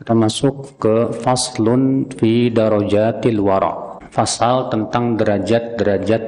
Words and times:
Kita 0.00 0.16
masuk 0.16 0.80
ke 0.80 1.12
faslun 1.20 2.08
fi 2.08 2.48
darajatil 2.48 3.36
wara. 3.36 4.00
Fasal 4.08 4.72
tentang 4.72 5.20
derajat-derajat 5.20 6.24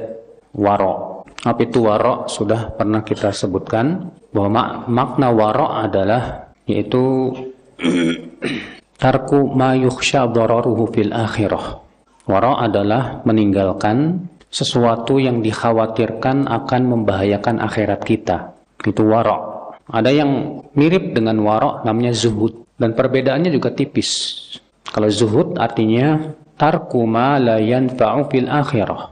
wara. 0.53 1.25
Apa 1.41 1.59
itu 1.65 1.81
wara? 1.81 2.29
Sudah 2.29 2.69
pernah 2.77 3.01
kita 3.01 3.33
sebutkan 3.33 4.13
bahwa 4.29 4.85
makna 4.85 5.33
wara 5.33 5.89
adalah 5.89 6.53
yaitu 6.69 7.33
tarku 9.01 9.49
ma 9.57 9.73
yukhsha 9.73 10.29
dararuhu 10.29 10.93
fil 10.93 11.09
akhirah. 11.09 11.81
Wara 12.29 12.61
adalah 12.61 13.25
meninggalkan 13.25 14.29
sesuatu 14.53 15.17
yang 15.17 15.41
dikhawatirkan 15.41 16.45
akan 16.45 16.81
membahayakan 16.93 17.57
akhirat 17.57 18.05
kita. 18.05 18.53
Itu 18.85 19.09
wara. 19.09 19.65
Ada 19.89 20.13
yang 20.13 20.61
mirip 20.77 21.17
dengan 21.17 21.41
wara 21.41 21.81
namanya 21.81 22.13
zuhud 22.13 22.62
dan 22.77 22.97
perbedaannya 22.97 23.53
juga 23.53 23.73
tipis. 23.73 24.39
Kalau 24.83 25.09
zuhud 25.09 25.57
artinya 25.57 26.33
tarku 26.57 27.05
ma 27.05 27.41
la 27.41 27.57
yanfa'u 27.57 28.29
fil 28.29 28.49
akhirah. 28.49 29.09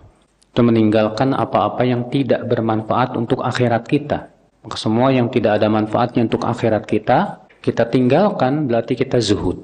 Itu 0.51 0.61
meninggalkan 0.67 1.31
apa-apa 1.31 1.87
yang 1.87 2.11
tidak 2.11 2.43
bermanfaat 2.45 3.15
untuk 3.15 3.39
akhirat 3.41 3.87
kita. 3.87 4.27
Maka 4.61 4.77
semua 4.77 5.09
yang 5.09 5.31
tidak 5.31 5.57
ada 5.57 5.71
manfaatnya 5.71 6.27
untuk 6.27 6.43
akhirat 6.45 6.85
kita, 6.85 7.47
kita 7.63 7.87
tinggalkan 7.87 8.67
berarti 8.69 8.93
kita 8.93 9.17
zuhud. 9.23 9.63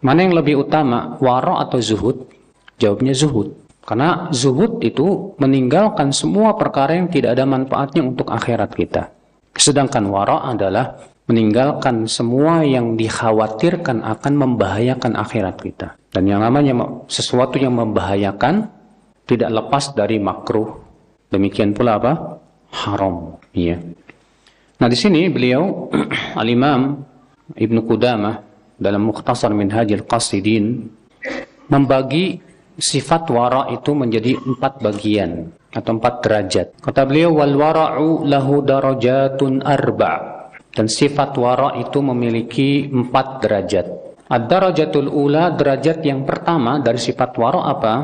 Mana 0.00 0.24
yang 0.24 0.34
lebih 0.36 0.66
utama, 0.66 1.16
wara 1.20 1.60
atau 1.64 1.80
zuhud? 1.80 2.28
Jawabnya 2.80 3.12
zuhud. 3.12 3.56
Karena 3.84 4.28
zuhud 4.32 4.80
itu 4.84 5.36
meninggalkan 5.40 6.12
semua 6.12 6.56
perkara 6.56 6.96
yang 6.96 7.08
tidak 7.08 7.36
ada 7.36 7.44
manfaatnya 7.48 8.04
untuk 8.04 8.28
akhirat 8.28 8.72
kita. 8.76 9.12
Sedangkan 9.56 10.08
wara 10.08 10.46
adalah 10.46 11.09
meninggalkan 11.28 12.10
semua 12.10 12.66
yang 12.66 12.98
dikhawatirkan 12.98 14.02
akan 14.02 14.32
membahayakan 14.34 15.14
akhirat 15.14 15.56
kita. 15.62 15.88
Dan 16.10 16.26
yang 16.26 16.42
namanya 16.42 17.06
sesuatu 17.06 17.54
yang 17.54 17.78
membahayakan 17.78 18.66
tidak 19.30 19.50
lepas 19.54 19.94
dari 19.94 20.18
makruh. 20.18 20.82
Demikian 21.30 21.70
pula 21.70 22.02
apa? 22.02 22.42
Haram. 22.74 23.38
Ya. 23.54 23.78
Nah 24.82 24.88
di 24.90 24.98
sini 24.98 25.30
beliau 25.30 25.86
Al-Imam 26.40 26.98
Ibnu 27.54 27.80
Qudamah 27.86 28.42
dalam 28.74 29.06
Mukhtasar 29.06 29.54
Minhajil 29.54 30.02
Qasidin 30.02 30.90
membagi 31.70 32.42
sifat 32.74 33.30
wara 33.30 33.70
itu 33.70 33.94
menjadi 33.94 34.34
empat 34.34 34.82
bagian 34.82 35.54
atau 35.70 35.94
empat 35.94 36.26
derajat. 36.26 36.66
Kata 36.82 37.06
beliau 37.06 37.38
wal 37.38 37.54
wara'u 37.54 38.26
lahu 38.26 38.66
darajatun 38.66 39.62
arba' 39.62 40.39
dan 40.74 40.86
sifat 40.86 41.34
wara 41.38 41.74
itu 41.78 41.98
memiliki 41.98 42.86
empat 42.90 43.42
derajat. 43.42 43.86
Ad-darajatul 44.30 45.10
ula 45.10 45.50
derajat 45.50 46.06
yang 46.06 46.22
pertama 46.22 46.78
dari 46.78 47.02
sifat 47.02 47.34
wara 47.34 47.66
apa? 47.66 47.94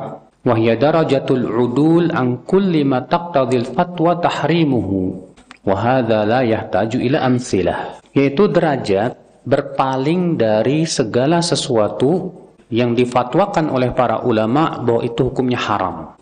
Wahya 0.46 0.78
darajatul 0.78 1.46
udul 1.46 2.10
an 2.14 2.42
kulli 2.46 2.82
ma 2.82 3.02
taqtadil 3.02 3.66
fatwa 3.70 4.18
tahrimuhu. 4.18 5.22
Wa 5.66 5.74
hadha 5.74 6.22
la 6.26 6.42
yahtaju 6.46 6.98
ila 7.02 7.22
amsilah. 7.26 8.02
Yaitu 8.14 8.50
derajat 8.50 9.18
berpaling 9.46 10.34
dari 10.34 10.86
segala 10.86 11.42
sesuatu 11.42 12.34
yang 12.70 12.98
difatwakan 12.98 13.70
oleh 13.70 13.94
para 13.94 14.26
ulama 14.26 14.82
bahwa 14.82 15.06
itu 15.06 15.30
hukumnya 15.30 15.58
haram. 15.62 16.18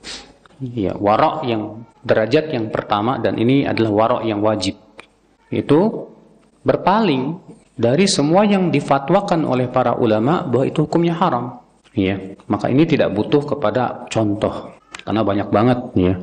Ya, 0.61 0.93
warok 0.97 1.45
yang 1.49 1.85
derajat 2.05 2.53
yang 2.53 2.69
pertama 2.69 3.17
dan 3.21 3.41
ini 3.41 3.65
adalah 3.65 3.93
warok 3.93 4.23
yang 4.29 4.45
wajib. 4.45 4.77
Itu 5.49 6.13
berpaling 6.65 7.39
dari 7.77 8.09
semua 8.09 8.49
yang 8.49 8.73
difatwakan 8.73 9.45
oleh 9.45 9.69
para 9.69 9.95
ulama 9.95 10.43
bahwa 10.43 10.65
itu 10.67 10.89
hukumnya 10.89 11.15
haram. 11.15 11.61
Ya, 11.95 12.19
maka 12.51 12.67
ini 12.73 12.83
tidak 12.91 13.15
butuh 13.15 13.47
kepada 13.47 14.11
contoh 14.11 14.75
karena 15.07 15.23
banyak 15.23 15.49
banget 15.53 15.79
ya 15.95 16.15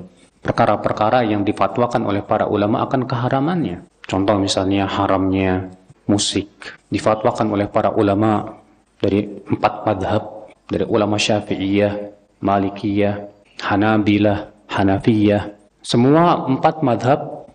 perkara-perkara 0.42 1.24
yang 1.24 1.46
difatwakan 1.46 2.04
oleh 2.04 2.26
para 2.26 2.50
ulama 2.50 2.84
akan 2.84 3.08
keharamannya. 3.08 3.88
Contoh 4.04 4.36
misalnya 4.36 4.90
haramnya 4.90 5.72
musik 6.10 6.50
difatwakan 6.92 7.56
oleh 7.56 7.70
para 7.72 7.94
ulama 7.94 8.60
dari 9.00 9.24
empat 9.48 9.88
madhab 9.88 10.24
dari 10.68 10.84
ulama 10.84 11.16
syafi'iyah, 11.16 11.94
malikiyah, 12.44 13.32
hanabilah, 13.64 14.52
hanafiyah. 14.68 15.56
Semua 15.80 16.48
empat 16.52 16.84
madhab 16.84 17.48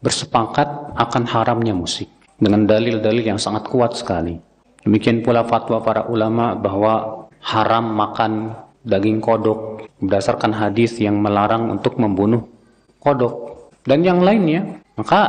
bersepakat 0.00 0.96
akan 0.96 1.22
haramnya 1.28 1.76
musik 1.76 2.08
dengan 2.40 2.64
dalil-dalil 2.64 3.22
yang 3.22 3.38
sangat 3.38 3.68
kuat 3.68 3.94
sekali. 3.94 4.40
Demikian 4.82 5.20
pula 5.20 5.44
fatwa 5.44 5.84
para 5.84 6.08
ulama 6.08 6.56
bahwa 6.56 7.28
haram 7.44 7.92
makan 7.92 8.56
daging 8.80 9.20
kodok 9.20 9.84
berdasarkan 10.00 10.56
hadis 10.56 10.96
yang 10.96 11.20
melarang 11.20 11.68
untuk 11.68 12.00
membunuh 12.00 12.48
kodok 12.96 13.68
dan 13.84 14.00
yang 14.00 14.24
lainnya. 14.24 14.80
Maka 14.96 15.20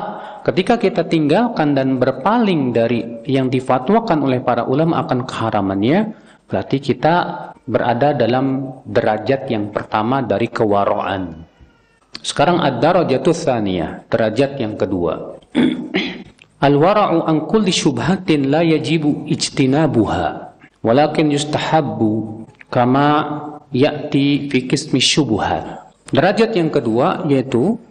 ketika 0.48 0.80
kita 0.80 1.04
tinggalkan 1.08 1.76
dan 1.76 2.00
berpaling 2.00 2.72
dari 2.72 3.24
yang 3.28 3.52
difatwakan 3.52 4.24
oleh 4.24 4.40
para 4.40 4.64
ulama 4.64 5.04
akan 5.04 5.28
keharamannya, 5.28 6.16
berarti 6.48 6.80
kita 6.80 7.16
berada 7.68 8.16
dalam 8.16 8.80
derajat 8.88 9.52
yang 9.52 9.72
pertama 9.72 10.24
dari 10.24 10.48
kewaraan. 10.48 11.48
Sekarang 12.20 12.60
ad-darajatu 12.60 13.32
tsaniyah, 13.32 14.08
derajat 14.12 14.60
yang 14.60 14.76
kedua. 14.76 15.40
Al-wara'u 16.62 17.26
an 17.26 17.50
kulli 17.50 17.74
syubhatin 17.74 18.54
la 18.54 18.62
yajibu 18.62 19.26
ijtinabuha, 19.26 20.54
walakin 20.86 21.34
yustahabbu 21.34 22.46
kama 22.70 23.10
ya'ti 23.74 24.46
fi 24.46 24.70
qismi 24.70 25.02
syubhat. 25.02 25.90
Derajat 26.14 26.54
yang 26.54 26.70
kedua 26.70 27.26
yaitu 27.26 27.82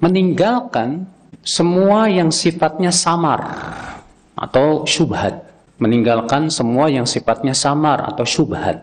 meninggalkan 0.00 1.04
semua 1.44 2.08
yang 2.08 2.32
sifatnya 2.32 2.88
samar 2.88 3.52
atau 4.32 4.88
syubhat. 4.88 5.44
Meninggalkan 5.76 6.48
semua 6.48 6.88
yang 6.88 7.04
sifatnya 7.04 7.52
samar 7.52 8.00
atau 8.08 8.24
syubhat. 8.24 8.80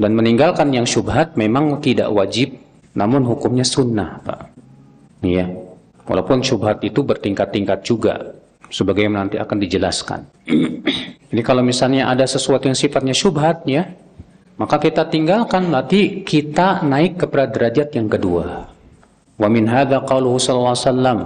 Dan 0.00 0.16
meninggalkan 0.16 0.72
yang 0.72 0.88
syubhat 0.88 1.36
memang 1.36 1.84
tidak 1.84 2.08
wajib, 2.08 2.56
namun 2.96 3.28
hukumnya 3.28 3.60
sunnah, 3.60 4.24
Pak. 4.24 4.48
Iya. 5.20 5.52
Walaupun 6.08 6.40
syubhat 6.40 6.80
itu 6.80 7.04
bertingkat-tingkat 7.04 7.84
juga, 7.84 8.39
sebagaimana 8.70 9.26
nanti 9.26 9.36
akan 9.36 9.58
dijelaskan. 9.60 10.20
Jadi 11.30 11.42
kalau 11.44 11.60
misalnya 11.60 12.10
ada 12.10 12.24
sesuatu 12.24 12.66
yang 12.70 12.78
sifatnya 12.78 13.12
syubhat, 13.12 13.66
ya, 13.66 13.90
maka 14.56 14.80
kita 14.80 15.06
tinggalkan, 15.10 15.68
nanti 15.68 16.24
kita 16.24 16.82
naik 16.86 17.20
kepada 17.20 17.50
derajat 17.50 17.92
yang 17.94 18.08
kedua. 18.08 18.70
Wa 19.36 19.48
min 19.50 19.68
hadza 19.68 20.00
qauluhu 20.06 20.40
sallallahu 20.40 20.74
alaihi 20.74 20.86
wasallam 20.88 21.20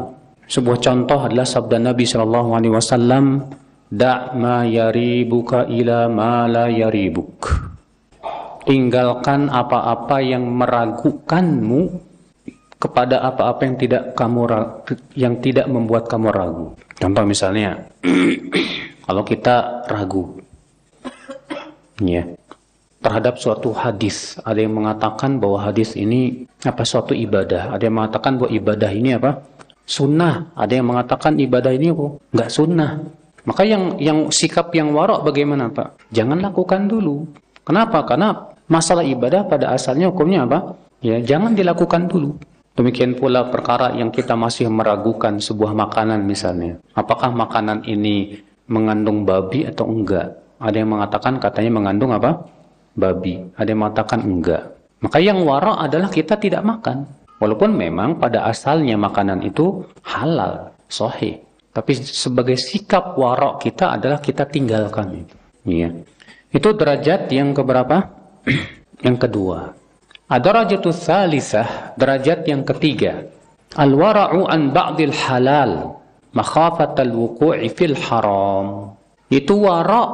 sebuah 0.44 0.78
contoh 0.84 1.24
adalah 1.24 1.48
sabda 1.48 1.80
Nabi 1.80 2.04
Shallallahu 2.04 2.52
Alaihi 2.52 2.74
Wasallam, 2.76 3.48
"Da' 3.88 4.36
ma 4.36 4.68
yaribuka 4.68 5.64
ila 5.72 6.12
ma 6.12 6.44
la 6.44 6.68
yaribuk." 6.68 7.48
Tinggalkan 8.64 9.48
apa-apa 9.48 10.20
yang 10.24 10.44
meragukanmu 10.48 11.80
kepada 12.80 13.24
apa-apa 13.24 13.60
yang 13.64 13.76
tidak 13.80 14.02
kamu 14.16 14.40
yang 15.16 15.34
tidak 15.40 15.66
membuat 15.68 16.08
kamu 16.08 16.28
ragu. 16.32 16.68
Contoh 16.98 17.24
misalnya, 17.26 17.90
kalau 19.06 19.22
kita 19.26 19.86
ragu, 19.90 20.38
ya, 21.98 22.26
terhadap 23.04 23.36
suatu 23.36 23.74
hadis, 23.74 24.38
ada 24.46 24.62
yang 24.62 24.72
mengatakan 24.78 25.36
bahwa 25.36 25.60
hadis 25.60 25.92
ini 25.98 26.48
apa 26.64 26.86
suatu 26.86 27.12
ibadah, 27.12 27.74
ada 27.74 27.82
yang 27.84 28.00
mengatakan 28.00 28.40
bahwa 28.40 28.50
ibadah 28.54 28.90
ini 28.94 29.18
apa 29.18 29.44
sunnah. 29.84 30.52
Ada 30.56 30.80
yang 30.80 30.88
mengatakan 30.88 31.36
ibadah 31.36 31.72
ini 31.72 31.92
oh, 31.92 32.16
nggak 32.32 32.50
sunnah. 32.50 33.00
Maka 33.44 33.62
yang 33.68 34.00
yang 34.00 34.32
sikap 34.32 34.72
yang 34.72 34.96
warok 34.96 35.28
bagaimana 35.28 35.68
Pak? 35.68 36.08
Jangan 36.16 36.40
lakukan 36.40 36.88
dulu. 36.88 37.28
Kenapa? 37.60 38.00
Karena 38.08 38.32
masalah 38.68 39.04
ibadah 39.04 39.44
pada 39.44 39.76
asalnya 39.76 40.08
hukumnya 40.08 40.48
apa? 40.48 40.72
Ya, 41.04 41.20
jangan 41.20 41.52
dilakukan 41.52 42.08
dulu. 42.08 42.40
Demikian 42.74 43.14
pula 43.14 43.46
perkara 43.54 43.94
yang 43.94 44.10
kita 44.10 44.34
masih 44.34 44.66
meragukan 44.66 45.38
sebuah 45.38 45.78
makanan 45.78 46.26
misalnya. 46.26 46.82
Apakah 46.90 47.30
makanan 47.30 47.86
ini 47.86 48.42
mengandung 48.66 49.22
babi 49.22 49.62
atau 49.62 49.86
enggak? 49.86 50.34
Ada 50.58 50.82
yang 50.82 50.90
mengatakan 50.98 51.38
katanya 51.38 51.70
mengandung 51.70 52.10
apa? 52.10 52.50
Babi. 52.98 53.46
Ada 53.54 53.70
yang 53.70 53.80
mengatakan 53.86 54.26
enggak. 54.26 54.74
Maka 54.98 55.22
yang 55.22 55.38
warok 55.46 55.78
adalah 55.86 56.10
kita 56.10 56.34
tidak 56.34 56.66
makan. 56.66 57.06
Walaupun 57.38 57.78
memang 57.78 58.18
pada 58.18 58.42
asalnya 58.50 58.98
makanan 58.98 59.46
itu 59.46 59.86
halal, 60.02 60.74
sahih. 60.90 61.46
Tapi 61.70 61.92
sebagai 61.94 62.58
sikap 62.58 63.14
warok 63.14 63.62
kita 63.62 63.94
adalah 63.94 64.18
kita 64.18 64.50
tinggalkan 64.50 65.22
itu. 65.22 65.36
Iya. 65.62 65.90
Itu 66.50 66.74
derajat 66.74 67.30
yang 67.30 67.54
keberapa? 67.54 68.10
yang 69.06 69.14
kedua. 69.14 69.83
Ad-darajatu 70.34 70.90
tsalisah, 70.90 71.94
derajat 71.94 72.42
yang 72.50 72.66
ketiga. 72.66 73.22
Al-wara'u 73.78 74.50
an 74.50 74.74
ba'dil 74.74 75.14
halal 75.14 76.02
makhafat 76.34 76.98
al-wuqu'i 76.98 77.70
fil 77.70 77.94
haram. 77.94 78.98
Itu 79.30 79.62
warok 79.62 80.10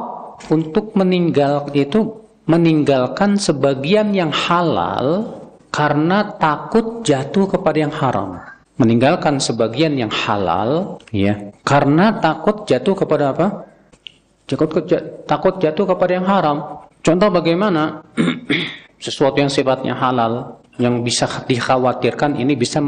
untuk 0.53 0.93
meninggal 0.93 1.73
itu 1.73 2.21
meninggalkan 2.45 3.41
sebagian 3.41 4.13
yang 4.13 4.29
halal 4.29 5.41
karena 5.73 6.37
takut 6.37 7.01
jatuh 7.01 7.49
kepada 7.57 7.77
yang 7.81 7.93
haram. 7.93 8.37
Meninggalkan 8.77 9.41
sebagian 9.41 9.97
yang 9.97 10.13
halal 10.13 11.01
ya 11.09 11.49
karena 11.65 12.21
takut 12.21 12.69
jatuh 12.69 12.93
kepada 12.93 13.33
apa? 13.33 13.47
Takut, 14.45 14.69
takut 15.25 15.57
jatuh 15.57 15.85
kepada 15.89 16.11
yang 16.13 16.29
haram. 16.29 16.85
Contoh 17.01 17.29
bagaimana 17.33 18.05
sesuatu 19.01 19.41
yang 19.41 19.49
sifatnya 19.49 19.97
halal 19.97 20.61
yang 20.77 21.01
bisa 21.01 21.25
dikhawatirkan 21.49 22.37
ini 22.37 22.53
bisa 22.53 22.79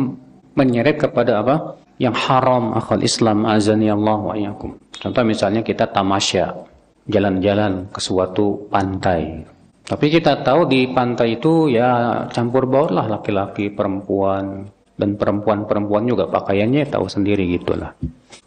menyeret 0.53 1.01
kepada 1.01 1.41
apa? 1.41 1.55
Yang 1.97 2.15
haram 2.29 2.77
akal 2.77 3.01
Islam 3.01 3.49
azani 3.49 3.89
Allah 3.89 4.17
wa 4.21 4.35
yakum. 4.37 4.77
Contoh 4.93 5.25
misalnya 5.25 5.65
kita 5.65 5.89
tamasya, 5.89 6.53
jalan-jalan 7.09 7.89
ke 7.89 7.99
suatu 7.99 8.69
pantai. 8.69 9.45
Tapi 9.83 10.05
kita 10.07 10.45
tahu 10.45 10.69
di 10.69 10.87
pantai 10.93 11.41
itu 11.41 11.67
ya 11.67 12.23
campur 12.31 12.69
baur 12.69 12.93
lah 12.93 13.09
laki-laki, 13.09 13.67
perempuan, 13.67 14.69
dan 14.95 15.19
perempuan-perempuan 15.19 16.07
juga 16.07 16.29
pakaiannya 16.31 16.87
tahu 16.87 17.05
sendiri 17.09 17.43
gitulah. 17.59 17.91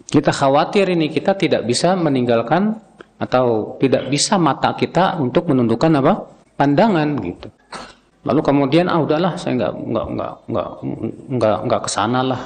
Kita 0.07 0.33
khawatir 0.33 0.89
ini 0.97 1.13
kita 1.13 1.37
tidak 1.37 1.69
bisa 1.69 1.93
meninggalkan 1.99 2.79
atau 3.21 3.77
tidak 3.83 4.09
bisa 4.09 4.39
mata 4.39 4.73
kita 4.79 5.19
untuk 5.19 5.51
menundukkan 5.51 5.93
apa? 6.01 6.15
pandangan 6.57 7.21
gitu. 7.21 7.49
Lalu 8.27 8.41
kemudian 8.43 8.91
ah 8.91 8.99
udahlah 8.99 9.39
saya 9.39 9.55
nggak 9.55 9.73
nggak 9.87 10.07
nggak 10.19 10.33
nggak 10.51 10.69
nggak 11.39 11.59
nggak 11.71 11.81
ke 11.87 11.91
sana 11.91 12.21
lah. 12.27 12.41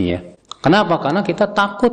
Iya. 0.00 0.24
Kenapa? 0.64 0.96
Karena 1.04 1.20
kita 1.20 1.52
takut 1.52 1.92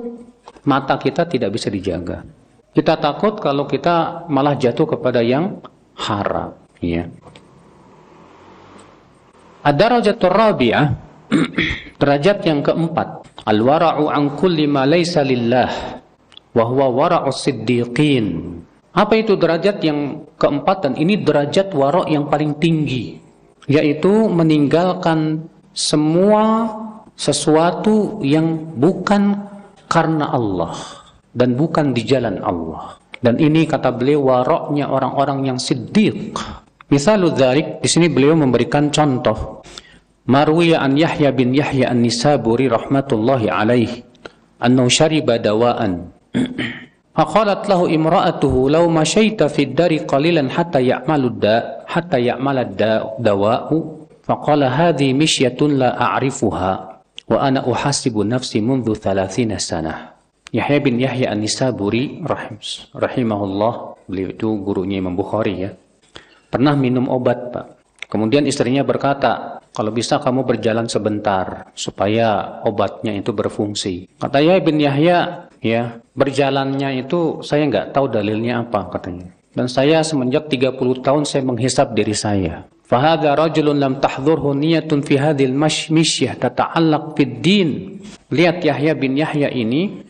mata 0.63 0.95
kita 0.95 1.27
tidak 1.27 1.51
bisa 1.51 1.68
dijaga. 1.68 2.24
Kita 2.71 2.95
takut 2.95 3.36
kalau 3.44 3.68
kita 3.68 4.24
malah 4.31 4.56
jatuh 4.56 4.95
kepada 4.95 5.19
yang 5.19 5.60
haram. 6.00 6.56
Iya. 6.80 7.12
Ad-darajatul 9.68 10.31
rabi'ah 10.31 10.88
derajat 12.00 12.48
yang 12.48 12.63
keempat 12.63 13.44
al-wara'u 13.44 14.07
an 14.07 14.39
kulli 14.39 14.63
ma 14.63 14.88
laysa 14.88 15.27
lillah 15.27 16.00
wa 16.56 16.66
wara'u 16.71 17.27
siddiqin 17.36 18.56
apa 18.95 19.13
itu 19.18 19.38
derajat 19.38 19.81
yang 19.86 20.25
keempat 20.36 20.77
dan 20.89 20.94
ini 20.97 21.21
derajat 21.21 21.74
warok 21.77 22.09
yang 22.09 22.25
paling 22.25 22.57
tinggi 22.57 23.21
yaitu 23.69 24.25
meninggalkan 24.27 25.45
semua 25.77 26.74
sesuatu 27.13 28.24
yang 28.25 28.74
bukan 28.80 29.38
karena 29.86 30.33
Allah 30.33 30.74
dan 31.36 31.53
bukan 31.53 31.94
di 31.94 32.01
jalan 32.03 32.41
Allah. 32.41 32.97
Dan 33.19 33.36
ini 33.38 33.68
kata 33.68 33.91
beliau 33.94 34.31
waroknya 34.31 34.88
orang-orang 34.88 35.51
yang 35.53 35.59
siddiq. 35.59 36.33
Misalul 36.89 37.35
dzalik 37.35 37.83
di 37.83 37.89
sini 37.92 38.07
beliau 38.07 38.33
memberikan 38.33 38.89
contoh. 38.89 39.62
Marwiya 40.30 40.81
an 40.81 40.95
Yahya 40.95 41.35
bin 41.35 41.51
Yahya 41.51 41.92
an-Nisaburi 41.92 42.69
rahmatullahi 42.69 43.50
alaihi 43.50 44.06
annahu 44.62 44.85
syariba 44.92 45.42
dawaan 45.42 46.13
فقالت 47.19 47.70
له 47.70 47.81
امرأته 47.94 48.54
لو 48.70 48.84
مشيت 48.90 49.38
في 49.46 49.62
الدار 49.62 50.10
قليلا 50.10 50.50
حتى 50.50 50.82
يعمل 50.82 51.25
الداء 51.25 51.86
حتى 51.86 52.19
يعمل 52.26 52.56
الدواء 52.58 53.69
فقال 54.26 54.60
هذه 54.64 55.14
مشية 55.14 55.60
لا 55.62 55.94
أعرفها 55.94 56.72
وأنا 57.31 57.60
أحاسب 57.72 58.19
نفسي 58.19 58.58
منذ 58.60 58.98
ثلاثين 58.98 59.54
سنة 59.58 60.14
Yahya 60.54 60.78
bin 60.78 61.02
Yahya 61.02 61.34
An-Nisaburi 61.34 62.22
rahimahullah 62.94 63.72
beliau 64.06 64.31
itu 64.31 64.48
gurunya 64.62 65.02
Imam 65.02 65.19
Bukhari 65.19 65.66
ya 65.66 65.75
pernah 66.46 66.78
minum 66.78 67.10
obat 67.10 67.50
Pak 67.50 67.66
kemudian 68.06 68.46
istrinya 68.46 68.86
berkata 68.86 69.58
kalau 69.75 69.90
bisa 69.90 70.22
kamu 70.22 70.46
berjalan 70.46 70.86
sebentar 70.86 71.75
supaya 71.75 72.62
obatnya 72.62 73.19
itu 73.19 73.34
berfungsi 73.34 74.14
kata 74.14 74.38
Yahya 74.46 74.62
bin 74.62 74.78
Yahya 74.78 75.47
ya 75.59 76.00
berjalannya 76.15 77.03
itu 77.06 77.44
saya 77.44 77.67
nggak 77.67 77.95
tahu 77.95 78.11
dalilnya 78.11 78.63
apa 78.63 78.91
katanya. 78.91 79.31
Dan 79.50 79.65
saya 79.67 80.06
semenjak 80.06 80.47
30 80.47 80.77
tahun 81.03 81.23
saya 81.25 81.44
menghisap 81.44 81.91
diri 81.97 82.13
saya. 82.13 82.69
Fahadha 82.89 83.38
rajulun 83.38 83.77
lam 83.77 83.94
tahdhurhu 84.01 84.57
niyatun 84.57 85.06
fi 85.06 85.19
hadhil 85.19 85.53
mashyah 85.53 86.33
tata'allaq 86.33 87.13
fid 87.13 87.33
din. 87.41 87.69
Lihat 88.33 88.65
Yahya 88.65 88.97
bin 88.97 89.13
Yahya 89.13 89.53
ini 89.53 90.01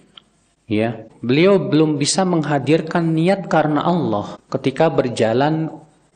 ya 0.70 1.08
beliau 1.20 1.60
belum 1.60 2.00
bisa 2.00 2.24
menghadirkan 2.24 3.12
niat 3.12 3.52
karena 3.52 3.84
Allah 3.84 4.40
ketika 4.48 4.88
berjalan 4.88 5.72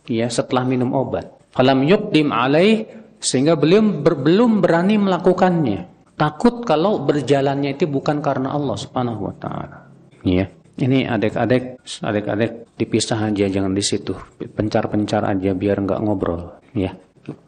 ya 0.07 0.31
setelah 0.31 0.63
minum 0.63 0.95
obat. 0.95 1.31
Falam 1.51 1.83
yuqdim 1.83 2.31
alaih 2.31 2.87
sehingga 3.19 3.55
beliau 3.59 3.83
belum 4.03 4.63
berani 4.63 4.99
melakukannya 4.99 5.92
Takut 6.13 6.61
kalau 6.61 7.01
berjalannya 7.01 7.73
itu 7.73 7.89
bukan 7.89 8.21
karena 8.21 8.53
Allah 8.53 8.77
Subhanahu 8.77 9.31
wa 9.31 9.35
taala. 9.37 9.77
Iya. 10.21 10.47
Ini 10.73 11.05
adik-adik, 11.05 11.85
adik-adik 12.01 12.73
dipisah 12.73 13.29
aja 13.29 13.45
jangan 13.45 13.77
di 13.77 13.83
situ. 13.85 14.17
Pencar-pencar 14.41 15.21
aja 15.21 15.53
biar 15.53 15.77
nggak 15.85 16.01
ngobrol, 16.01 16.57
ya. 16.73 16.97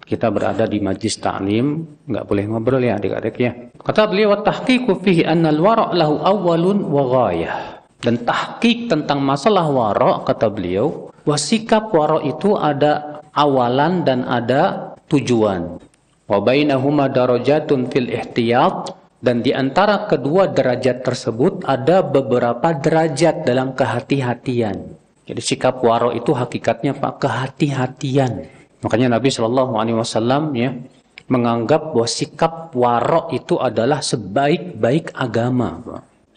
Kita 0.06 0.30
berada 0.30 0.70
di 0.70 0.78
majlis 0.78 1.18
ta'lim, 1.18 1.84
nggak 2.06 2.22
boleh 2.22 2.46
ngobrol 2.46 2.86
ya 2.86 3.02
adik-adik 3.02 3.36
ya. 3.42 3.52
Kata 3.82 4.06
beliau 4.06 4.40
tahqiqu 4.46 5.02
fihi 5.02 5.26
anna 5.26 5.50
al-wara' 5.50 5.98
lahu 5.98 6.22
awwalun 6.22 6.86
wa 6.86 7.04
ghayah. 7.10 7.82
Dan 7.98 8.22
tahqiq 8.22 8.94
tentang 8.94 9.26
masalah 9.26 9.66
wara' 9.74 10.22
kata 10.22 10.48
beliau, 10.54 11.10
wasikap 11.26 11.90
wara' 11.90 12.22
itu 12.22 12.54
ada 12.54 13.26
awalan 13.34 14.06
dan 14.06 14.22
ada 14.30 14.94
tujuan. 15.10 15.82
Wa 16.26 16.42
bainahuma 16.42 17.06
darajatun 17.06 17.90
fil 17.94 18.10
ihtiyat 18.10 18.98
dan 19.22 19.46
di 19.46 19.54
antara 19.54 20.10
kedua 20.10 20.50
derajat 20.50 21.06
tersebut 21.06 21.66
ada 21.66 22.02
beberapa 22.02 22.74
derajat 22.74 23.46
dalam 23.46 23.78
kehati-hatian. 23.78 24.98
Jadi 25.26 25.42
sikap 25.42 25.82
waro 25.82 26.14
itu 26.14 26.34
hakikatnya 26.34 26.94
Pak 26.98 27.26
kehati-hatian. 27.26 28.46
Makanya 28.86 29.18
Nabi 29.18 29.34
Shallallahu 29.34 29.74
Alaihi 29.82 29.98
Wasallam 29.98 30.54
ya 30.54 30.78
menganggap 31.26 31.98
bahwa 31.98 32.06
sikap 32.06 32.54
waro 32.78 33.34
itu 33.34 33.58
adalah 33.58 34.06
sebaik-baik 34.06 35.18
agama. 35.18 35.82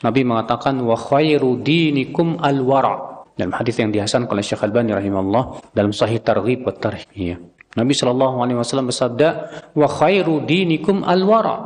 Nabi 0.00 0.20
mengatakan 0.24 0.80
wa 0.80 0.96
khairu 0.96 1.60
dinikum 1.60 2.40
al 2.40 2.64
wara 2.64 3.26
dalam 3.36 3.52
hadis 3.52 3.76
yang 3.76 3.92
dihasan 3.92 4.24
oleh 4.24 4.40
Syekh 4.40 4.64
Al-Albani 4.64 4.96
rahimahullah 4.96 5.74
dalam 5.76 5.92
Sahih 5.92 6.24
Targhib 6.24 6.64
wa 6.64 6.72
Tarhib. 6.72 7.04
Ya. 7.12 7.36
Nabi 7.76 7.92
Shallallahu 7.92 8.36
Alaihi 8.40 8.56
Wasallam 8.56 8.88
bersabda, 8.88 9.28
wa 9.76 9.88
khairu 9.88 10.44
dinikum 10.46 11.04
al 11.04 11.22
wara. 11.26 11.58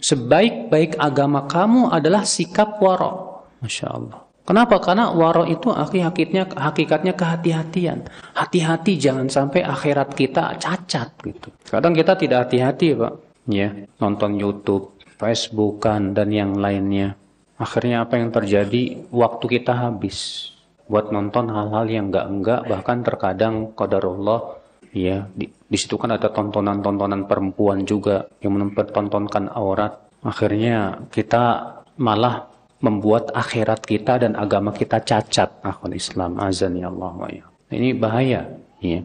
Sebaik-baik 0.00 0.96
agama 0.96 1.44
kamu 1.44 1.92
adalah 1.92 2.24
sikap 2.24 2.80
wara. 2.80 3.44
Masya 3.60 3.86
Allah. 3.92 4.24
Kenapa? 4.48 4.80
Karena 4.80 5.12
wara 5.12 5.44
itu 5.46 5.68
hakikatnya 5.70 6.48
hakikatnya 6.56 7.12
kehati-hatian. 7.12 8.08
Hati-hati 8.34 8.96
jangan 8.96 9.28
sampai 9.28 9.62
akhirat 9.62 10.16
kita 10.16 10.56
cacat 10.56 11.12
gitu. 11.22 11.52
Kadang 11.68 11.92
kita 11.92 12.16
tidak 12.16 12.48
hati-hati, 12.48 12.96
Pak. 12.96 13.14
Ya, 13.46 13.70
nonton 14.00 14.40
YouTube, 14.40 14.96
Facebookan 15.20 16.16
dan 16.16 16.32
yang 16.32 16.56
lainnya. 16.56 17.14
Akhirnya 17.60 18.02
apa 18.08 18.16
yang 18.16 18.32
terjadi? 18.32 19.04
Waktu 19.12 19.60
kita 19.60 19.76
habis 19.76 20.50
buat 20.90 21.14
nonton 21.14 21.46
hal-hal 21.52 21.86
yang 21.86 22.10
enggak-enggak 22.10 22.66
bahkan 22.66 23.06
terkadang 23.06 23.70
qadarullah 23.78 24.59
ya 24.90 25.26
di, 25.34 25.46
di 25.46 25.78
situ 25.78 25.96
kan 25.96 26.14
ada 26.14 26.30
tontonan-tontonan 26.30 27.26
perempuan 27.30 27.86
juga 27.86 28.26
yang 28.42 28.58
mempertontonkan 28.58 29.50
aurat. 29.52 29.96
Akhirnya 30.20 31.08
kita 31.08 31.76
malah 31.96 32.50
membuat 32.80 33.32
akhirat 33.32 33.84
kita 33.84 34.24
dan 34.24 34.36
agama 34.36 34.72
kita 34.72 35.00
cacat. 35.00 35.64
Akun 35.64 35.96
Islam 35.96 36.36
azan 36.40 36.76
ya 36.76 36.92
Allah 36.92 37.12
ya. 37.32 37.44
ini 37.70 37.94
bahaya 37.94 38.50
ya 38.82 39.00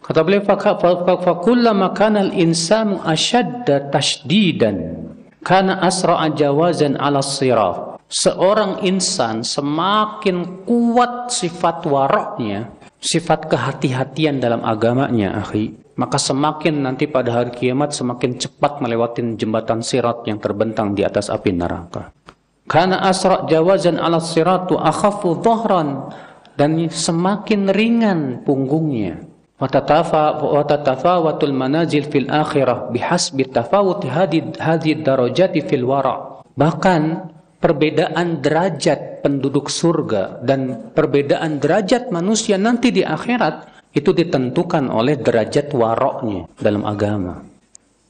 kata 0.00 0.20
beliau 0.22 0.46
fakullama 0.46 1.92
kana 1.92 2.30
al-insanu 2.30 3.02
ashadda 3.02 3.90
tashdidan 3.90 5.06
kana 5.42 5.82
asra'a 5.84 6.30
jawazan 6.32 6.96
ala 6.96 7.20
sirat 7.20 8.00
seorang 8.10 8.82
insan 8.86 9.42
semakin 9.42 10.66
kuat 10.66 11.30
sifat 11.30 11.86
waraknya 11.86 12.70
sifat 13.00 13.48
kehati-hatian 13.48 14.38
dalam 14.38 14.60
agamanya, 14.62 15.40
akhi, 15.40 15.74
maka 15.96 16.20
semakin 16.20 16.84
nanti 16.84 17.08
pada 17.08 17.32
hari 17.42 17.52
kiamat 17.52 17.96
semakin 17.96 18.36
cepat 18.40 18.80
melewati 18.84 19.36
jembatan 19.36 19.80
sirat 19.80 20.24
yang 20.28 20.38
terbentang 20.40 20.92
di 20.92 21.04
atas 21.04 21.32
api 21.32 21.52
neraka. 21.52 22.12
Karena 22.70 23.02
asra 23.02 23.44
jawazan 23.50 23.98
ala 23.98 24.22
siratu 24.22 24.78
akhafu 24.78 25.42
dhahran 25.42 26.14
dan 26.54 26.76
semakin 26.86 27.72
ringan 27.74 28.46
punggungnya. 28.46 29.26
Watatafawatul 29.60 31.52
manazil 31.52 32.08
fil 32.08 32.32
akhirah 32.32 32.88
bihasbi 32.88 33.44
tafawut 33.44 34.00
hadid 34.08 34.56
hadid 34.56 35.04
darajati 35.04 35.60
fil 35.66 35.84
wara. 35.84 36.40
Bahkan 36.56 37.02
perbedaan 37.60 38.40
derajat 38.40 39.20
penduduk 39.20 39.68
surga 39.68 40.40
dan 40.40 40.90
perbedaan 40.96 41.60
derajat 41.60 42.08
manusia 42.08 42.56
nanti 42.56 42.88
di 42.88 43.04
akhirat 43.04 43.68
itu 43.92 44.10
ditentukan 44.16 44.88
oleh 44.88 45.20
derajat 45.20 45.70
waroknya 45.76 46.48
dalam 46.56 46.88
agama. 46.88 47.44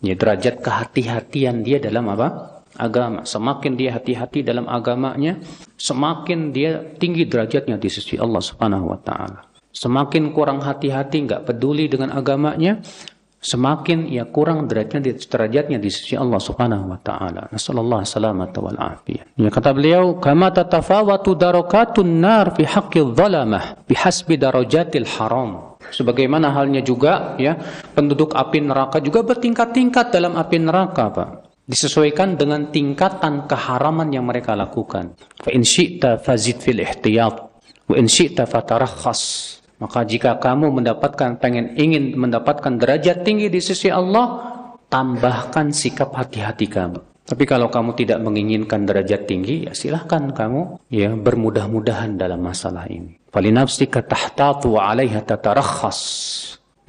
Ya, 0.00 0.16
derajat 0.16 0.64
kehati-hatian 0.64 1.60
dia 1.60 1.76
dalam 1.76 2.08
apa? 2.08 2.62
Agama. 2.78 3.26
Semakin 3.28 3.76
dia 3.76 3.92
hati-hati 3.92 4.40
dalam 4.40 4.64
agamanya, 4.64 5.36
semakin 5.76 6.54
dia 6.54 6.80
tinggi 6.96 7.28
derajatnya 7.28 7.76
di 7.76 7.90
sisi 7.92 8.16
Allah 8.16 8.40
Subhanahu 8.40 8.96
wa 8.96 8.98
taala. 9.02 9.44
Semakin 9.70 10.32
kurang 10.32 10.64
hati-hati, 10.64 11.28
nggak 11.28 11.52
peduli 11.52 11.86
dengan 11.86 12.16
agamanya, 12.16 12.80
semakin 13.40 14.04
ia 14.06 14.28
kurang 14.28 14.68
derajatnya 14.68 15.00
di 15.00 15.12
derajatnya 15.16 15.78
di 15.80 15.88
sisi 15.88 16.14
Allah 16.14 16.36
Subhanahu 16.36 16.92
wa 16.92 17.00
taala. 17.00 17.48
Nasallallahu 17.48 18.04
salamat 18.04 18.52
wal 18.60 18.76
afiyah. 18.76 19.24
Ya 19.40 19.48
kata 19.48 19.72
beliau, 19.72 20.20
"Kama 20.20 20.52
tatafawatu 20.52 21.32
darakatun 21.34 22.20
nar 22.20 22.52
fi 22.52 22.68
haqqi 22.68 23.00
dhalamah 23.16 23.88
bihasbi 23.88 24.36
darajatil 24.36 25.08
haram." 25.18 25.80
Sebagaimana 25.90 26.52
halnya 26.52 26.84
juga 26.84 27.34
ya, 27.40 27.56
penduduk 27.96 28.36
api 28.36 28.60
neraka 28.62 29.00
juga 29.00 29.24
bertingkat-tingkat 29.24 30.12
dalam 30.12 30.36
api 30.36 30.56
neraka, 30.60 31.08
Pak. 31.10 31.28
Disesuaikan 31.64 32.36
dengan 32.36 32.68
tingkatan 32.68 33.48
keharaman 33.48 34.12
yang 34.12 34.28
mereka 34.28 34.52
lakukan. 34.52 35.16
Fa 35.40 35.50
in 35.54 35.64
syi'ta 35.64 36.20
fazid 36.20 36.60
fil 36.60 36.82
ihtiyat 36.82 37.34
wa 37.88 37.94
in 37.96 38.10
syi'ta 38.10 38.44
fatarakhas. 38.44 39.59
Maka 39.80 40.04
jika 40.04 40.36
kamu 40.36 40.76
mendapatkan 40.76 41.40
pengen 41.40 41.72
ingin 41.80 42.12
mendapatkan 42.12 42.76
derajat 42.76 43.24
tinggi 43.24 43.48
di 43.48 43.64
sisi 43.64 43.88
Allah, 43.88 44.36
tambahkan 44.92 45.72
sikap 45.72 46.12
hati-hati 46.12 46.68
kamu. 46.68 47.00
Tapi 47.24 47.44
kalau 47.46 47.70
kamu 47.70 47.94
tidak 47.94 48.18
menginginkan 48.20 48.84
derajat 48.84 49.24
tinggi, 49.24 49.64
ya 49.64 49.72
silahkan 49.72 50.34
kamu 50.34 50.82
ya 50.92 51.14
bermudah-mudahan 51.14 52.18
dalam 52.18 52.42
masalah 52.42 52.84
ini. 52.90 53.16
Falinafsika 53.30 54.02
tahtatu 54.02 54.76
wa 54.76 54.90
'alaiha 54.90 55.22
tatarakhas. 55.22 56.00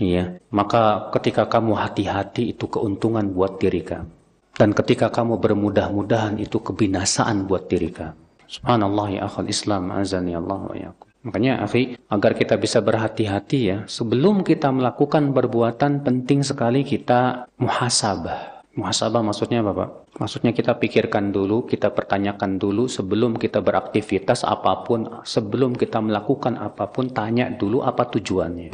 Ya, 0.01 0.41
maka 0.50 1.13
ketika 1.13 1.45
kamu 1.45 1.77
hati-hati 1.77 2.57
itu 2.57 2.65
keuntungan 2.65 3.29
buat 3.29 3.62
diri 3.62 3.86
kamu. 3.86 4.10
Dan 4.57 4.74
ketika 4.74 5.13
kamu 5.13 5.38
bermudah-mudahan 5.38 6.41
itu 6.41 6.57
kebinasaan 6.57 7.45
buat 7.45 7.69
diri 7.69 7.93
kamu. 7.93 8.17
Subhanallah 8.50 9.07
ya 9.13 9.21
akhal 9.29 9.45
Islam 9.45 9.93
azani 9.93 10.33
Allah 10.33 10.60
wa 10.60 10.74
yakum. 10.74 11.11
Makanya, 11.22 11.62
akhi, 11.62 12.01
agar 12.10 12.34
kita 12.34 12.58
bisa 12.58 12.82
berhati-hati 12.82 13.60
ya, 13.62 13.78
sebelum 13.86 14.42
kita 14.42 14.74
melakukan 14.74 15.30
perbuatan 15.30 16.01
penting 16.01 16.42
sekali 16.42 16.82
kita 16.82 17.46
muhasabah. 17.62 18.66
Muhasabah 18.74 19.22
maksudnya 19.22 19.62
apa, 19.62 19.72
Pak? 19.75 19.90
Maksudnya 20.18 20.50
kita 20.56 20.82
pikirkan 20.82 21.30
dulu, 21.30 21.70
kita 21.70 21.94
pertanyakan 21.94 22.58
dulu 22.58 22.90
sebelum 22.90 23.38
kita 23.38 23.62
beraktivitas 23.62 24.42
apa 24.42 24.82
pun, 24.82 25.22
sebelum 25.22 25.78
kita 25.78 26.01
melakukan 26.01 26.58
apa 26.58 26.90
pun, 26.90 27.13
tanya 27.13 27.54
dulu 27.54 27.86
apa 27.86 28.10
tujuannya. 28.10 28.74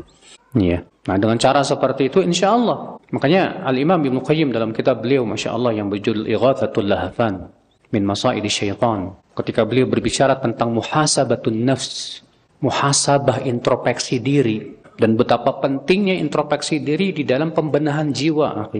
Ya. 0.55 0.87
Nah, 1.07 1.15
dengan 1.19 1.35
cara 1.35 1.67
seperti 1.67 2.07
itu 2.07 2.23
insya 2.23 2.55
Allah. 2.55 2.95
Makanya 3.11 3.67
Al-Imam 3.67 3.99
Ibn 3.99 4.23
Qayyim 4.23 4.55
dalam 4.55 4.71
kitab 4.71 5.03
beliau, 5.03 5.27
Masya 5.27 5.51
Allah, 5.51 5.75
yang 5.75 5.91
berjudul 5.91 6.27
Ighathatul 6.27 6.87
Lahafan 6.87 7.51
min 7.91 8.03
Masaidi 8.07 8.47
Syaitan. 8.51 9.15
Ketika 9.35 9.63
beliau 9.63 9.87
berbicara 9.87 10.35
tentang 10.39 10.73
muhasabatun 10.73 11.63
nafs, 11.63 12.26
muhasabah 12.61 13.45
introspeksi 13.45 14.17
diri 14.17 14.77
dan 14.97 15.13
betapa 15.13 15.61
pentingnya 15.61 16.17
introspeksi 16.17 16.81
diri 16.81 17.13
di 17.13 17.21
dalam 17.21 17.53
pembenahan 17.53 18.09
jiwa. 18.09 18.73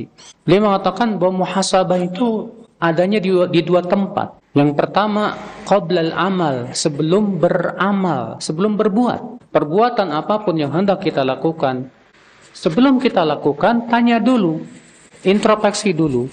Beliau 0.43 0.61
mengatakan 0.65 1.21
bahwa 1.21 1.45
muhasabah 1.45 1.99
itu 2.01 2.49
adanya 2.81 3.21
di, 3.21 3.29
di 3.53 3.61
dua 3.61 3.85
tempat. 3.85 4.41
Yang 4.57 4.73
pertama, 4.73 5.37
qoblal 5.69 6.09
amal, 6.17 6.73
sebelum 6.73 7.37
beramal, 7.37 8.41
sebelum 8.41 8.73
berbuat. 8.73 9.53
Perbuatan 9.53 10.09
apa 10.09 10.41
pun 10.41 10.57
yang 10.57 10.73
hendak 10.73 11.05
kita 11.05 11.21
lakukan, 11.21 11.93
sebelum 12.57 12.97
kita 12.97 13.21
lakukan, 13.21 13.85
tanya 13.85 14.17
dulu, 14.17 14.65
introspeksi 15.21 15.93
dulu. 15.93 16.25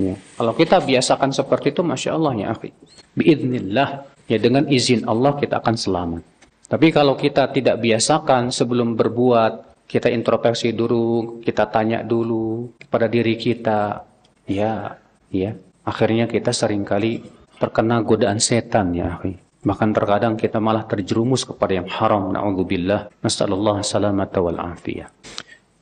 Ya. 0.00 0.16
Kalau 0.16 0.52
kita 0.56 0.80
biasakan 0.80 1.32
seperti 1.36 1.72
itu, 1.72 1.84
Masya 1.84 2.16
Allah 2.16 2.32
ya 2.36 2.46
akhi. 2.52 2.72
Biiznillah, 3.16 4.15
ya 4.26 4.38
dengan 4.38 4.66
izin 4.66 5.06
Allah 5.06 5.34
kita 5.38 5.62
akan 5.62 5.76
selamat. 5.78 6.22
Tapi 6.66 6.90
kalau 6.90 7.14
kita 7.14 7.46
tidak 7.54 7.78
biasakan 7.78 8.50
sebelum 8.50 8.98
berbuat, 8.98 9.86
kita 9.86 10.10
introspeksi 10.10 10.74
dulu, 10.74 11.38
kita 11.38 11.70
tanya 11.70 12.02
dulu 12.02 12.74
pada 12.90 13.06
diri 13.06 13.38
kita, 13.38 14.02
ya, 14.50 14.98
ya, 15.30 15.54
akhirnya 15.86 16.26
kita 16.26 16.50
sering 16.50 16.82
kali 16.82 17.22
terkena 17.62 18.02
godaan 18.02 18.42
setan 18.42 18.90
ya, 18.92 19.22
Bahkan 19.66 19.90
terkadang 19.94 20.34
kita 20.38 20.62
malah 20.62 20.86
terjerumus 20.86 21.42
kepada 21.42 21.82
yang 21.82 21.90
haram. 21.90 22.30
Na'udzubillah. 22.30 23.10
Nasallallahu 23.18 23.82
salamata 23.82 24.38
wal 24.38 24.62
afiyah. 24.62 25.10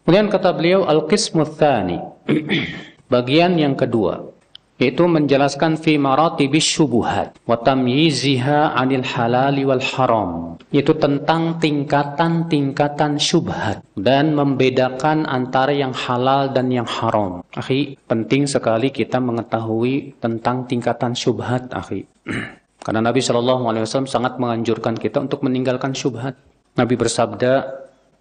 Kemudian 0.04 0.32
kata 0.32 0.56
beliau, 0.56 0.88
Al-Qismu 0.88 1.44
Bagian 3.12 3.60
yang 3.60 3.76
kedua 3.76 4.33
yaitu 4.82 5.06
menjelaskan 5.06 5.78
fi 5.78 5.94
maratibis 6.00 6.66
syubuhat 6.66 7.38
wa 7.46 7.54
tamyiziha 7.54 8.74
'anil 8.74 9.06
halali 9.06 9.62
wal 9.62 9.82
haram 9.82 10.54
yaitu 10.74 10.90
tentang 10.98 11.62
tingkatan-tingkatan 11.62 13.14
syubhat 13.22 13.86
dan 13.94 14.34
membedakan 14.34 15.22
antara 15.22 15.70
yang 15.70 15.94
halal 15.94 16.50
dan 16.50 16.66
yang 16.74 16.82
haram. 16.82 17.46
Akhi, 17.54 17.94
penting 18.10 18.50
sekali 18.50 18.90
kita 18.90 19.22
mengetahui 19.22 20.18
tentang 20.18 20.66
tingkatan 20.66 21.14
syubhat, 21.14 21.70
akhi. 21.70 22.02
Karena 22.84 23.00
Nabi 23.00 23.22
Shallallahu 23.22 23.70
alaihi 23.70 23.86
wasallam 23.86 24.10
sangat 24.10 24.36
menganjurkan 24.42 24.98
kita 24.98 25.22
untuk 25.22 25.46
meninggalkan 25.46 25.94
syubhat. 25.94 26.34
Nabi 26.74 26.98
bersabda, 26.98 27.52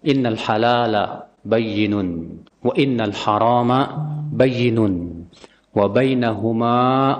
"Innal 0.06 0.38
halala 0.38 1.26
bayyinun 1.42 2.38
wa 2.62 2.72
innal 2.78 3.12
harama 3.12 3.98
bayyinun." 4.30 5.26
وبينهما 5.75 6.77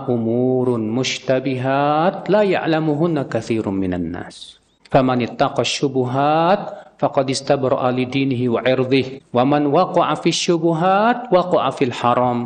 أمور 0.10 0.68
مشتبهات 0.78 2.30
لا 2.30 2.42
يعلمهن 2.42 3.16
كثير 3.22 3.70
من 3.70 3.94
الناس 3.94 4.60
فمن 4.90 5.22
اتقى 5.22 5.62
الشبهات 5.62 6.62
فقد 7.00 7.26
استبرأ 7.30 7.92
لدينه 7.92 8.42
وعرضه 8.54 9.06
ومن 9.34 9.64
وقع 9.66 10.08
في 10.14 10.30
الشبهات 10.30 11.18
وقع 11.32 11.64
في 11.70 11.84
الحرام 11.86 12.40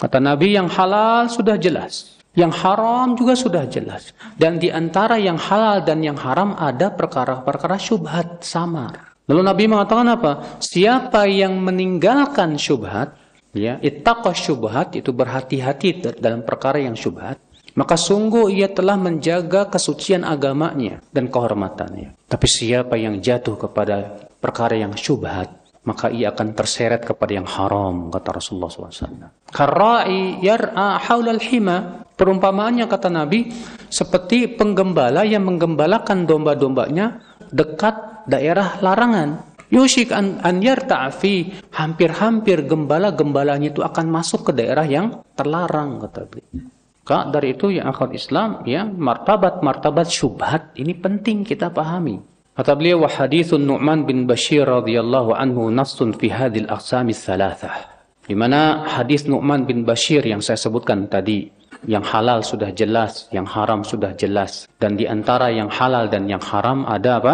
kata 0.00 0.16
Nabi 0.16 0.56
yang 0.56 0.64
halal 0.72 1.28
sudah 1.28 1.60
jelas 1.60 2.16
yang 2.32 2.48
haram 2.48 3.12
juga 3.20 3.36
sudah 3.36 3.68
jelas 3.68 4.16
dan 4.40 4.56
di 4.56 4.72
antara 4.72 5.20
yang 5.20 5.36
halal 5.36 5.84
dan 5.84 6.00
yang 6.00 6.16
haram 6.16 6.56
ada 6.56 6.88
perkara-perkara 6.88 7.76
syubhat 7.76 8.40
samar 8.40 9.12
lalu 9.28 9.44
Nabi 9.44 9.64
mengatakan 9.68 10.08
apa 10.08 10.56
siapa 10.56 11.28
yang 11.28 11.60
meninggalkan 11.60 12.56
syubhat 12.56 13.12
ya 13.55 13.79
ittaqa 13.79 14.35
syubhat 14.35 14.99
itu 14.99 15.15
berhati-hati 15.15 16.19
dalam 16.19 16.43
perkara 16.43 16.83
yang 16.83 16.93
syubhat. 16.93 17.39
Maka 17.75 17.99
sungguh 17.99 18.55
ia 18.55 18.71
telah 18.71 18.95
menjaga 18.95 19.67
kesucian 19.67 20.23
agamanya 20.23 21.03
dan 21.11 21.27
kehormatannya. 21.27 22.15
Tapi 22.23 22.47
siapa 22.47 22.95
yang 22.95 23.19
jatuh 23.19 23.59
kepada 23.59 24.27
perkara 24.39 24.79
yang 24.79 24.95
syubhat 24.95 25.65
maka 25.85 26.09
ia 26.09 26.33
akan 26.33 26.57
terseret 26.57 27.05
kepada 27.05 27.31
yang 27.37 27.45
haram 27.45 28.09
kata 28.09 28.41
Rasulullah 28.41 28.73
SAW. 28.73 29.53
Karai 29.53 30.41
yar'a 30.41 30.97
haulal 30.97 31.39
hima. 31.39 32.01
Perumpamaannya 32.15 32.87
kata 32.89 33.11
Nabi 33.11 33.51
seperti 33.91 34.47
penggembala 34.49 35.27
yang 35.27 35.45
menggembalakan 35.45 36.23
domba-dombanya 36.23 37.21
dekat 37.51 38.25
daerah 38.25 38.79
larangan 38.79 39.54
Yushik 39.73 40.13
an, 40.13 40.37
an 40.45 40.61
yarta'fi 40.61 41.65
hampir-hampir 41.73 42.69
gembala-gembalanya 42.69 43.73
itu 43.73 43.81
akan 43.81 44.13
masuk 44.13 44.49
ke 44.49 44.51
daerah 44.53 44.85
yang 44.85 45.25
terlarang 45.33 45.97
kata 46.05 46.29
beliau. 46.29 46.69
Kak 47.05 47.29
dari 47.29 47.53
itu 47.53 47.69
yang 47.69 47.93
akal 47.93 48.09
Islam 48.13 48.65
ya 48.65 48.85
martabat-martabat 48.85 50.09
syubhat 50.09 50.73
ini 50.77 50.93
penting 50.97 51.45
kita 51.45 51.69
pahami. 51.69 52.17
Kata 52.57 52.73
beliau 52.73 53.05
wa 53.05 53.09
hadithun 53.09 53.61
Nu'man 53.61 54.09
bin 54.09 54.25
Bashir 54.25 54.65
radhiyallahu 54.65 55.37
anhu 55.37 55.69
nassun 55.69 56.17
fi 56.17 56.33
hadhil 56.33 56.65
aqsam 56.65 57.09
thalathah. 57.13 57.93
Di 58.25 58.33
mana 58.33 58.85
hadis 58.89 59.29
Nu'man 59.29 59.69
bin 59.69 59.85
Bashir 59.85 60.25
yang 60.25 60.41
saya 60.41 60.57
sebutkan 60.57 61.05
tadi 61.05 61.45
yang 61.85 62.01
halal 62.01 62.41
sudah 62.41 62.73
jelas, 62.73 63.29
yang 63.29 63.45
haram 63.45 63.85
sudah 63.85 64.17
jelas 64.17 64.65
dan 64.81 64.97
di 64.97 65.05
antara 65.05 65.53
yang 65.53 65.69
halal 65.69 66.09
dan 66.09 66.25
yang 66.25 66.41
haram 66.41 66.89
ada 66.89 67.21
apa? 67.21 67.33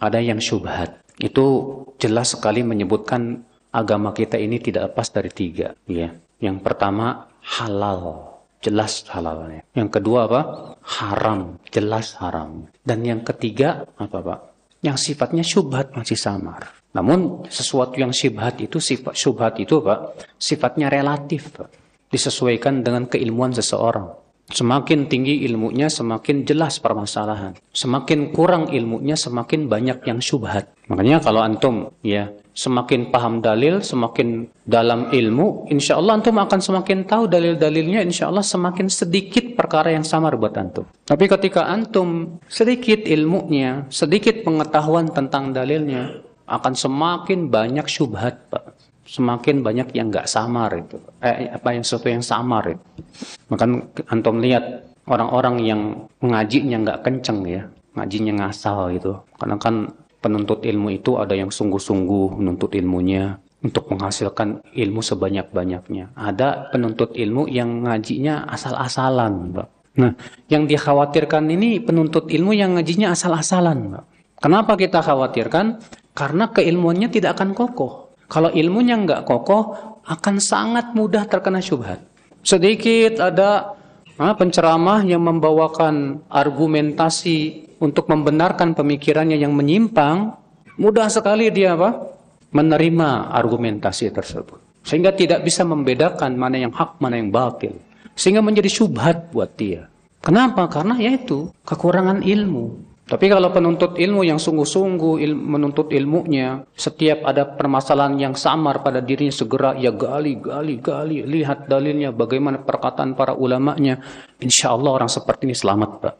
Ada 0.00 0.20
yang 0.20 0.40
syubhat 0.40 1.01
itu 1.20 1.46
jelas 2.00 2.32
sekali 2.32 2.64
menyebutkan 2.64 3.44
agama 3.72 4.12
kita 4.12 4.36
ini 4.36 4.60
tidak 4.60 4.92
lepas 4.92 5.08
dari 5.12 5.32
tiga. 5.32 5.74
Ya. 5.88 6.14
Yang 6.38 6.58
pertama 6.62 7.32
halal, 7.42 8.32
jelas 8.62 9.02
halalnya. 9.10 9.66
Yang 9.74 9.98
kedua 9.98 10.30
apa? 10.30 10.40
Haram, 10.82 11.58
jelas 11.72 12.14
haram. 12.22 12.70
Dan 12.84 13.02
yang 13.02 13.20
ketiga 13.26 13.88
apa 13.98 14.18
pak? 14.22 14.40
Yang 14.82 15.10
sifatnya 15.10 15.44
syubhat 15.46 15.94
masih 15.94 16.18
samar. 16.18 16.70
Namun 16.92 17.48
sesuatu 17.48 17.96
yang 17.96 18.12
syubhat 18.12 18.60
itu 18.60 18.78
sifat 18.82 19.14
syubhat 19.16 19.56
itu 19.58 19.80
pak 19.80 20.14
sifatnya 20.36 20.92
relatif 20.92 21.54
pak. 21.54 21.70
Disesuaikan 22.12 22.84
dengan 22.84 23.08
keilmuan 23.08 23.56
seseorang. 23.56 24.21
Semakin 24.50 25.06
tinggi 25.06 25.46
ilmunya, 25.46 25.86
semakin 25.86 26.42
jelas 26.42 26.82
permasalahan. 26.82 27.54
Semakin 27.70 28.34
kurang 28.34 28.74
ilmunya, 28.74 29.14
semakin 29.14 29.70
banyak 29.70 30.02
yang 30.02 30.18
syubhat. 30.18 30.74
Makanya 30.90 31.22
kalau 31.22 31.40
antum 31.40 31.94
ya 32.02 32.34
semakin 32.52 33.08
paham 33.08 33.40
dalil, 33.40 33.80
semakin 33.80 34.50
dalam 34.66 35.08
ilmu, 35.08 35.72
insya 35.72 35.96
Allah 35.96 36.20
antum 36.20 36.36
akan 36.36 36.60
semakin 36.60 37.08
tahu 37.08 37.30
dalil-dalilnya, 37.30 38.04
insya 38.04 38.28
Allah 38.28 38.44
semakin 38.44 38.92
sedikit 38.92 39.56
perkara 39.56 39.94
yang 39.94 40.04
samar 40.04 40.36
buat 40.36 40.52
antum. 40.58 40.84
Tapi 41.06 41.24
ketika 41.30 41.70
antum 41.70 42.36
sedikit 42.50 43.08
ilmunya, 43.08 43.88
sedikit 43.88 44.44
pengetahuan 44.44 45.08
tentang 45.08 45.54
dalilnya, 45.54 46.18
akan 46.44 46.74
semakin 46.76 47.48
banyak 47.48 47.86
syubhat, 47.88 48.52
Pak 48.52 48.81
semakin 49.12 49.60
banyak 49.60 49.92
yang 49.92 50.08
nggak 50.08 50.24
samar 50.24 50.72
itu. 50.72 50.96
Eh, 51.20 51.52
apa 51.52 51.76
yang 51.76 51.84
sesuatu 51.84 52.08
yang 52.08 52.24
samar 52.24 52.64
itu. 52.72 52.84
Maka 53.52 53.68
antum 54.08 54.40
lihat 54.40 54.88
orang-orang 55.04 55.60
yang 55.60 55.80
mengajinya 56.24 56.80
nggak 56.80 57.00
kenceng 57.04 57.44
ya 57.44 57.68
ngajinya 57.92 58.32
ngasal 58.40 58.96
gitu. 58.96 59.20
Karena 59.36 59.56
kan 59.60 59.92
penuntut 60.24 60.64
ilmu 60.64 60.88
itu 60.96 61.20
ada 61.20 61.36
yang 61.36 61.52
sungguh-sungguh 61.52 62.40
menuntut 62.40 62.72
ilmunya 62.72 63.36
untuk 63.62 63.92
menghasilkan 63.92 64.64
ilmu 64.72 65.04
sebanyak-banyaknya. 65.04 66.16
Ada 66.16 66.72
penuntut 66.72 67.14
ilmu 67.14 67.46
yang 67.52 67.84
ngajinya 67.84 68.48
asal-asalan 68.48 69.52
Mbak. 69.52 69.68
nah 69.92 70.16
yang 70.48 70.64
dikhawatirkan 70.64 71.52
ini 71.52 71.76
penuntut 71.84 72.32
ilmu 72.32 72.56
yang 72.56 72.80
ngajinya 72.80 73.12
asal-asalan 73.12 73.92
Mbak. 73.92 74.04
kenapa 74.40 74.72
kita 74.80 75.04
khawatirkan? 75.04 75.84
Karena 76.16 76.48
keilmuannya 76.48 77.08
tidak 77.12 77.40
akan 77.40 77.52
kokoh 77.52 78.01
kalau 78.32 78.48
ilmunya 78.48 78.96
nggak 78.96 79.28
kokoh, 79.28 79.76
akan 80.08 80.40
sangat 80.40 80.96
mudah 80.96 81.28
terkena 81.28 81.60
syubhat. 81.60 82.00
Sedikit 82.40 83.20
ada 83.20 83.76
ah, 84.16 84.32
penceramah 84.32 85.04
yang 85.04 85.20
membawakan 85.20 86.24
argumentasi 86.32 87.68
untuk 87.76 88.08
membenarkan 88.08 88.72
pemikirannya 88.72 89.36
yang 89.36 89.52
menyimpang, 89.52 90.32
mudah 90.80 91.12
sekali 91.12 91.52
dia 91.52 91.76
apa? 91.76 92.08
menerima 92.52 93.32
argumentasi 93.32 94.12
tersebut. 94.12 94.84
Sehingga 94.84 95.16
tidak 95.16 95.40
bisa 95.40 95.64
membedakan 95.64 96.36
mana 96.36 96.60
yang 96.60 96.68
hak, 96.68 97.00
mana 97.00 97.16
yang 97.16 97.32
batil. 97.32 97.80
Sehingga 98.12 98.44
menjadi 98.44 98.68
syubhat 98.68 99.32
buat 99.32 99.56
dia. 99.56 99.88
Kenapa? 100.20 100.68
Karena 100.68 101.00
yaitu 101.00 101.48
kekurangan 101.64 102.20
ilmu. 102.20 102.91
Tapi 103.02 103.26
kalau 103.26 103.50
penuntut 103.50 103.98
ilmu 103.98 104.22
yang 104.22 104.38
sungguh-sungguh 104.38 105.20
il, 105.20 105.34
menuntut 105.34 105.90
ilmunya, 105.90 106.62
setiap 106.70 107.26
ada 107.26 107.44
permasalahan 107.44 108.14
yang 108.14 108.34
samar 108.38 108.80
pada 108.80 109.02
dirinya 109.02 109.34
segera 109.34 109.74
ia 109.74 109.90
gali, 109.90 110.38
gali, 110.38 110.78
gali, 110.78 111.26
lihat 111.26 111.66
dalilnya, 111.66 112.14
bagaimana 112.14 112.62
perkataan 112.62 113.18
para 113.18 113.34
ulamanya. 113.34 113.98
Insya 114.38 114.70
Allah 114.72 115.02
orang 115.02 115.10
seperti 115.10 115.50
ini 115.50 115.56
selamat, 115.58 115.90
Pak. 115.98 116.14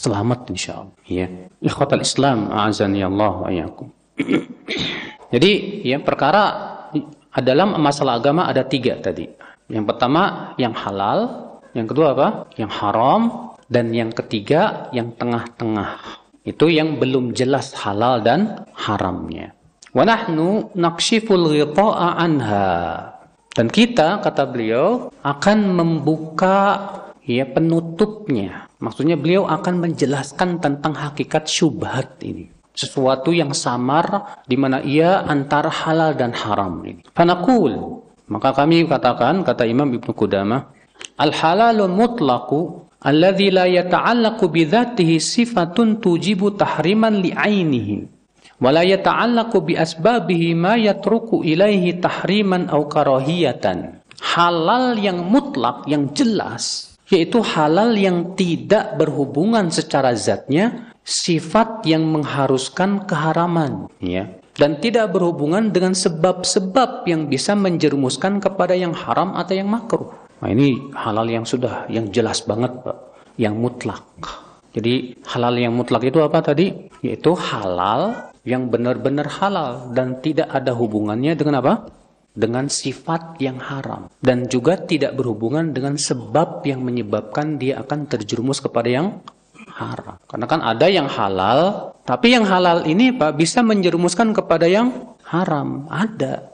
Selamat 0.00 0.48
insya 0.48 0.80
Allah. 0.80 0.96
Ya. 1.04 1.26
Ikhwatal 1.60 2.00
Islam, 2.00 2.48
azani 2.56 3.04
Allah 3.04 3.32
wa 3.44 3.50
Jadi, 5.34 5.52
ya 5.84 6.00
perkara 6.00 6.42
dalam 7.36 7.76
masalah 7.78 8.16
agama 8.16 8.48
ada 8.48 8.64
tiga 8.64 8.96
tadi. 8.96 9.28
Yang 9.68 9.84
pertama 9.92 10.54
yang 10.56 10.72
halal, 10.72 11.20
yang 11.76 11.84
kedua 11.84 12.16
apa? 12.16 12.28
Yang 12.56 12.72
haram, 12.80 13.47
dan 13.68 13.92
yang 13.92 14.10
ketiga, 14.16 14.88
yang 14.96 15.12
tengah-tengah. 15.14 16.24
Itu 16.42 16.72
yang 16.72 16.96
belum 16.96 17.36
jelas 17.36 17.76
halal 17.76 18.24
dan 18.24 18.64
haramnya. 18.72 19.52
Wa 19.92 20.08
nahnu 20.08 20.72
ghita'a 20.72 22.08
anha. 22.16 22.68
Dan 23.52 23.68
kita, 23.68 24.24
kata 24.24 24.48
beliau, 24.48 25.12
akan 25.20 25.58
membuka 25.76 26.58
ya 27.28 27.44
penutupnya. 27.44 28.72
Maksudnya 28.80 29.20
beliau 29.20 29.44
akan 29.44 29.84
menjelaskan 29.84 30.64
tentang 30.64 30.96
hakikat 30.96 31.44
syubhat 31.44 32.16
ini. 32.24 32.48
Sesuatu 32.72 33.34
yang 33.34 33.52
samar 33.52 34.38
di 34.46 34.54
mana 34.54 34.80
ia 34.80 35.26
antara 35.26 35.68
halal 35.68 36.14
dan 36.14 36.30
haram 36.32 36.80
ini. 36.86 37.02
Fanaqul, 37.10 37.74
maka 38.30 38.54
kami 38.54 38.86
katakan 38.86 39.42
kata 39.42 39.66
Imam 39.66 39.90
Ibnu 39.90 40.14
Qudamah, 40.14 40.70
al 41.18 41.34
halalu 41.34 41.90
mutlaqu 41.90 42.87
alladhi 43.02 43.54
la 43.54 43.66
yata'allaqu 43.70 44.50
bidzatihi 44.50 45.22
sifatun 45.22 46.02
tujibu 46.02 46.54
tahriman 46.58 47.22
li'ainihi 47.22 48.06
wa 48.58 48.74
la 48.74 48.82
yata'allaqu 48.82 49.62
bi 49.62 49.74
asbabihi 49.78 50.58
ma 50.58 50.74
yatruku 50.74 51.46
ilaihi 51.46 52.02
tahriman 52.02 52.66
aw 52.66 52.82
karahiyatan. 52.90 54.02
Halal 54.18 54.98
yang 54.98 55.22
mutlak 55.30 55.86
yang 55.86 56.10
jelas 56.10 56.98
yaitu 57.08 57.40
halal 57.40 57.96
yang 57.96 58.36
tidak 58.36 58.98
berhubungan 59.00 59.72
secara 59.72 60.12
zatnya 60.12 60.92
sifat 61.06 61.86
yang 61.88 62.04
mengharuskan 62.04 63.08
keharaman 63.08 63.88
ya. 64.02 64.28
Dan 64.58 64.82
tidak 64.82 65.14
berhubungan 65.14 65.70
dengan 65.70 65.94
sebab-sebab 65.94 67.06
yang 67.06 67.30
bisa 67.30 67.54
menjerumuskan 67.54 68.42
kepada 68.42 68.74
yang 68.74 68.90
haram 68.90 69.38
atau 69.38 69.54
yang 69.54 69.70
makruh 69.70 70.10
Nah, 70.38 70.48
ini 70.54 70.94
halal 70.94 71.26
yang 71.26 71.42
sudah, 71.42 71.90
yang 71.90 72.10
jelas 72.14 72.46
banget, 72.46 72.70
Pak. 72.82 72.96
Yang 73.38 73.54
mutlak. 73.58 74.04
Jadi 74.74 75.18
halal 75.26 75.58
yang 75.58 75.74
mutlak 75.74 76.06
itu 76.06 76.22
apa 76.22 76.38
tadi? 76.38 76.70
Yaitu 77.02 77.34
halal 77.34 78.30
yang 78.46 78.70
benar-benar 78.70 79.26
halal 79.28 79.90
dan 79.92 80.22
tidak 80.22 80.48
ada 80.54 80.70
hubungannya 80.76 81.34
dengan 81.34 81.58
apa? 81.58 81.90
Dengan 82.38 82.70
sifat 82.70 83.42
yang 83.42 83.58
haram 83.58 84.06
dan 84.22 84.46
juga 84.46 84.78
tidak 84.78 85.18
berhubungan 85.18 85.74
dengan 85.74 85.98
sebab 85.98 86.62
yang 86.62 86.86
menyebabkan 86.86 87.58
dia 87.58 87.82
akan 87.82 88.06
terjerumus 88.06 88.62
kepada 88.62 88.86
yang 88.86 89.18
haram. 89.74 90.22
Karena 90.30 90.46
kan 90.46 90.60
ada 90.62 90.86
yang 90.86 91.10
halal, 91.10 91.90
tapi 92.06 92.38
yang 92.38 92.46
halal 92.46 92.86
ini 92.86 93.10
Pak 93.10 93.34
bisa 93.34 93.58
menjerumuskan 93.66 94.30
kepada 94.30 94.70
yang 94.70 95.18
haram. 95.26 95.90
Ada. 95.90 96.46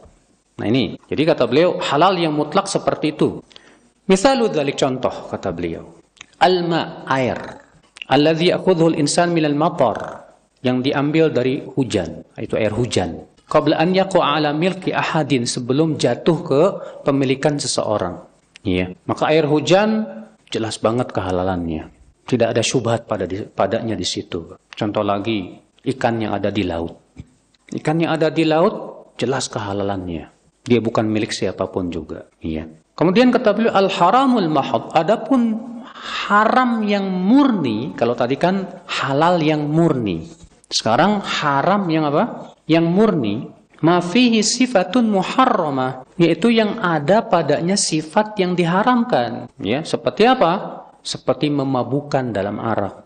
Nah 0.57 0.67
ini, 0.71 0.97
jadi 1.05 1.35
kata 1.35 1.45
beliau 1.51 1.77
halal 1.83 2.17
yang 2.17 2.33
mutlak 2.33 2.65
seperti 2.65 3.13
itu. 3.13 3.45
Misalu 4.05 4.53
dzalik 4.53 4.77
contoh 4.77 5.33
kata 5.33 5.49
beliau. 5.49 5.97
Alma 6.45 7.09
air. 7.09 7.41
Alladhi 8.05 8.53
ya'khudhu 8.53 8.93
al-insan 8.93 9.33
min 9.33 9.49
al-matar 9.49 10.29
yang 10.61 10.85
diambil 10.85 11.33
dari 11.33 11.65
hujan, 11.65 12.21
itu 12.37 12.53
air 12.61 12.69
hujan. 12.73 13.25
Qabla 13.49 13.81
an 13.81 13.97
yaqa 13.97 14.21
ala 14.21 14.53
milki 14.53 14.93
ahadin 14.93 15.49
sebelum 15.49 15.97
jatuh 15.97 16.39
ke 16.45 16.63
pemilikan 17.05 17.57
seseorang. 17.57 18.21
Iya. 18.65 18.93
Maka 19.09 19.33
air 19.33 19.49
hujan 19.49 20.05
jelas 20.53 20.77
banget 20.81 21.13
kehalalannya. 21.13 21.89
Tidak 22.25 22.49
ada 22.57 22.61
syubhat 22.65 23.09
pada 23.09 23.25
di, 23.25 23.45
padanya 23.45 23.97
di 23.97 24.05
situ. 24.05 24.57
Contoh 24.73 25.05
lagi, 25.05 25.61
ikan 25.85 26.21
yang 26.21 26.33
ada 26.37 26.49
di 26.49 26.65
laut. 26.65 27.17
Ikan 27.73 28.05
yang 28.05 28.17
ada 28.17 28.29
di 28.29 28.45
laut 28.49 29.17
jelas 29.17 29.49
kehalalannya. 29.49 30.29
Dia 30.65 30.81
bukan 30.81 31.05
milik 31.05 31.33
siapa 31.33 31.69
pun 31.69 31.93
juga. 31.93 32.29
Iya. 32.41 32.84
Kemudian 32.95 33.35
kata 33.35 33.51
beliau 33.55 33.75
al-haramul 33.75 34.47
mahad. 34.47 34.95
Adapun 34.95 35.59
haram 35.95 36.87
yang 36.87 37.11
murni, 37.11 37.91
kalau 37.99 38.15
tadi 38.15 38.39
kan 38.39 38.87
halal 38.87 39.43
yang 39.43 39.67
murni. 39.67 40.31
Sekarang 40.71 41.19
haram 41.23 41.91
yang 41.91 42.07
apa? 42.07 42.55
Yang 42.71 42.87
murni, 42.87 43.35
mafihi 43.83 44.41
sifatun 44.47 45.11
muharramah, 45.11 46.07
yaitu 46.15 46.55
yang 46.55 46.79
ada 46.79 47.27
padanya 47.27 47.75
sifat 47.75 48.39
yang 48.39 48.55
diharamkan. 48.55 49.51
Ya, 49.59 49.83
seperti 49.83 50.31
apa? 50.31 50.87
Seperti 51.05 51.51
memabukan 51.51 52.31
dalam 52.31 52.63
arak. 52.63 53.05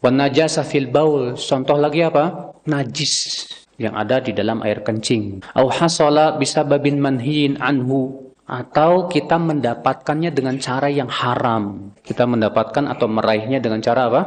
Wan 0.00 0.22
najasa 0.22 0.62
fil 0.62 0.86
baul. 0.86 1.34
Contoh 1.34 1.76
lagi 1.76 2.06
apa? 2.06 2.54
Najis 2.70 3.44
yang 3.76 3.92
ada 3.92 4.24
di 4.24 4.32
dalam 4.32 4.64
air 4.64 4.80
kencing. 4.80 5.44
Au 5.52 5.68
hasala 5.68 6.40
bisababin 6.40 6.96
manhiin 6.96 7.60
anhu 7.60 8.25
atau 8.46 9.10
kita 9.10 9.36
mendapatkannya 9.42 10.30
dengan 10.30 10.56
cara 10.62 10.86
yang 10.86 11.10
haram. 11.10 11.90
Kita 12.06 12.24
mendapatkan 12.30 12.86
atau 12.86 13.10
meraihnya 13.10 13.58
dengan 13.58 13.82
cara 13.82 14.06
apa? 14.06 14.22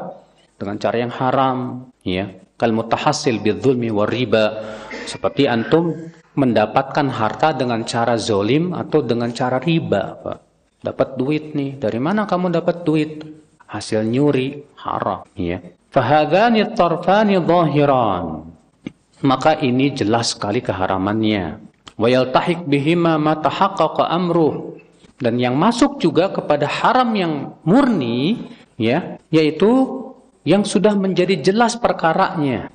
Dengan 0.60 0.76
cara 0.76 0.98
yang 1.00 1.14
haram, 1.16 1.88
ya. 2.04 2.28
Kal 2.60 2.76
mutahassil 2.76 3.40
bidzulmi 3.40 3.88
riba. 3.88 4.76
Seperti 5.08 5.48
antum 5.48 5.96
mendapatkan 6.36 7.08
harta 7.08 7.56
dengan 7.56 7.88
cara 7.88 8.20
zolim 8.20 8.76
atau 8.76 9.00
dengan 9.00 9.32
cara 9.32 9.56
riba, 9.64 10.20
Pak. 10.20 10.38
Dapat 10.84 11.10
duit 11.16 11.56
nih. 11.56 11.80
Dari 11.80 12.00
mana 12.04 12.28
kamu 12.28 12.52
dapat 12.52 12.84
duit? 12.84 13.24
Hasil 13.72 14.04
nyuri, 14.04 14.60
haram, 14.84 15.24
ya. 15.40 15.64
Fahadhani 15.96 16.76
tarfani 16.76 17.40
zahiran. 17.40 18.52
Maka 19.24 19.60
ini 19.64 19.96
jelas 19.96 20.36
sekali 20.36 20.60
keharamannya 20.60 21.69
wa 22.00 22.08
yaltahiq 22.08 22.64
bihima 22.64 23.20
ma 23.20 23.36
tahaqqaqa 23.38 24.08
amruh. 24.08 24.80
Dan 25.20 25.36
yang 25.36 25.60
masuk 25.60 26.00
juga 26.00 26.32
kepada 26.32 26.64
haram 26.64 27.12
yang 27.12 27.60
murni 27.68 28.48
ya 28.80 29.20
yaitu 29.28 30.00
yang 30.48 30.64
sudah 30.64 30.96
menjadi 30.96 31.44
jelas 31.44 31.76
perkaranya. 31.76 32.72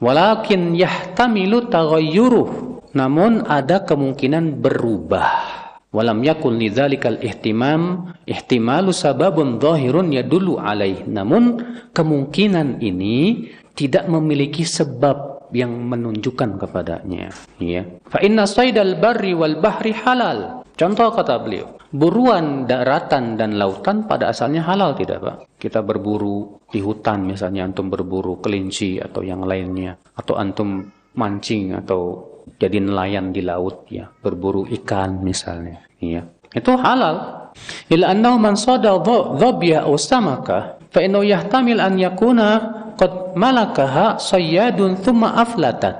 Walakin 0.00 0.72
yahtamilu 0.72 1.68
taghayyuruh. 1.68 2.80
Namun 2.96 3.44
ada 3.44 3.84
kemungkinan 3.84 4.64
berubah. 4.64 5.62
Walam 5.94 6.26
yakun 6.26 6.58
lidzalikal 6.58 7.22
ihtimam 7.22 8.10
ihtimalu 8.26 8.90
sababun 8.90 9.62
dhahirun 9.62 10.10
yadullu 10.10 10.58
alaih. 10.58 11.06
Namun 11.06 11.62
kemungkinan 11.94 12.82
ini 12.82 13.46
tidak 13.78 14.10
memiliki 14.10 14.66
sebab 14.66 15.33
yang 15.54 15.70
menunjukkan 15.86 16.58
kepadanya 16.58 17.30
ya. 17.62 17.86
Fa 18.10 18.18
inna 18.18 18.44
saydal 18.44 18.98
barri 18.98 19.32
wal 19.32 19.62
bahri 19.62 19.94
halal. 19.94 20.66
Contoh 20.74 21.14
kata 21.14 21.38
beliau 21.38 21.78
buruan 21.94 22.66
daratan 22.66 23.38
dan 23.38 23.54
lautan 23.54 24.10
pada 24.10 24.34
asalnya 24.34 24.66
halal 24.66 24.98
tidak 24.98 25.22
Pak? 25.22 25.36
Kita 25.54 25.86
berburu 25.86 26.58
di 26.66 26.82
hutan 26.82 27.30
misalnya 27.30 27.70
antum 27.70 27.86
berburu 27.86 28.42
kelinci 28.42 28.98
atau 28.98 29.22
yang 29.22 29.46
lainnya 29.46 29.94
atau 30.18 30.34
antum 30.34 30.90
mancing 31.14 31.78
atau 31.78 32.26
jadi 32.58 32.82
nelayan 32.82 33.30
di 33.30 33.46
laut 33.46 33.86
ya 33.86 34.10
berburu 34.10 34.66
ikan 34.82 35.22
misalnya 35.22 35.78
ya. 36.02 36.26
Itu 36.50 36.74
halal. 36.74 37.46
Ila 37.94 38.10
annahu 38.10 38.36
man 38.42 38.58
sada 38.58 38.98
dhabya 38.98 39.86
aw 39.86 39.94
samaka 39.94 40.82
fa 40.90 40.98
innahu 40.98 41.22
yahtamil 41.22 41.78
an 41.78 41.94
yakuna 42.02 42.50
qad 42.98 43.36
malakaha 43.38 44.18
sayyadun 44.18 44.98
thumma 45.00 45.38
aflatat 45.38 45.96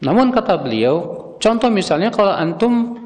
namun 0.00 0.32
kata 0.32 0.60
beliau 0.60 0.96
contoh 1.36 1.68
misalnya 1.68 2.08
kalau 2.12 2.32
antum 2.32 2.96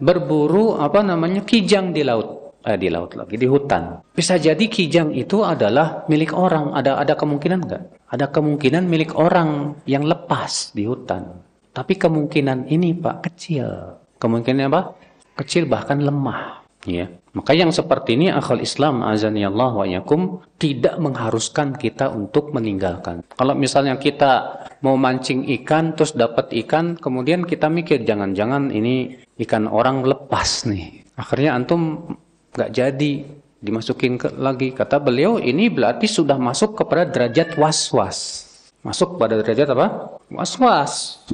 berburu 0.00 0.76
apa 0.76 1.00
namanya 1.00 1.46
kijang 1.46 1.94
di 1.94 2.02
laut 2.02 2.58
eh, 2.66 2.76
di 2.76 2.90
laut 2.90 3.14
lagi 3.16 3.38
di 3.38 3.46
hutan 3.48 4.02
bisa 4.12 4.36
jadi 4.36 4.64
kijang 4.66 5.14
itu 5.14 5.40
adalah 5.46 6.04
milik 6.10 6.34
orang 6.34 6.74
ada 6.74 7.00
ada 7.00 7.14
kemungkinan 7.16 7.60
enggak 7.64 7.84
ada 8.10 8.26
kemungkinan 8.28 8.84
milik 8.84 9.16
orang 9.16 9.78
yang 9.88 10.04
lepas 10.04 10.74
di 10.76 10.84
hutan 10.84 11.44
tapi 11.74 11.98
kemungkinan 11.98 12.70
ini 12.70 12.94
Pak 12.94 13.26
kecil. 13.26 13.66
Kemungkinan 14.22 14.70
apa? 14.70 14.94
Kecil 15.34 15.66
bahkan 15.66 15.98
lemah. 15.98 16.62
Ya. 16.86 17.10
Maka 17.34 17.50
yang 17.50 17.74
seperti 17.74 18.14
ini 18.14 18.30
akal 18.30 18.62
Islam 18.62 19.02
azani 19.02 19.42
Allah 19.42 19.74
wa 19.74 19.82
yakum 19.82 20.38
tidak 20.54 20.94
mengharuskan 21.02 21.74
kita 21.74 22.14
untuk 22.14 22.54
meninggalkan. 22.54 23.26
Kalau 23.34 23.58
misalnya 23.58 23.98
kita 23.98 24.62
mau 24.86 24.94
mancing 24.94 25.42
ikan 25.60 25.98
terus 25.98 26.14
dapat 26.14 26.54
ikan, 26.62 26.94
kemudian 26.94 27.42
kita 27.42 27.66
mikir 27.66 28.06
jangan-jangan 28.06 28.70
ini 28.70 29.18
ikan 29.42 29.66
orang 29.66 30.06
lepas 30.06 30.70
nih. 30.70 31.02
Akhirnya 31.18 31.58
antum 31.58 32.14
nggak 32.54 32.70
jadi 32.70 33.12
dimasukin 33.58 34.14
ke, 34.14 34.30
lagi. 34.38 34.70
Kata 34.70 35.02
beliau 35.02 35.42
ini 35.42 35.66
berarti 35.66 36.06
sudah 36.06 36.38
masuk 36.38 36.78
kepada 36.78 37.02
derajat 37.08 37.58
was-was. 37.58 38.46
Masuk 38.86 39.18
pada 39.18 39.42
derajat 39.42 39.74
apa? 39.74 40.20
Was-was. 40.30 41.24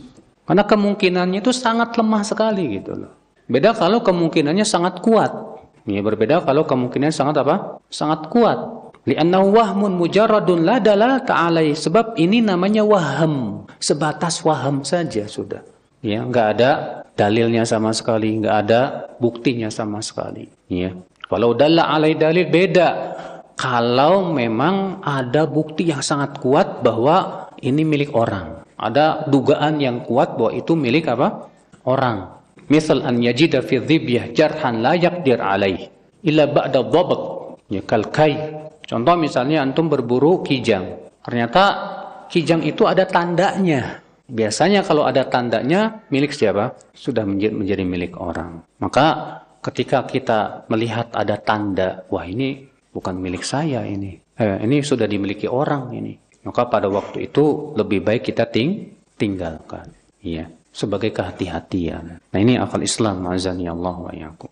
Karena 0.48 0.64
kemungkinannya 0.64 1.44
itu 1.44 1.52
sangat 1.52 1.92
lemah 1.98 2.24
sekali 2.24 2.80
gitu 2.80 2.94
loh. 2.94 3.12
Beda 3.50 3.74
kalau 3.74 4.00
kemungkinannya 4.00 4.62
sangat 4.62 5.02
kuat. 5.02 5.49
Ini 5.88 6.04
berbeda 6.04 6.44
kalau 6.44 6.68
kemungkinannya 6.68 7.14
sangat 7.14 7.40
apa? 7.40 7.80
Sangat 7.88 8.28
kuat. 8.28 8.58
Li'annahu 9.08 9.56
wahmun 9.56 9.96
mujarradun 9.96 10.64
la 10.64 10.76
dalalata 10.76 11.32
alai. 11.32 11.72
Sebab 11.72 12.20
ini 12.20 12.44
namanya 12.44 12.84
waham. 12.84 13.64
Sebatas 13.80 14.44
waham 14.44 14.84
saja 14.84 15.24
sudah. 15.24 15.64
Ya, 16.04 16.24
nggak 16.24 16.46
ada 16.56 16.70
dalilnya 17.16 17.64
sama 17.68 17.92
sekali, 17.92 18.40
nggak 18.40 18.56
ada 18.68 18.80
buktinya 19.20 19.68
sama 19.68 20.00
sekali. 20.04 20.48
Ya. 20.68 20.96
Kalau 21.28 21.52
dalla 21.52 21.92
alai 21.92 22.16
dalil 22.16 22.48
beda. 22.48 22.88
Kalau 23.60 24.32
memang 24.32 25.04
ada 25.04 25.44
bukti 25.44 25.92
yang 25.92 26.00
sangat 26.00 26.40
kuat 26.40 26.80
bahwa 26.80 27.48
ini 27.60 27.84
milik 27.84 28.16
orang. 28.16 28.64
Ada 28.80 29.28
dugaan 29.28 29.76
yang 29.76 30.00
kuat 30.00 30.40
bahwa 30.40 30.56
itu 30.56 30.72
milik 30.72 31.12
apa? 31.12 31.52
Orang. 31.84 32.39
Misal 32.70 33.02
an 33.02 33.18
yajida 33.18 33.60
fi 33.60 33.82
dhibyah 33.82 34.30
jarhan 34.30 34.78
la 34.78 34.94
yaqdir 34.94 35.42
alaih 35.42 35.90
illa 36.22 36.46
ba'da 36.46 36.86
dhabat. 36.86 37.22
Ya 37.70 37.82
kalkai. 37.82 38.34
Contoh 38.86 39.14
misalnya 39.18 39.62
antum 39.62 39.86
berburu 39.90 40.42
kijang. 40.42 41.10
Ternyata 41.22 41.64
kijang 42.30 42.62
itu 42.62 42.86
ada 42.86 43.06
tandanya. 43.06 44.02
Biasanya 44.30 44.86
kalau 44.86 45.06
ada 45.06 45.26
tandanya 45.26 46.06
milik 46.10 46.30
siapa? 46.30 46.78
Sudah 46.94 47.26
menjadi, 47.26 47.82
milik 47.82 48.14
orang. 48.18 48.62
Maka 48.78 49.06
ketika 49.62 50.06
kita 50.06 50.66
melihat 50.70 51.10
ada 51.14 51.34
tanda, 51.38 52.06
wah 52.10 52.22
ini 52.22 52.70
bukan 52.94 53.18
milik 53.18 53.42
saya 53.42 53.82
ini. 53.86 54.18
Eh, 54.38 54.56
ini 54.62 54.82
sudah 54.82 55.10
dimiliki 55.10 55.50
orang 55.50 55.90
ini 55.94 56.30
maka 56.44 56.68
pada 56.68 56.88
waktu 56.88 57.28
itu 57.28 57.76
lebih 57.76 58.00
baik 58.00 58.32
kita 58.32 58.48
ting 58.48 58.96
tinggalkan 59.20 59.92
ya 60.24 60.48
sebagai 60.70 61.10
kehati-hatian. 61.10 62.22
Nah 62.22 62.38
ini 62.38 62.56
akal 62.56 62.82
Islam 62.86 63.26
azani 63.26 63.66
Allah 63.66 63.96
wa 63.98 64.12
yakum. 64.14 64.50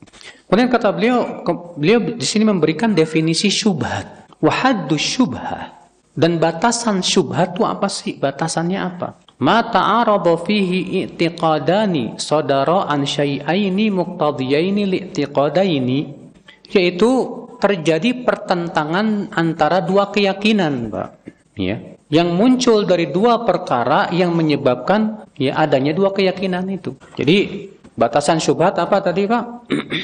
Kemudian 0.51 0.69
kata 0.71 0.91
beliau 0.91 1.47
beliau 1.79 1.99
di 2.19 2.27
sini 2.27 2.45
memberikan 2.47 2.93
definisi 2.93 3.49
syubhat. 3.49 4.31
Wahaddu 4.43 4.95
syubhah. 4.99 5.79
Dan 6.19 6.43
batasan 6.43 7.03
syubhat 7.03 7.55
itu 7.55 7.63
apa 7.63 7.87
sih? 7.87 8.19
Batasannya 8.19 8.79
apa? 8.79 9.23
Ma 9.39 9.63
ta'arada 9.63 10.35
fihi 10.35 11.07
i'tiqadani 11.07 12.19
sadara 12.19 12.91
an 12.91 13.07
syai'aini 13.07 13.87
muqtadiyaini 13.95 14.83
li'tiqadaini 14.83 16.01
yaitu 16.75 17.11
terjadi 17.63 18.27
pertentangan 18.27 19.31
antara 19.35 19.79
dua 19.79 20.11
keyakinan, 20.11 20.91
Pak 20.91 21.09
ya 21.59 21.98
yang 22.09 22.33
muncul 22.33 22.89
dari 22.89 23.13
dua 23.13 23.45
perkara 23.45 24.09
yang 24.13 24.33
menyebabkan 24.33 25.29
ya 25.37 25.57
adanya 25.61 25.93
dua 25.93 26.13
keyakinan 26.13 26.65
itu. 26.73 26.97
Jadi 27.17 27.69
batasan 27.97 28.41
syubhat 28.41 28.81
apa 28.81 29.01
tadi 29.05 29.29
Pak? 29.29 29.45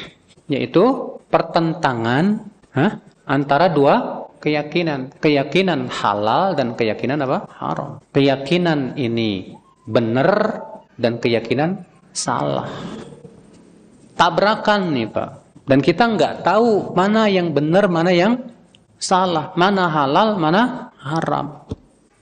Yaitu 0.52 0.84
pertentangan 1.32 2.44
huh, 2.76 2.92
antara 3.24 3.72
dua 3.72 4.28
keyakinan, 4.44 5.16
keyakinan 5.16 5.88
halal 5.88 6.52
dan 6.52 6.76
keyakinan 6.76 7.24
apa? 7.24 7.48
haram. 7.56 7.90
Keyakinan 8.12 9.00
ini 9.00 9.56
benar 9.88 10.60
dan 11.00 11.16
keyakinan 11.16 11.88
salah. 12.12 12.68
Tabrakan 14.14 14.92
nih 14.92 15.08
Pak. 15.08 15.30
Dan 15.64 15.80
kita 15.80 16.04
nggak 16.12 16.44
tahu 16.44 16.92
mana 16.92 17.24
yang 17.24 17.56
benar, 17.56 17.88
mana 17.88 18.12
yang 18.12 18.36
salah, 19.00 19.56
mana 19.56 19.88
halal, 19.88 20.36
mana 20.36 20.92
haram. 21.00 21.64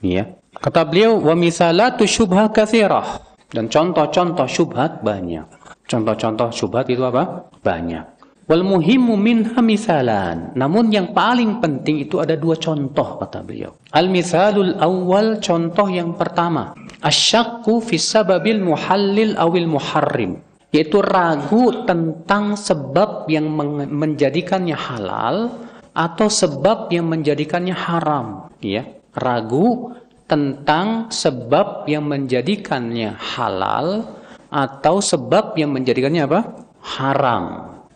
Ya. 0.03 0.35
Kata 0.53 0.83
beliau, 0.83 1.17
wa 1.23 1.33
misalatu 1.33 2.03
kathirah. 2.51 3.23
Dan 3.47 3.71
contoh-contoh 3.71 4.45
syubhat 4.49 4.99
banyak. 4.99 5.47
Contoh-contoh 5.87 6.51
syubhat 6.51 6.91
itu 6.91 7.05
apa? 7.05 7.53
Banyak. 7.63 8.13
Wal 8.43 8.65
muhimmu 8.67 9.15
minha 9.15 9.55
misalan. 9.63 10.51
Namun 10.57 10.91
yang 10.91 11.15
paling 11.15 11.63
penting 11.63 12.03
itu 12.03 12.19
ada 12.19 12.35
dua 12.35 12.59
contoh 12.59 13.23
kata 13.23 13.39
beliau. 13.39 13.71
Al 13.95 14.11
misalul 14.11 14.75
awal 14.83 15.39
contoh 15.39 15.87
yang 15.87 16.17
pertama. 16.19 16.75
Asyakku 16.99 17.79
fi 17.79 17.95
sababil 17.95 18.59
muhallil 18.59 19.39
awil 19.39 19.69
muharrim. 19.69 20.43
Yaitu 20.73 20.99
ragu 20.99 21.85
tentang 21.85 22.57
sebab 22.57 23.29
yang 23.29 23.47
menjadikannya 23.87 24.73
halal 24.73 25.53
atau 25.93 26.25
sebab 26.25 26.89
yang 26.89 27.05
menjadikannya 27.05 27.77
haram, 27.77 28.49
ya. 28.57 28.81
Ragu 29.13 29.93
tentang 30.25 31.13
sebab 31.13 31.85
yang 31.85 32.09
menjadikannya 32.09 33.13
halal 33.13 34.07
atau 34.49 35.01
sebab 35.01 35.57
yang 35.57 35.73
menjadikannya 35.73 36.23
apa? 36.25 36.41
haram. 36.83 37.45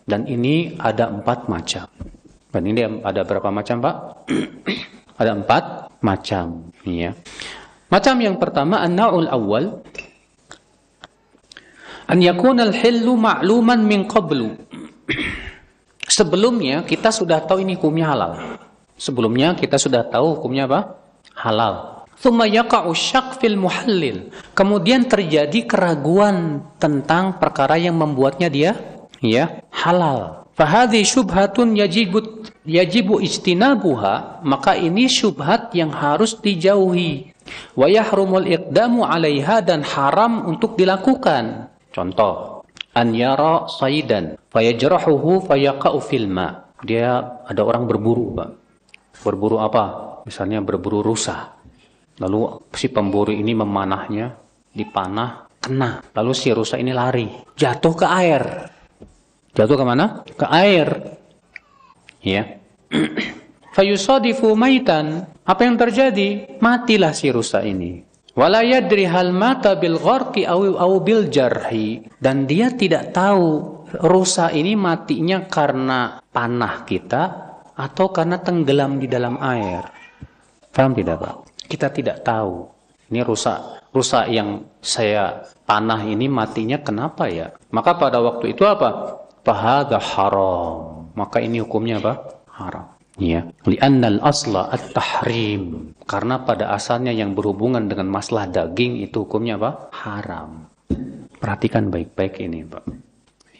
Dan 0.08 0.24
ini 0.24 0.72
ada 0.80 1.12
empat 1.12 1.52
macam. 1.52 1.84
Dan 2.48 2.62
ini 2.64 2.80
ada 3.04 3.20
berapa 3.28 3.52
macam, 3.52 3.76
Pak? 3.84 3.96
ada 5.20 5.36
empat 5.36 5.92
macam, 6.00 6.72
ya. 6.88 7.12
Macam 7.92 8.16
yang 8.20 8.40
pertama 8.40 8.80
an-naul 8.80 9.28
awal 9.28 9.84
an 12.08 12.18
yakuna 12.20 12.68
al-hillu 12.68 13.16
ma'luman 13.16 13.80
min 13.80 14.04
qablu 14.08 14.52
Sebelumnya 16.08 16.88
kita 16.88 17.12
sudah 17.12 17.44
tahu 17.44 17.60
ini 17.62 17.76
hukumnya 17.76 18.08
halal. 18.08 18.32
Sebelumnya 18.96 19.52
kita 19.52 19.76
sudah 19.76 20.08
tahu 20.08 20.40
hukumnya 20.40 20.64
apa? 20.64 20.97
Halal. 21.38 22.02
Fil 23.38 23.54
muhallil. 23.54 24.34
Kemudian 24.58 25.06
terjadi 25.06 25.70
keraguan 25.70 26.66
tentang 26.82 27.38
perkara 27.38 27.78
yang 27.78 27.94
membuatnya 27.94 28.50
dia 28.50 28.74
ya 29.22 29.62
halal. 29.70 30.50
Fahadhi 30.58 31.06
syubhatun 31.06 31.78
yajibu 31.78 32.42
yajibu 32.66 33.22
ijtinabuha, 33.22 34.42
maka 34.42 34.74
ini 34.74 35.06
syubhat 35.06 35.70
yang 35.78 35.94
harus 35.94 36.34
dijauhi. 36.34 37.30
Wa 37.78 37.86
yahrumul 37.86 38.50
iqdamu 38.50 39.06
'alaiha 39.06 39.62
dan 39.62 39.86
haram 39.86 40.50
untuk 40.50 40.74
dilakukan. 40.74 41.70
Contoh, 41.94 42.66
an 42.98 43.14
yara 43.14 43.70
saidan 43.70 44.34
fayajrahuhu 44.50 45.46
fayaqa'u 45.46 46.02
fil 46.02 46.26
ma. 46.26 46.66
Dia 46.82 47.38
ada 47.46 47.62
orang 47.62 47.86
berburu, 47.86 48.34
Pak. 48.34 48.50
Berburu 49.22 49.62
apa? 49.62 50.17
Misalnya 50.28 50.60
berburu 50.60 51.00
rusa. 51.00 51.56
Lalu 52.20 52.68
si 52.76 52.92
pemburu 52.92 53.32
ini 53.32 53.56
memanahnya, 53.56 54.36
dipanah, 54.76 55.48
kena. 55.56 56.04
Lalu 56.12 56.32
si 56.36 56.52
rusa 56.52 56.76
ini 56.76 56.92
lari, 56.92 57.32
jatuh 57.56 57.94
ke 57.96 58.04
air. 58.04 58.42
Jatuh 59.56 59.76
ke 59.80 59.84
mana? 59.88 60.20
Ke 60.36 60.44
air. 60.52 61.16
Ya. 62.20 62.60
Fayusadifu 63.74 64.52
maitan. 64.52 65.32
Apa 65.48 65.64
yang 65.64 65.80
terjadi? 65.80 66.60
Matilah 66.60 67.16
si 67.16 67.32
rusa 67.32 67.64
ini. 67.64 68.04
Wala 68.36 68.62
yadri 68.62 69.08
hal 69.08 69.32
mata 69.32 69.74
bil 69.74 69.96
gharqi 69.98 70.44
aw 70.44 70.92
bil 71.02 71.26
jarhi 71.26 72.06
dan 72.22 72.46
dia 72.46 72.70
tidak 72.70 73.10
tahu 73.10 73.82
rusa 74.04 74.54
ini 74.54 74.78
matinya 74.78 75.42
karena 75.50 76.22
panah 76.30 76.86
kita 76.86 77.22
atau 77.74 78.06
karena 78.14 78.38
tenggelam 78.38 79.02
di 79.02 79.10
dalam 79.10 79.42
air. 79.42 79.97
Paham 80.78 80.94
tidak, 80.94 81.18
Pak? 81.18 81.34
Kita 81.66 81.90
tidak 81.90 82.22
tahu. 82.22 82.70
Ini 83.10 83.26
rusa 83.26 83.82
rusa 83.90 84.30
yang 84.30 84.62
saya 84.78 85.42
panah 85.66 86.06
ini 86.06 86.30
matinya 86.30 86.78
kenapa 86.78 87.26
ya? 87.26 87.50
Maka 87.74 87.98
pada 87.98 88.22
waktu 88.22 88.54
itu 88.54 88.62
apa? 88.62 89.18
Fahadha 89.42 89.98
haram. 89.98 91.10
Maka 91.18 91.42
ini 91.42 91.58
hukumnya 91.58 91.98
apa? 91.98 92.14
Haram. 92.52 92.86
Ya, 93.18 93.50
li'annal 93.66 94.22
asla 94.22 94.70
at-tahrim. 94.70 95.90
Karena 96.06 96.46
pada 96.46 96.70
asalnya 96.70 97.10
yang 97.10 97.34
berhubungan 97.34 97.90
dengan 97.90 98.06
masalah 98.06 98.46
daging 98.46 99.02
itu 99.02 99.26
hukumnya 99.26 99.58
apa? 99.58 99.90
Haram. 99.90 100.70
Perhatikan 101.42 101.90
baik-baik 101.90 102.38
ini, 102.38 102.62
Pak. 102.62 102.84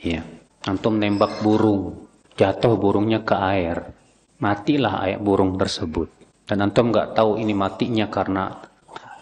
Ya. 0.06 0.22
Antum 0.70 1.02
nembak 1.02 1.42
burung, 1.42 2.06
jatuh 2.38 2.78
burungnya 2.78 3.26
ke 3.26 3.34
air. 3.34 3.90
Matilah 4.38 5.02
ayat 5.02 5.18
burung 5.18 5.58
tersebut. 5.58 6.17
Dan 6.48 6.64
antum 6.64 6.88
nggak 6.88 7.12
tahu 7.12 7.36
ini 7.36 7.52
matinya 7.52 8.08
karena 8.08 8.48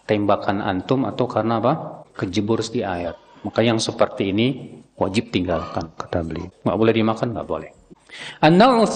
tembakan 0.07 0.62
antum 0.62 1.03
atau 1.11 1.27
karena 1.27 1.59
apa? 1.59 1.73
Kejebur 2.15 2.62
di 2.71 2.87
air. 2.87 3.19
Maka 3.43 3.67
yang 3.67 3.83
seperti 3.83 4.31
ini 4.31 4.79
wajib 4.95 5.35
tinggalkan 5.35 5.91
kata 5.99 6.23
beliau. 6.23 6.47
Nggak 6.62 6.79
boleh 6.79 6.95
dimakan, 6.95 7.29
nggak 7.35 7.49
boleh. 7.51 7.71
An-naw'u 8.41 8.87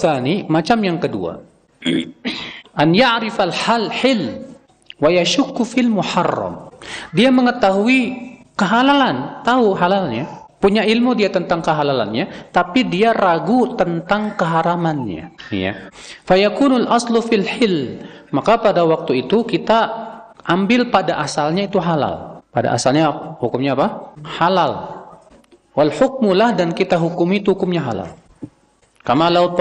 macam 0.47 0.77
yang 0.79 0.97
kedua. 0.97 1.43
An 2.71 2.95
ya'rifal 2.95 3.51
hal 3.51 3.91
hil 3.91 4.47
wa 4.97 5.11
yashukku 5.11 5.67
fil 5.67 5.91
muharram. 5.91 6.71
Dia 7.11 7.29
mengetahui 7.29 8.31
kehalalan, 8.55 9.43
tahu 9.43 9.75
halalnya, 9.75 10.25
punya 10.61 10.85
ilmu 10.85 11.17
dia 11.17 11.33
tentang 11.33 11.65
kehalalannya, 11.65 12.53
tapi 12.53 12.85
dia 12.85 13.11
ragu 13.11 13.73
tentang 13.73 14.37
keharamannya, 14.37 15.33
ya. 15.49 15.89
Fayakunul 16.23 16.85
aslu 16.85 17.19
fil 17.25 17.43
hil. 17.43 17.75
Maka 18.31 18.61
pada 18.61 18.85
waktu 18.85 19.27
itu 19.27 19.43
kita 19.43 19.89
ambil 20.45 20.87
pada 20.93 21.19
asalnya 21.19 21.65
itu 21.65 21.81
halal. 21.81 22.45
Pada 22.53 22.77
asalnya 22.77 23.35
hukumnya 23.41 23.73
apa? 23.73 24.15
Halal. 24.23 25.01
Wal 25.71 25.91
hukmulah 25.91 26.51
dan 26.55 26.75
kita 26.75 26.99
hukumi 26.99 27.39
itu 27.41 27.55
hukumnya 27.55 27.81
halal. 27.83 28.11
Kama 29.01 29.33
lau 29.33 29.55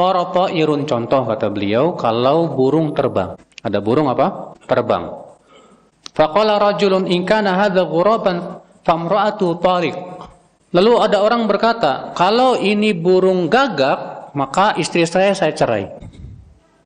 irun 0.52 0.84
contoh 0.84 1.24
kata 1.24 1.48
beliau 1.48 1.96
kalau 1.96 2.52
burung 2.52 2.92
terbang. 2.92 3.40
Ada 3.62 3.78
burung 3.80 4.10
apa? 4.10 4.52
Terbang. 4.66 5.16
Faqala 6.10 6.58
rajulun 6.58 7.06
in 7.06 7.22
kana 7.22 7.56
hadza 7.56 7.86
ghuraban 7.86 8.60
famra'atu 8.82 9.56
tariq. 9.62 9.96
Lalu 10.70 11.02
ada 11.02 11.18
orang 11.26 11.50
berkata, 11.50 12.14
kalau 12.14 12.54
ini 12.54 12.94
burung 12.94 13.50
gagak, 13.50 14.30
maka 14.38 14.78
istri 14.78 15.02
saya 15.02 15.34
saya 15.34 15.50
cerai. 15.50 15.90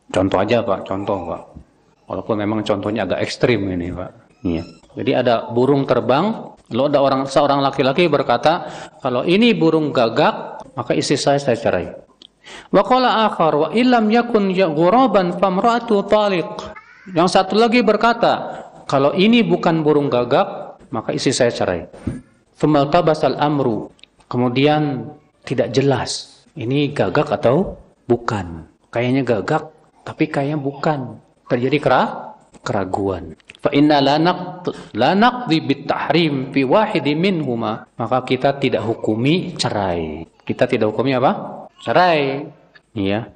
Contoh 0.09 0.40
aja 0.40 0.64
Pak, 0.64 0.88
contoh 0.88 1.29
Pak. 1.29 1.42
Walaupun 2.09 2.37
memang 2.40 2.64
contohnya 2.64 3.05
agak 3.05 3.20
ekstrim 3.20 3.61
ini 3.68 3.92
Pak. 3.92 4.11
Iya. 4.44 4.64
Jadi 4.94 5.11
ada 5.12 5.51
burung 5.53 5.85
terbang, 5.85 6.55
lalu 6.73 6.83
ada 6.97 7.01
orang 7.05 7.23
seorang 7.29 7.61
laki-laki 7.61 8.09
berkata, 8.09 8.64
kalau 9.05 9.20
ini 9.20 9.53
burung 9.53 9.92
gagak, 9.92 10.64
maka 10.73 10.97
istri 10.97 11.20
saya 11.20 11.37
saya 11.37 11.59
cerai. 11.61 11.92
Wa 12.73 12.81
qala 12.85 13.29
akhar 13.29 13.53
wa 13.53 13.68
illam 13.77 14.09
yakun 14.09 14.49
ya 14.49 14.68
ghuraban 14.73 15.37
famra'atu 15.37 16.09
taliq. 16.09 16.49
Yang 17.12 17.37
satu 17.37 17.61
lagi 17.61 17.85
berkata, 17.85 18.64
kalau 18.88 19.12
ini 19.12 19.44
bukan 19.44 19.85
burung 19.85 20.09
gagak, 20.09 20.81
maka 20.88 21.12
istri 21.12 21.37
saya 21.37 21.53
cerai. 21.53 21.85
Thumal 22.54 22.90
tabasal 22.90 23.36
amru. 23.38 23.90
Kemudian 24.30 25.10
tidak 25.44 25.74
jelas, 25.74 26.42
ini 26.54 26.90
gagak 26.94 27.28
atau 27.34 27.76
bukan. 28.06 28.70
Kayaknya 28.88 29.22
gagak, 29.26 29.74
tapi 30.06 30.30
kayaknya 30.30 30.58
bukan. 30.58 31.18
Terjadi 31.50 31.78
kera 31.82 32.02
keraguan. 32.64 33.36
Fa 33.60 33.68
inna 33.74 34.00
la 34.00 34.16
naqd 34.16 34.96
la 34.96 35.12
naqdi 35.12 35.60
bit 35.60 35.84
tahrim 35.84 36.54
fi 36.54 36.64
wahidi 36.64 37.12
minhuma. 37.12 37.84
Maka 38.00 38.24
kita 38.24 38.56
tidak 38.56 38.86
hukumi 38.86 39.58
cerai. 39.60 40.24
Kita 40.44 40.64
tidak 40.64 40.94
hukumi 40.94 41.12
apa? 41.16 41.66
cerai. 41.84 42.48
Ya. 42.94 43.34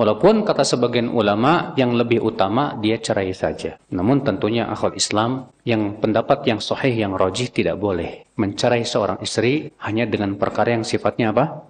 Walaupun 0.00 0.48
kata 0.48 0.64
sebagian 0.64 1.12
ulama 1.12 1.76
yang 1.76 1.92
lebih 1.92 2.24
utama 2.24 2.72
dia 2.80 2.96
cerai 2.96 3.36
saja. 3.36 3.76
Namun 3.92 4.24
tentunya 4.24 4.64
akhwat 4.64 4.96
Islam 4.96 5.52
yang 5.68 6.00
pendapat 6.00 6.40
yang 6.48 6.56
sahih 6.56 6.96
yang 7.04 7.12
rojih 7.12 7.52
tidak 7.52 7.76
boleh 7.76 8.24
mencerai 8.40 8.80
seorang 8.88 9.20
istri 9.20 9.68
hanya 9.84 10.08
dengan 10.08 10.40
perkara 10.40 10.72
yang 10.72 10.88
sifatnya 10.88 11.36
apa? 11.36 11.68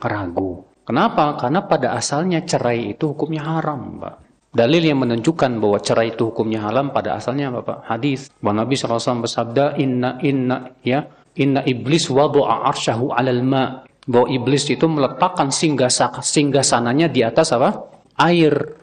Keragu. 0.00 0.64
Kenapa? 0.88 1.36
Karena 1.36 1.60
pada 1.68 1.92
asalnya 1.92 2.40
cerai 2.40 2.96
itu 2.96 3.12
hukumnya 3.12 3.44
haram, 3.44 4.00
Pak. 4.00 4.14
Dalil 4.48 4.88
yang 4.88 5.04
menunjukkan 5.04 5.60
bahwa 5.60 5.76
cerai 5.84 6.16
itu 6.16 6.32
hukumnya 6.32 6.64
haram 6.64 6.88
pada 6.88 7.20
asalnya 7.20 7.52
apa, 7.52 7.60
Pak? 7.68 7.78
Hadis. 7.84 8.32
Bahwa 8.40 8.64
Nabi 8.64 8.80
SAW 8.80 9.20
bersabda, 9.20 9.76
"Inna 9.76 10.16
inna 10.24 10.72
ya, 10.80 11.04
inna 11.36 11.60
iblis 11.68 12.08
wadu'a 12.08 12.64
arsyahu 12.64 13.12
'alal 13.12 13.44
ma." 13.44 13.84
Bahwa 14.08 14.26
iblis 14.32 14.64
itu 14.72 14.88
meletakkan 14.88 15.52
singgah 15.52 15.92
singgah 16.24 16.64
sananya 16.64 17.06
di 17.12 17.20
atas 17.20 17.52
apa? 17.52 17.84
air. 18.18 18.74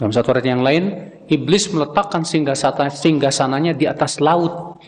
Dalam 0.00 0.10
satu 0.10 0.32
ayat 0.32 0.46
yang 0.48 0.64
lain, 0.64 1.12
iblis 1.28 1.68
meletakkan 1.70 2.24
singgah 2.24 2.56
singgah 2.88 3.34
sananya 3.34 3.76
di 3.76 3.84
atas 3.84 4.18
laut. 4.22 4.80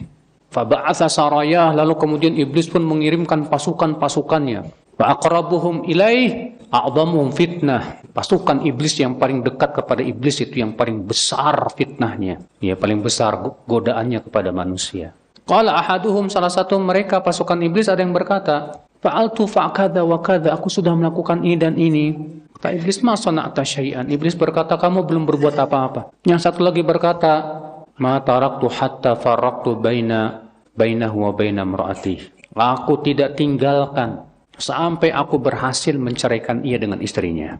Faba'atha 0.50 1.10
sarayah, 1.10 1.76
lalu 1.76 2.00
kemudian 2.00 2.32
iblis 2.32 2.70
pun 2.70 2.80
mengirimkan 2.80 3.44
pasukan-pasukannya. 3.50 4.72
Fa'aqrabuhum 4.96 5.84
ilaih 5.84 6.56
a'zamuhum 6.72 7.28
fitnah. 7.36 8.00
Pasukan 8.16 8.64
iblis 8.64 8.96
yang 8.96 9.20
paling 9.20 9.44
dekat 9.44 9.76
kepada 9.76 10.00
iblis 10.00 10.40
itu 10.40 10.64
yang 10.64 10.72
paling 10.72 11.04
besar 11.04 11.68
fitnahnya. 11.76 12.40
Ya, 12.64 12.72
paling 12.72 13.04
besar 13.04 13.36
godaannya 13.68 14.24
kepada 14.24 14.48
manusia. 14.56 15.12
Qala 15.44 15.76
ahaduhum 15.78 16.32
salah 16.32 16.50
satu 16.50 16.80
mereka 16.80 17.20
pasukan 17.20 17.60
iblis 17.60 17.86
ada 17.92 18.00
yang 18.00 18.16
berkata, 18.16 18.85
Fa'altu 19.06 19.46
fa'kada 19.46 20.02
wa 20.02 20.18
kada. 20.18 20.50
Aku 20.58 20.66
sudah 20.66 20.90
melakukan 20.98 21.46
ini 21.46 21.54
dan 21.54 21.78
ini. 21.78 22.10
Kata 22.58 22.74
iblis, 22.74 23.06
ma 23.06 23.14
sona'ta 23.14 23.62
syai'an. 23.62 24.10
Iblis 24.10 24.34
berkata, 24.34 24.74
kamu 24.74 25.06
belum 25.06 25.30
berbuat 25.30 25.54
apa-apa. 25.62 26.10
Yang 26.26 26.50
satu 26.50 26.66
lagi 26.66 26.82
berkata, 26.82 27.62
ma 28.02 28.18
taraktu 28.18 28.66
hatta 28.66 29.14
faraktu 29.14 29.78
baina 29.78 30.50
bainahu 30.74 31.22
wa 31.22 31.30
baina 31.30 31.62
mra'ati. 31.62 32.34
Aku 32.58 32.98
tidak 33.06 33.38
tinggalkan 33.38 34.26
sampai 34.58 35.14
aku 35.14 35.38
berhasil 35.38 35.94
menceraikan 35.94 36.66
ia 36.66 36.80
dengan 36.82 36.98
istrinya. 36.98 37.54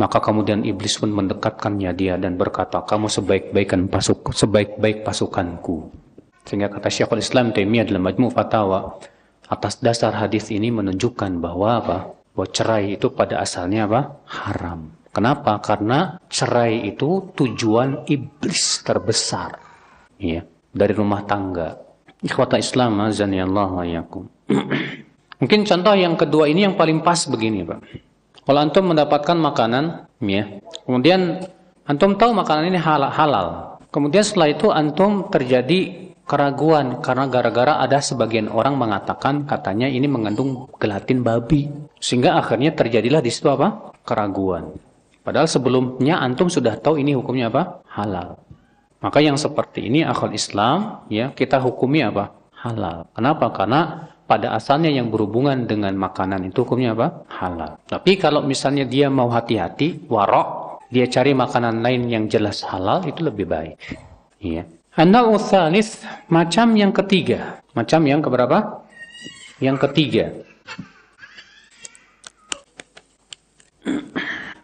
Maka 0.00 0.24
kemudian 0.24 0.64
iblis 0.64 0.96
pun 0.96 1.12
mendekatkannya 1.12 1.92
dia 1.92 2.16
dan 2.16 2.40
berkata, 2.40 2.80
kamu 2.80 3.12
sebaik-baikan 3.12 3.92
pasuk, 3.92 4.32
sebaik-baik 4.32 5.04
pasukanku. 5.04 5.92
Sehingga 6.48 6.72
kata 6.72 6.88
Syekhul 6.88 7.20
Islam 7.20 7.52
Taimiyah 7.52 7.86
dalam 7.86 8.08
Majmu' 8.08 8.32
Fatawa, 8.32 8.98
Atas 9.52 9.84
dasar 9.84 10.16
hadis 10.16 10.48
ini 10.48 10.72
menunjukkan 10.72 11.36
bahwa 11.36 11.68
apa? 11.76 11.98
Bahwa 12.32 12.48
cerai 12.48 12.96
itu 12.96 13.12
pada 13.12 13.44
asalnya 13.44 13.84
apa? 13.84 14.24
Haram. 14.24 14.88
Kenapa? 15.12 15.60
Karena 15.60 16.16
cerai 16.32 16.88
itu 16.88 17.36
tujuan 17.36 18.08
iblis 18.08 18.80
terbesar. 18.80 19.60
Ya, 20.16 20.48
dari 20.72 20.96
rumah 20.96 21.28
tangga. 21.28 21.76
Ikhwata 22.24 22.56
Islam 22.56 22.96
azan 23.04 23.36
ya 23.36 23.44
Allah 23.44 24.00
yakum. 24.00 24.24
Mungkin 25.44 25.68
contoh 25.68 25.92
yang 25.92 26.16
kedua 26.16 26.48
ini 26.48 26.64
yang 26.64 26.72
paling 26.72 27.04
pas 27.04 27.28
begini, 27.28 27.60
Pak. 27.60 27.84
Kalau 28.48 28.58
antum 28.62 28.88
mendapatkan 28.88 29.36
makanan, 29.36 30.08
ya, 30.24 30.48
kemudian 30.88 31.44
antum 31.84 32.16
tahu 32.16 32.32
makanan 32.32 32.72
ini 32.72 32.80
halal, 32.80 33.12
halal. 33.12 33.46
Kemudian 33.92 34.24
setelah 34.24 34.48
itu 34.48 34.72
antum 34.72 35.28
terjadi 35.28 36.11
keraguan 36.26 37.02
karena 37.02 37.26
gara-gara 37.28 37.82
ada 37.82 37.98
sebagian 37.98 38.48
orang 38.48 38.78
mengatakan 38.78 39.44
katanya 39.44 39.90
ini 39.90 40.06
mengandung 40.06 40.70
gelatin 40.78 41.20
babi. 41.20 41.68
Sehingga 41.98 42.38
akhirnya 42.38 42.74
terjadilah 42.74 43.22
di 43.22 43.30
situ 43.30 43.50
apa? 43.50 43.94
Keraguan. 44.02 44.74
Padahal 45.22 45.46
sebelumnya 45.46 46.18
antum 46.18 46.50
sudah 46.50 46.74
tahu 46.78 46.98
ini 46.98 47.14
hukumnya 47.14 47.46
apa? 47.46 47.84
Halal. 47.94 48.38
Maka 49.02 49.18
yang 49.22 49.38
seperti 49.38 49.86
ini 49.86 50.02
akal 50.02 50.34
Islam 50.34 51.06
ya 51.10 51.30
kita 51.30 51.62
hukumi 51.62 52.02
apa? 52.02 52.34
Halal. 52.58 53.06
Kenapa? 53.14 53.50
Karena 53.54 54.10
pada 54.26 54.54
asalnya 54.54 54.90
yang 54.90 55.10
berhubungan 55.10 55.66
dengan 55.66 55.94
makanan 55.98 56.46
itu 56.50 56.66
hukumnya 56.66 56.94
apa? 56.94 57.26
Halal. 57.30 57.78
Tapi 57.86 58.18
kalau 58.18 58.42
misalnya 58.42 58.86
dia 58.86 59.10
mau 59.10 59.30
hati-hati 59.30 60.06
warok 60.10 60.80
dia 60.90 61.06
cari 61.08 61.32
makanan 61.34 61.82
lain 61.82 62.02
yang 62.10 62.24
jelas 62.26 62.62
halal 62.66 63.02
itu 63.06 63.22
lebih 63.22 63.46
baik. 63.46 63.74
Iya 64.42 64.66
An-naw'u 64.92 65.40
macam 66.28 66.66
yang 66.76 66.92
ketiga. 66.92 67.64
Macam 67.72 68.04
yang 68.04 68.20
keberapa? 68.20 68.84
Yang 69.56 69.76
ketiga. 69.88 70.24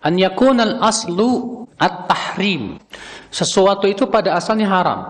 An 0.05 0.15
yakunal 0.21 0.85
aslu 0.85 1.65
at-tahrim. 1.81 2.77
Sesuatu 3.33 3.89
itu 3.89 4.05
pada 4.13 4.37
asalnya 4.37 4.69
haram. 4.69 5.01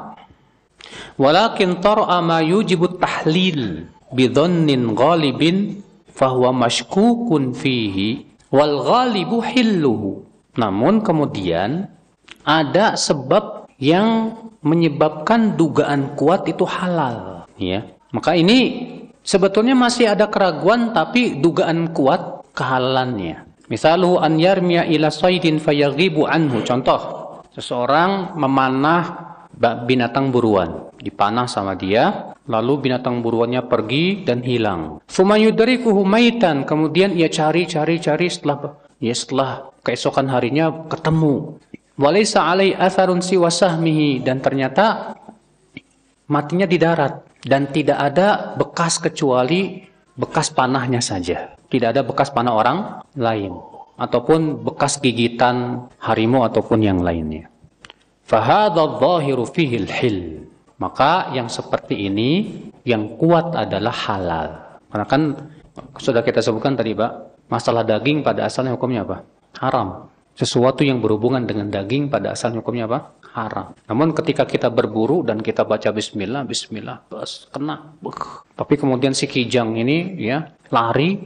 Walakin 1.19 1.83
tar'a 1.83 2.23
ma 2.23 2.39
yujibu 2.39 2.95
tahlil 3.03 3.91
bidhannin 4.15 4.95
ghalibin 4.95 5.83
fahuwa 6.15 6.55
mashkukun 6.55 7.59
fihi 7.59 8.23
wal 8.55 8.87
ghalibu 8.87 9.43
hilluhu. 9.43 10.23
Namun 10.55 11.03
kemudian 11.03 11.91
ada 12.47 12.95
sebab 12.95 13.58
yang 13.79 14.35
menyebabkan 14.63 15.55
dugaan 15.55 16.19
kuat 16.19 16.51
itu 16.51 16.67
halal, 16.67 17.47
ya. 17.55 17.87
Maka 18.11 18.35
ini 18.35 18.91
sebetulnya 19.23 19.79
masih 19.79 20.11
ada 20.11 20.27
keraguan 20.27 20.91
tapi 20.91 21.39
dugaan 21.39 21.95
kuat 21.95 22.43
kehalalannya. 22.59 23.47
Misalu 23.69 24.19
an 24.19 24.41
yarmiya 24.41 24.89
ila 24.89 25.13
saydin 25.13 25.61
fayaghibu 25.61 26.25
anhu. 26.25 26.65
Contoh, 26.65 27.01
seseorang 27.53 28.35
memanah 28.35 29.29
binatang 29.85 30.33
buruan, 30.33 30.89
dipanah 30.97 31.45
sama 31.45 31.77
dia, 31.77 32.33
lalu 32.49 32.89
binatang 32.89 33.21
buruannya 33.21 33.69
pergi 33.69 34.25
dan 34.25 34.41
hilang. 34.41 35.05
Fumayudrikuhu 35.07 36.01
maitan, 36.03 36.65
kemudian 36.65 37.13
ia 37.13 37.29
cari-cari 37.29 38.01
cari 38.01 38.27
setelah 38.33 38.81
ya 38.99 39.15
setelah 39.15 39.69
keesokan 39.85 40.33
harinya 40.33 40.89
ketemu. 40.89 41.61
Walaysa 41.99 42.47
alai 42.47 42.79
atharun 42.79 43.19
siwa 43.19 43.51
sahmihi 43.51 44.23
dan 44.23 44.39
ternyata 44.39 45.19
matinya 46.31 46.63
di 46.63 46.79
darat 46.79 47.27
dan 47.43 47.67
tidak 47.75 47.99
ada 47.99 48.55
bekas 48.55 49.03
kecuali 49.03 49.83
bekas 50.15 50.55
panahnya 50.55 51.03
saja. 51.03 51.59
Tidak 51.69 51.89
ada 51.91 52.07
bekas 52.07 52.31
panah 52.31 52.55
orang 52.55 52.79
lain 53.19 53.51
ataupun 53.99 54.63
bekas 54.63 55.03
gigitan 55.03 55.91
harimau 55.99 56.47
ataupun 56.47 56.79
yang 56.87 57.03
lainnya. 57.03 57.51
Maka 60.79 61.13
yang 61.35 61.49
seperti 61.51 62.07
ini 62.07 62.31
yang 62.87 63.19
kuat 63.19 63.59
adalah 63.59 63.95
halal. 64.07 64.49
Karena 64.87 65.07
kan 65.11 65.23
sudah 65.99 66.23
kita 66.23 66.39
sebutkan 66.39 66.79
tadi 66.79 66.95
Pak, 66.95 67.43
masalah 67.51 67.83
daging 67.83 68.23
pada 68.23 68.47
asalnya 68.47 68.79
hukumnya 68.79 69.03
apa? 69.03 69.27
Haram. 69.59 70.07
Sesuatu 70.39 70.87
yang 70.87 71.03
berhubungan 71.03 71.43
dengan 71.43 71.67
daging 71.67 72.07
pada 72.15 72.31
asalnya 72.31 72.63
hukumnya 72.63 72.87
apa? 72.87 73.11
Haram. 73.35 73.75
Namun 73.91 74.15
ketika 74.15 74.47
kita 74.47 74.71
berburu 74.71 75.27
dan 75.27 75.43
kita 75.43 75.67
baca 75.67 75.91
bismillah, 75.91 76.47
bismillah, 76.47 77.03
bos, 77.11 77.51
kena. 77.51 77.99
Tapi 78.55 78.75
kemudian 78.79 79.19
si 79.19 79.27
kijang 79.27 79.75
ini 79.75 80.15
ya 80.15 80.47
lari 80.71 81.19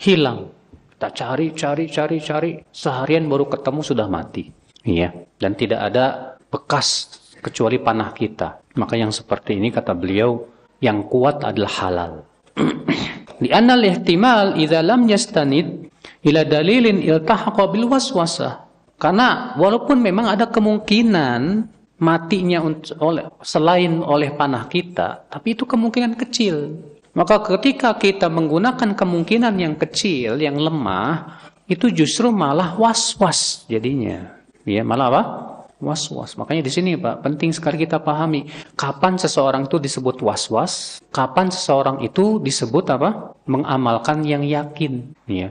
hilang. 0.00 0.48
Kita 0.96 1.12
cari, 1.12 1.52
cari, 1.52 1.84
cari, 1.92 2.16
cari. 2.24 2.50
Seharian 2.72 3.28
baru 3.28 3.52
ketemu 3.52 3.84
sudah 3.84 4.08
mati. 4.08 4.48
Iya. 4.88 5.12
Dan 5.36 5.52
tidak 5.52 5.92
ada 5.92 6.32
bekas 6.48 7.12
kecuali 7.36 7.76
panah 7.84 8.16
kita. 8.16 8.64
Maka 8.80 8.96
yang 8.96 9.12
seperti 9.12 9.60
ini 9.60 9.68
kata 9.68 9.92
beliau 9.92 10.40
yang 10.80 11.04
kuat 11.04 11.44
adalah 11.44 11.72
halal. 11.84 12.12
Lianna 13.44 13.76
al-ihtimal 13.76 14.56
idza 14.56 14.80
lam 14.80 15.04
yastanid 15.04 15.91
ila 16.22 16.42
dalilin 16.46 17.02
iltahaqa 17.02 17.62
bil 17.70 17.90
waswasah. 17.90 18.66
Karena 18.98 19.58
walaupun 19.58 19.98
memang 19.98 20.30
ada 20.30 20.46
kemungkinan 20.46 21.66
matinya 21.98 22.62
oleh 23.02 23.26
selain 23.42 23.98
oleh 24.02 24.30
panah 24.34 24.70
kita, 24.70 25.26
tapi 25.26 25.58
itu 25.58 25.66
kemungkinan 25.66 26.14
kecil. 26.18 26.78
Maka 27.12 27.44
ketika 27.44 27.92
kita 27.98 28.30
menggunakan 28.32 28.96
kemungkinan 28.96 29.54
yang 29.60 29.74
kecil, 29.76 30.40
yang 30.40 30.56
lemah, 30.56 31.42
itu 31.68 31.92
justru 31.92 32.32
malah 32.32 32.72
was-was 32.78 33.68
jadinya. 33.68 34.32
Ya, 34.64 34.80
malah 34.86 35.06
apa? 35.12 35.22
Was-was. 35.82 36.38
Makanya 36.38 36.62
di 36.62 36.70
sini 36.70 36.94
Pak, 36.94 37.26
penting 37.26 37.50
sekali 37.50 37.82
kita 37.82 37.98
pahami 37.98 38.46
kapan 38.78 39.18
seseorang 39.18 39.66
itu 39.66 39.82
disebut 39.82 40.22
was-was, 40.22 41.02
kapan 41.10 41.50
seseorang 41.50 41.98
itu 42.06 42.38
disebut 42.38 42.86
apa? 42.94 43.34
mengamalkan 43.42 44.22
yang 44.22 44.46
yakin, 44.46 45.10
ya. 45.26 45.50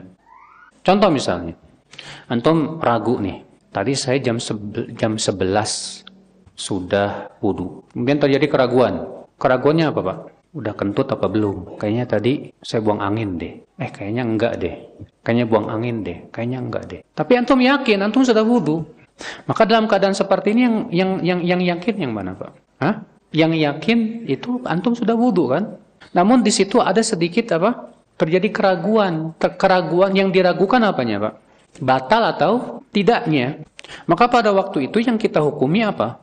Contoh 0.82 1.10
misalnya, 1.14 1.54
antum 2.26 2.82
ragu 2.82 3.22
nih. 3.22 3.46
Tadi 3.72 3.96
saya 3.96 4.20
jam 4.20 4.36
jam 4.98 5.16
11 5.16 6.04
sudah 6.52 7.32
wudhu. 7.40 7.86
Kemudian 7.94 8.20
terjadi 8.20 8.46
keraguan. 8.50 9.08
Keraguannya 9.40 9.88
apa, 9.88 10.00
Pak? 10.04 10.18
Udah 10.52 10.76
kentut 10.76 11.08
apa 11.08 11.24
belum? 11.32 11.80
Kayaknya 11.80 12.04
tadi 12.04 12.32
saya 12.60 12.84
buang 12.84 13.00
angin 13.00 13.40
deh. 13.40 13.64
Eh, 13.80 13.88
kayaknya 13.88 14.22
enggak 14.28 14.60
deh. 14.60 14.76
Kayaknya 15.24 15.46
buang 15.48 15.66
angin 15.72 16.04
deh. 16.04 16.28
Kayaknya 16.28 16.58
enggak 16.60 16.84
deh. 16.92 17.00
Tapi 17.16 17.32
antum 17.40 17.56
yakin, 17.56 18.04
antum 18.04 18.20
sudah 18.20 18.44
wudhu. 18.44 18.84
Maka 19.48 19.64
dalam 19.64 19.88
keadaan 19.88 20.12
seperti 20.12 20.52
ini 20.52 20.62
yang 20.68 20.76
yang 20.92 21.10
yang 21.24 21.40
yang 21.40 21.60
yakin 21.72 21.94
yang 21.96 22.12
mana, 22.12 22.36
Pak? 22.36 22.52
Hah? 22.84 22.94
Yang 23.32 23.64
yakin 23.64 23.98
itu 24.28 24.60
antum 24.68 24.92
sudah 24.92 25.16
wudhu 25.16 25.48
kan? 25.48 25.80
Namun 26.12 26.44
di 26.44 26.52
situ 26.52 26.82
ada 26.84 27.00
sedikit 27.00 27.48
apa? 27.56 27.91
Terjadi 28.16 28.48
keraguan. 28.52 29.34
Keraguan 29.38 30.12
yang 30.14 30.28
diragukan 30.30 30.82
apanya, 30.84 31.30
Pak? 31.30 31.34
Batal 31.80 32.22
atau 32.36 32.52
tidaknya. 32.92 33.64
Maka 34.06 34.28
pada 34.28 34.52
waktu 34.52 34.92
itu 34.92 35.02
yang 35.02 35.16
kita 35.16 35.40
hukumi 35.40 35.82
apa? 35.82 36.20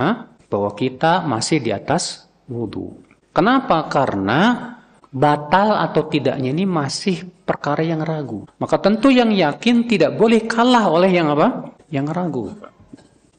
Hah? 0.00 0.28
Bahwa 0.48 0.70
kita 0.76 1.24
masih 1.24 1.60
di 1.60 1.70
atas 1.72 2.26
wudhu. 2.48 3.00
Kenapa? 3.32 3.88
Karena 3.88 4.72
batal 5.12 5.76
atau 5.76 6.08
tidaknya 6.08 6.52
ini 6.52 6.64
masih 6.64 7.28
perkara 7.44 7.84
yang 7.84 8.00
ragu. 8.00 8.48
Maka 8.56 8.80
tentu 8.80 9.12
yang 9.12 9.28
yakin 9.32 9.84
tidak 9.84 10.16
boleh 10.16 10.44
kalah 10.48 10.88
oleh 10.88 11.12
yang 11.12 11.32
apa? 11.32 11.76
Yang 11.92 12.06
ragu. 12.12 12.44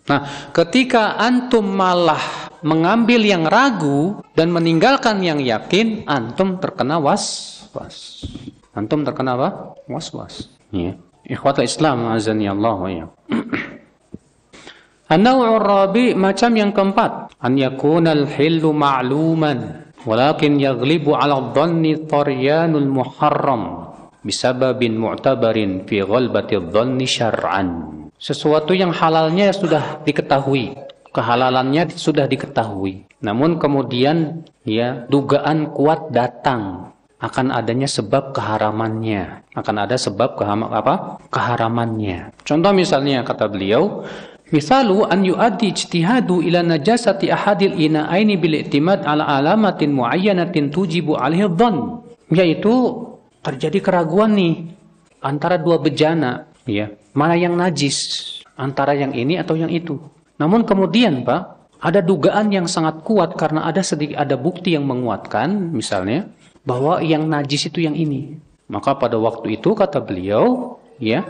Nah, 0.03 0.51
ketika 0.51 1.15
antum 1.15 1.63
malah 1.63 2.51
mengambil 2.59 3.23
yang 3.23 3.47
ragu 3.47 4.19
dan 4.35 4.51
meninggalkan 4.51 5.23
yang 5.23 5.39
yakin, 5.39 6.03
antum 6.05 6.59
terkena 6.59 6.99
was 6.99 7.62
was-was. 7.73 8.29
Antum 8.77 9.01
terkena 9.01 9.33
apa? 9.33 9.49
Was-was. 9.89 10.53
Ya. 10.69 10.93
Ikhwata 11.25 11.65
Islam 11.65 12.13
azani 12.13 12.45
Allah 12.45 12.75
wa 12.77 12.89
ya. 12.89 13.05
An-naw'ur 15.09 15.61
rabi 15.61 16.13
macam 16.17 16.53
yang 16.57 16.73
keempat, 16.73 17.37
an 17.37 17.53
yakuna 17.57 18.13
al-hillu 18.17 18.73
ma'luman 18.73 19.89
walakin 20.05 20.57
yaghlibu 20.57 21.13
'ala 21.13 21.37
adh-dhanni 21.37 22.09
taryanul 22.09 22.89
muharram 22.89 23.93
bisababin 24.25 24.97
mu'tabarin 24.97 25.85
fi 25.85 26.01
ghalbati 26.01 26.57
adh-dhanni 26.57 27.05
syar'an. 27.05 27.69
Sesuatu 28.17 28.73
yang 28.73 28.89
halalnya 28.89 29.53
sudah 29.53 30.01
diketahui, 30.01 30.75
kehalalannya 31.13 31.93
sudah 31.93 32.25
diketahui. 32.25 33.05
Namun 33.21 33.61
kemudian 33.61 34.47
ya 34.65 35.05
dugaan 35.07 35.71
kuat 35.75 36.09
datang 36.09 36.92
akan 37.23 37.55
adanya 37.55 37.87
sebab 37.87 38.35
keharamannya. 38.35 39.47
Akan 39.55 39.79
ada 39.79 39.95
sebab 39.95 40.35
kehama, 40.35 40.67
apa? 40.75 41.23
keharamannya. 41.31 42.35
Contoh 42.43 42.75
misalnya 42.75 43.23
kata 43.23 43.47
beliau, 43.47 44.03
Misalu 44.53 45.01
an 45.09 45.25
yu'addi 45.25 45.73
ijtihadu 45.73 46.45
ila 46.45 46.61
najasati 46.61 47.31
ahadil 47.33 47.73
ina'aini 47.73 48.37
bil 48.37 48.53
i'timad 48.61 49.01
ala 49.01 49.25
alamatin 49.25 49.89
muayyanatin 49.95 50.69
tujibu 50.69 51.17
alaihi 51.17 51.49
dhann. 51.49 52.05
Yaitu 52.29 52.69
terjadi 53.41 53.81
keraguan 53.81 54.37
nih 54.37 54.53
antara 55.25 55.57
dua 55.57 55.81
bejana, 55.81 56.45
ya. 56.69 56.93
Mana 57.17 57.33
yang 57.33 57.57
najis? 57.57 58.29
Antara 58.53 58.93
yang 58.93 59.17
ini 59.17 59.41
atau 59.41 59.57
yang 59.57 59.73
itu. 59.73 59.97
Namun 60.37 60.69
kemudian, 60.69 61.25
Pak, 61.25 61.41
ada 61.81 61.99
dugaan 62.05 62.53
yang 62.53 62.69
sangat 62.69 63.01
kuat 63.01 63.33
karena 63.33 63.65
ada 63.65 63.81
sedikit 63.81 64.21
ada 64.21 64.37
bukti 64.37 64.71
yang 64.77 64.85
menguatkan 64.85 65.73
misalnya 65.75 66.29
bahwa 66.63 67.03
yang 67.03 67.27
najis 67.27 67.67
itu 67.69 67.83
yang 67.83 67.95
ini. 67.95 68.39
Maka 68.71 68.95
pada 68.95 69.19
waktu 69.19 69.59
itu 69.59 69.75
kata 69.75 69.99
beliau, 69.99 70.79
ya, 70.97 71.27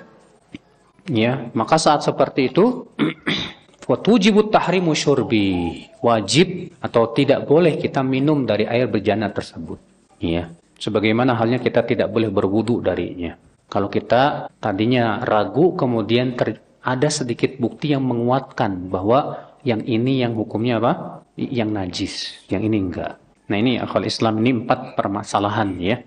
ya, 1.09 1.49
maka 1.57 1.75
saat 1.81 2.05
seperti 2.05 2.53
itu 2.53 2.87
watujibut 3.89 4.53
tahrimu 4.53 4.95
syurbi 4.95 5.89
wajib 5.99 6.71
atau 6.79 7.11
tidak 7.11 7.43
boleh 7.49 7.75
kita 7.75 8.05
minum 8.05 8.45
dari 8.45 8.69
air 8.69 8.87
berjana 8.87 9.33
tersebut. 9.33 9.81
Ya, 10.23 10.53
sebagaimana 10.79 11.35
halnya 11.35 11.59
kita 11.59 11.83
tidak 11.83 12.07
boleh 12.13 12.31
berwudu 12.31 12.79
darinya. 12.79 13.35
Kalau 13.67 13.89
kita 13.89 14.53
tadinya 14.61 15.25
ragu 15.25 15.73
kemudian 15.73 16.37
ter, 16.37 16.61
ada 16.85 17.09
sedikit 17.09 17.57
bukti 17.57 17.95
yang 17.95 18.05
menguatkan 18.05 18.91
bahwa 18.91 19.49
yang 19.65 19.81
ini 19.87 20.21
yang 20.21 20.35
hukumnya 20.37 20.77
apa? 20.77 20.93
Yang 21.39 21.69
najis, 21.71 22.13
yang 22.51 22.61
ini 22.61 22.77
enggak. 22.77 23.22
Nah 23.49 23.57
ini 23.59 23.79
akal 23.79 24.07
Islam 24.07 24.39
ini 24.39 24.63
empat 24.63 24.95
permasalahan 24.95 25.69
ya 25.79 25.97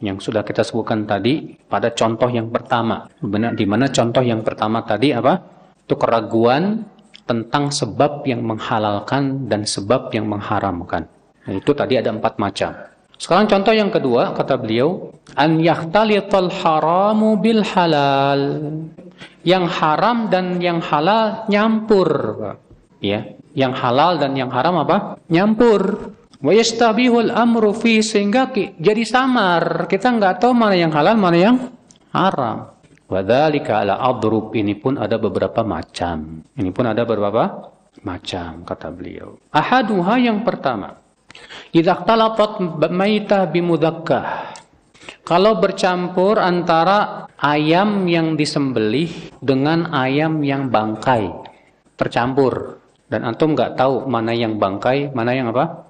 yang 0.00 0.20
sudah 0.20 0.44
kita 0.44 0.60
sebutkan 0.60 1.08
tadi 1.08 1.56
pada 1.68 1.92
contoh 1.92 2.28
yang 2.28 2.52
pertama. 2.52 3.08
Benar 3.20 3.56
di 3.56 3.64
mana 3.64 3.88
contoh 3.88 4.20
yang 4.20 4.44
pertama 4.44 4.84
tadi 4.84 5.12
apa? 5.16 5.40
Itu 5.86 5.96
keraguan 5.96 6.84
tentang 7.26 7.72
sebab 7.72 8.22
yang 8.28 8.44
menghalalkan 8.44 9.50
dan 9.50 9.64
sebab 9.64 10.12
yang 10.14 10.28
mengharamkan. 10.30 11.08
Nah, 11.46 11.54
itu 11.54 11.72
tadi 11.72 11.98
ada 11.98 12.12
empat 12.14 12.38
macam. 12.38 12.74
Sekarang 13.16 13.48
contoh 13.48 13.72
yang 13.72 13.88
kedua 13.88 14.36
kata 14.36 14.60
beliau, 14.60 15.10
an 15.34 15.56
yahtalital 15.58 16.52
haramu 16.52 17.40
bil 17.40 17.64
halal. 17.64 18.42
Yang 19.46 19.64
haram 19.78 20.28
dan 20.28 20.60
yang 20.60 20.84
halal 20.84 21.48
nyampur. 21.48 22.08
Ya, 23.00 23.38
yang 23.56 23.72
halal 23.72 24.20
dan 24.20 24.36
yang 24.36 24.52
haram 24.52 24.76
apa? 24.82 25.16
Nyampur. 25.32 26.12
Amru 26.42 27.72
fi 27.72 28.04
sehingga 28.04 28.52
jadi 28.76 29.04
samar. 29.08 29.88
Kita 29.88 30.12
nggak 30.12 30.44
tahu 30.44 30.52
mana 30.52 30.76
yang 30.76 30.92
halal, 30.92 31.16
mana 31.16 31.36
yang 31.36 31.56
haram. 32.12 32.76
Wadzalika 33.06 33.86
ala 33.86 34.02
adrub 34.02 34.50
ini 34.58 34.74
pun 34.74 34.98
ada 34.98 35.14
beberapa 35.16 35.62
macam. 35.62 36.42
Ini 36.58 36.70
pun 36.74 36.84
ada 36.90 37.06
beberapa 37.06 37.70
macam 38.02 38.66
kata 38.66 38.88
beliau. 38.90 39.38
Ahaduha 39.54 40.18
yang 40.18 40.42
pertama. 40.42 40.98
Idza 41.70 42.02
ikhtalafat 42.02 42.60
maitah 42.90 43.46
bimudakkah. 43.46 44.56
Kalau 45.22 45.58
bercampur 45.62 46.38
antara 46.38 47.30
ayam 47.38 48.06
yang 48.10 48.34
disembelih 48.34 49.34
dengan 49.38 49.90
ayam 49.94 50.42
yang 50.42 50.70
bangkai, 50.70 51.30
tercampur 51.94 52.82
dan 53.06 53.22
antum 53.22 53.54
nggak 53.54 53.78
tahu 53.78 54.06
mana 54.10 54.34
yang 54.34 54.58
bangkai, 54.58 55.14
mana 55.14 55.30
yang 55.30 55.54
apa? 55.54 55.85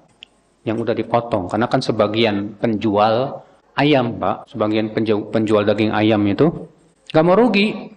Yang 0.67 0.77
udah 0.83 0.95
dipotong. 0.99 1.47
Karena 1.47 1.71
kan 1.71 1.79
sebagian 1.79 2.59
penjual 2.59 3.39
ayam, 3.79 4.19
Pak, 4.19 4.51
sebagian 4.51 4.91
penjual, 4.91 5.31
penjual 5.31 5.63
daging 5.63 5.95
ayam 5.95 6.19
itu 6.27 6.51
nggak 7.13 7.23
mau 7.23 7.39
rugi. 7.39 7.95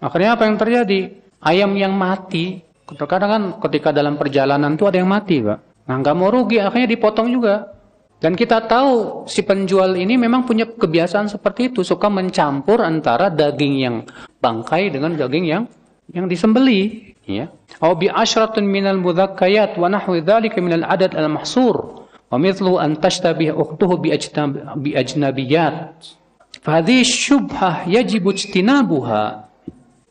Akhirnya 0.00 0.38
apa 0.38 0.48
yang 0.48 0.56
terjadi? 0.56 1.00
Ayam 1.44 1.76
yang 1.76 1.92
mati, 1.92 2.64
terkadang 2.88 3.30
kan 3.30 3.42
ketika 3.68 3.92
dalam 3.92 4.16
perjalanan 4.16 4.78
tuh 4.80 4.88
ada 4.88 4.96
yang 4.96 5.10
mati, 5.10 5.44
Pak. 5.44 5.58
Nah, 5.86 5.96
nggak 6.00 6.16
mau 6.16 6.32
rugi, 6.32 6.56
akhirnya 6.58 6.88
dipotong 6.88 7.28
juga. 7.28 7.76
Dan 8.16 8.32
kita 8.32 8.64
tahu 8.64 9.28
si 9.28 9.44
penjual 9.44 9.92
ini 9.92 10.16
memang 10.16 10.48
punya 10.48 10.64
kebiasaan 10.64 11.28
seperti 11.28 11.68
itu, 11.68 11.84
suka 11.84 12.08
mencampur 12.08 12.80
antara 12.80 13.28
daging 13.28 13.74
yang 13.76 13.96
bangkai 14.40 14.88
dengan 14.88 15.12
daging 15.20 15.44
yang 15.44 15.68
yang 16.08 16.24
disembeli, 16.24 17.12
ya. 17.28 17.52
Au 17.82 17.92
bi 17.92 18.08
asyratun 18.08 18.64
minal 18.64 18.96
mudzakkayat 19.02 19.76
wa 19.76 19.92
nahwi 19.92 20.24
dzalika 20.24 20.62
minal 20.64 20.88
adad 20.88 21.12
al 21.12 21.28
mahsur 21.28 22.05
ukhtuhu 22.30 23.94
bi 24.02 24.08
ajnab 24.12 24.80
bi 24.80 24.96
ajnabiyat. 24.96 26.00
Fahadhi 26.60 27.06
syubhah 27.06 27.86
yajib 27.86 28.26
ijtinabuha. 28.26 29.46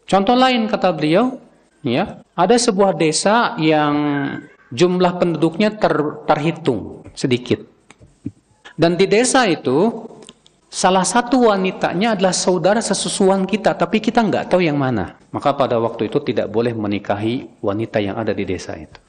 Contoh 0.05 0.37
lain 0.37 0.69
kata 0.69 0.93
beliau, 0.93 1.41
ya, 1.81 2.21
ada 2.37 2.55
sebuah 2.55 2.95
desa 2.95 3.57
yang 3.59 3.95
jumlah 4.71 5.17
penduduknya 5.17 5.73
ter, 5.75 5.93
terhitung 6.29 7.01
sedikit 7.17 7.75
dan 8.75 8.99
di 8.99 9.07
desa 9.07 9.47
itu 9.47 10.03
salah 10.67 11.07
satu 11.07 11.47
wanitanya 11.47 12.19
adalah 12.19 12.35
saudara 12.35 12.83
sesusuan 12.83 13.47
kita, 13.47 13.71
tapi 13.71 14.03
kita 14.03 14.19
nggak 14.19 14.51
tahu 14.51 14.67
yang 14.67 14.75
mana. 14.75 15.15
Maka 15.31 15.55
pada 15.55 15.79
waktu 15.79 16.11
itu 16.11 16.19
tidak 16.19 16.51
boleh 16.51 16.75
menikahi 16.75 17.63
wanita 17.63 18.03
yang 18.03 18.19
ada 18.19 18.35
di 18.35 18.43
desa 18.43 18.75
itu. 18.75 18.99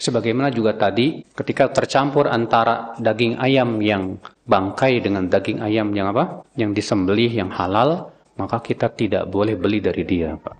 Sebagaimana 0.00 0.48
juga 0.48 0.72
tadi 0.80 1.20
ketika 1.36 1.68
tercampur 1.68 2.24
antara 2.32 2.96
daging 2.96 3.36
ayam 3.36 3.84
yang 3.84 4.16
bangkai 4.48 5.04
dengan 5.04 5.28
daging 5.28 5.60
ayam 5.60 5.92
yang 5.92 6.08
apa? 6.16 6.40
Yang 6.56 6.80
disembelih 6.80 7.28
yang 7.28 7.52
halal, 7.52 8.08
maka 8.40 8.64
kita 8.64 8.88
tidak 8.88 9.28
boleh 9.28 9.60
beli 9.60 9.84
dari 9.84 10.08
dia, 10.08 10.40
Pak. 10.40 10.56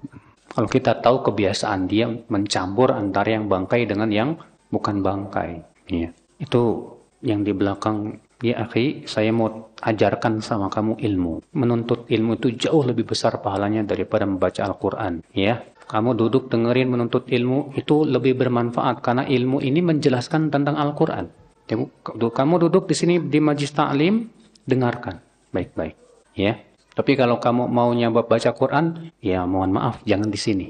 Kalau 0.52 0.68
kita 0.68 1.00
tahu 1.00 1.24
kebiasaan 1.24 1.88
dia 1.88 2.12
mencampur 2.28 2.92
antara 2.92 3.32
yang 3.32 3.48
bangkai 3.48 3.88
dengan 3.88 4.12
yang 4.12 4.36
bukan 4.68 5.00
bangkai, 5.00 5.64
ya. 5.88 6.12
Itu 6.36 6.92
yang 7.24 7.40
di 7.40 7.56
belakang 7.56 8.20
Ya 8.40 8.64
akhi, 8.64 9.04
saya 9.04 9.36
mau 9.36 9.68
ajarkan 9.84 10.40
sama 10.40 10.72
kamu 10.72 10.96
ilmu. 10.96 11.44
Menuntut 11.52 12.08
ilmu 12.08 12.40
itu 12.40 12.56
jauh 12.56 12.80
lebih 12.88 13.12
besar 13.12 13.36
pahalanya 13.44 13.84
daripada 13.84 14.24
membaca 14.24 14.64
Al-Quran. 14.64 15.20
Ya, 15.36 15.60
kamu 15.90 16.14
duduk 16.14 16.46
dengerin 16.46 16.86
menuntut 16.86 17.26
ilmu 17.26 17.74
itu 17.74 18.06
lebih 18.06 18.38
bermanfaat 18.38 19.02
karena 19.02 19.26
ilmu 19.26 19.58
ini 19.58 19.82
menjelaskan 19.82 20.46
tentang 20.46 20.78
Al-Quran. 20.78 21.26
Ya, 21.66 21.74
kamu 22.14 22.70
duduk 22.70 22.86
di 22.86 22.94
sini 22.94 23.18
di 23.18 23.42
majlis 23.42 23.74
ta'lim, 23.74 24.30
dengarkan 24.70 25.18
baik-baik. 25.50 25.98
Ya, 26.38 26.62
tapi 26.94 27.18
kalau 27.18 27.42
kamu 27.42 27.66
mau 27.66 27.90
nyoba 27.90 28.22
baca 28.22 28.54
Quran, 28.54 29.10
ya 29.18 29.42
mohon 29.50 29.74
maaf, 29.74 29.98
jangan 30.06 30.30
di 30.30 30.38
sini. 30.38 30.66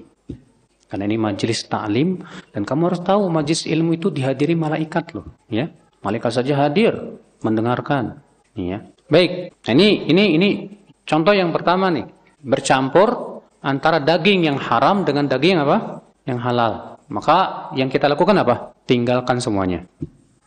Karena 0.89 1.05
ini 1.05 1.21
majlis 1.21 1.69
ta'lim 1.69 2.25
dan 2.57 2.65
kamu 2.65 2.83
harus 2.89 3.01
tahu 3.05 3.29
majlis 3.29 3.69
ilmu 3.69 4.01
itu 4.01 4.09
dihadiri 4.09 4.57
malaikat 4.57 5.13
loh, 5.13 5.29
ya. 5.53 5.69
Malaikat 6.01 6.33
saja 6.33 6.57
hadir 6.65 6.97
mendengarkan. 7.45 8.25
Ya. 8.57 8.89
Baik, 9.13 9.53
nah, 9.69 9.73
ini 9.77 10.09
ini 10.09 10.25
ini 10.41 10.49
contoh 11.05 11.37
yang 11.37 11.53
pertama 11.53 11.93
nih, 11.93 12.09
bercampur 12.41 13.30
antara 13.61 14.01
daging 14.01 14.49
yang 14.49 14.59
haram 14.61 15.05
dengan 15.05 15.29
daging 15.29 15.61
apa? 15.61 16.05
Yang 16.25 16.39
halal. 16.45 16.73
Maka 17.11 17.69
yang 17.77 17.89
kita 17.89 18.07
lakukan 18.09 18.37
apa? 18.41 18.77
Tinggalkan 18.85 19.39
semuanya. 19.41 19.85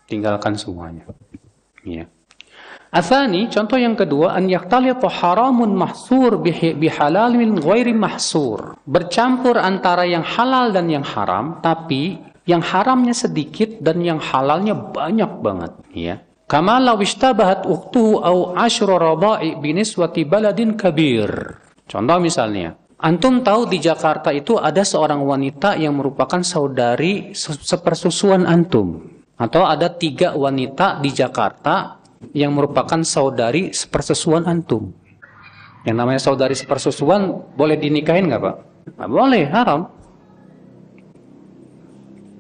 Tinggalkan 0.06 0.58
semuanya. 0.60 1.08
Ya. 1.84 2.08
Athani, 2.94 3.50
contoh 3.50 3.82
yang 3.82 3.98
kedua, 3.98 4.38
an 4.38 4.46
yaktalita 4.46 5.10
haramun 5.10 5.74
mahsur 5.74 6.38
bihalal 6.78 7.34
min 7.34 7.58
ghairi 7.58 7.90
mahsur. 7.90 8.78
Bercampur 8.86 9.58
antara 9.58 10.06
yang 10.06 10.22
halal 10.22 10.70
dan 10.70 10.86
yang 10.94 11.02
haram, 11.02 11.58
tapi 11.66 12.22
yang 12.46 12.62
haramnya 12.62 13.18
sedikit 13.18 13.82
dan 13.82 13.98
yang 14.06 14.22
halalnya 14.22 14.78
banyak 14.78 15.32
banget, 15.42 15.74
ya. 15.90 16.22
Kama 16.46 16.78
law 16.78 17.02
ishtabahat 17.02 17.66
ukhtuhu 17.66 18.22
au 18.22 18.54
asyra 18.54 19.02
raba'i 19.02 19.58
biniswati 19.58 20.22
baladin 20.22 20.78
kabir. 20.78 21.58
Contoh 21.90 22.22
misalnya, 22.22 22.78
antum 23.00 23.42
tahu 23.42 23.70
di 23.70 23.82
Jakarta 23.82 24.30
itu 24.34 24.58
ada 24.58 24.82
seorang 24.86 25.22
wanita 25.24 25.78
yang 25.80 25.98
merupakan 25.98 26.42
saudari 26.42 27.34
sepersusuan 27.38 28.46
antum. 28.46 29.10
Atau 29.38 29.66
ada 29.66 29.90
tiga 29.90 30.38
wanita 30.38 31.02
di 31.02 31.10
Jakarta 31.10 32.00
yang 32.32 32.54
merupakan 32.54 33.02
saudari 33.02 33.74
sepersusuan 33.74 34.46
antum. 34.46 34.94
Yang 35.84 35.96
namanya 36.00 36.22
saudari 36.22 36.56
sepersusuan 36.56 37.54
boleh 37.58 37.76
dinikahin 37.76 38.32
nggak 38.32 38.42
Pak? 38.42 38.56
Nggak 38.96 39.10
boleh, 39.12 39.44
haram. 39.52 39.82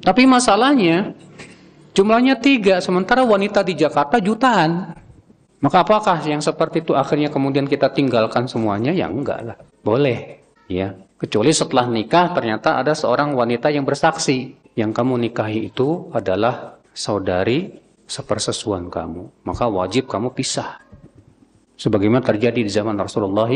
Tapi 0.03 0.23
masalahnya 0.27 1.15
Jumlahnya 1.93 2.41
tiga, 2.41 2.81
sementara 2.81 3.21
wanita 3.21 3.61
di 3.61 3.77
Jakarta 3.77 4.17
jutaan. 4.17 4.97
Maka 5.61 5.85
apakah 5.85 6.17
yang 6.25 6.41
seperti 6.41 6.81
itu 6.81 6.97
akhirnya 6.97 7.29
kemudian 7.29 7.69
kita 7.69 7.93
tinggalkan 7.93 8.49
semuanya? 8.49 8.89
Ya 8.89 9.07
enggak 9.07 9.39
lah. 9.45 9.57
Boleh. 9.85 10.42
Ya. 10.73 10.97
Kecuali 11.21 11.55
setelah 11.55 11.87
nikah 11.87 12.35
ternyata 12.35 12.81
ada 12.81 12.91
seorang 12.91 13.31
wanita 13.37 13.71
yang 13.71 13.87
bersaksi. 13.87 14.59
Yang 14.73 14.91
kamu 14.97 15.29
nikahi 15.29 15.69
itu 15.69 16.09
adalah 16.11 16.81
saudari 16.91 17.77
sepersesuan 18.09 18.89
kamu. 18.89 19.45
Maka 19.45 19.69
wajib 19.69 20.09
kamu 20.09 20.33
pisah. 20.33 20.81
Sebagaimana 21.77 22.25
terjadi 22.25 22.59
di 22.59 22.71
zaman 22.73 22.97
Rasulullah 22.97 23.49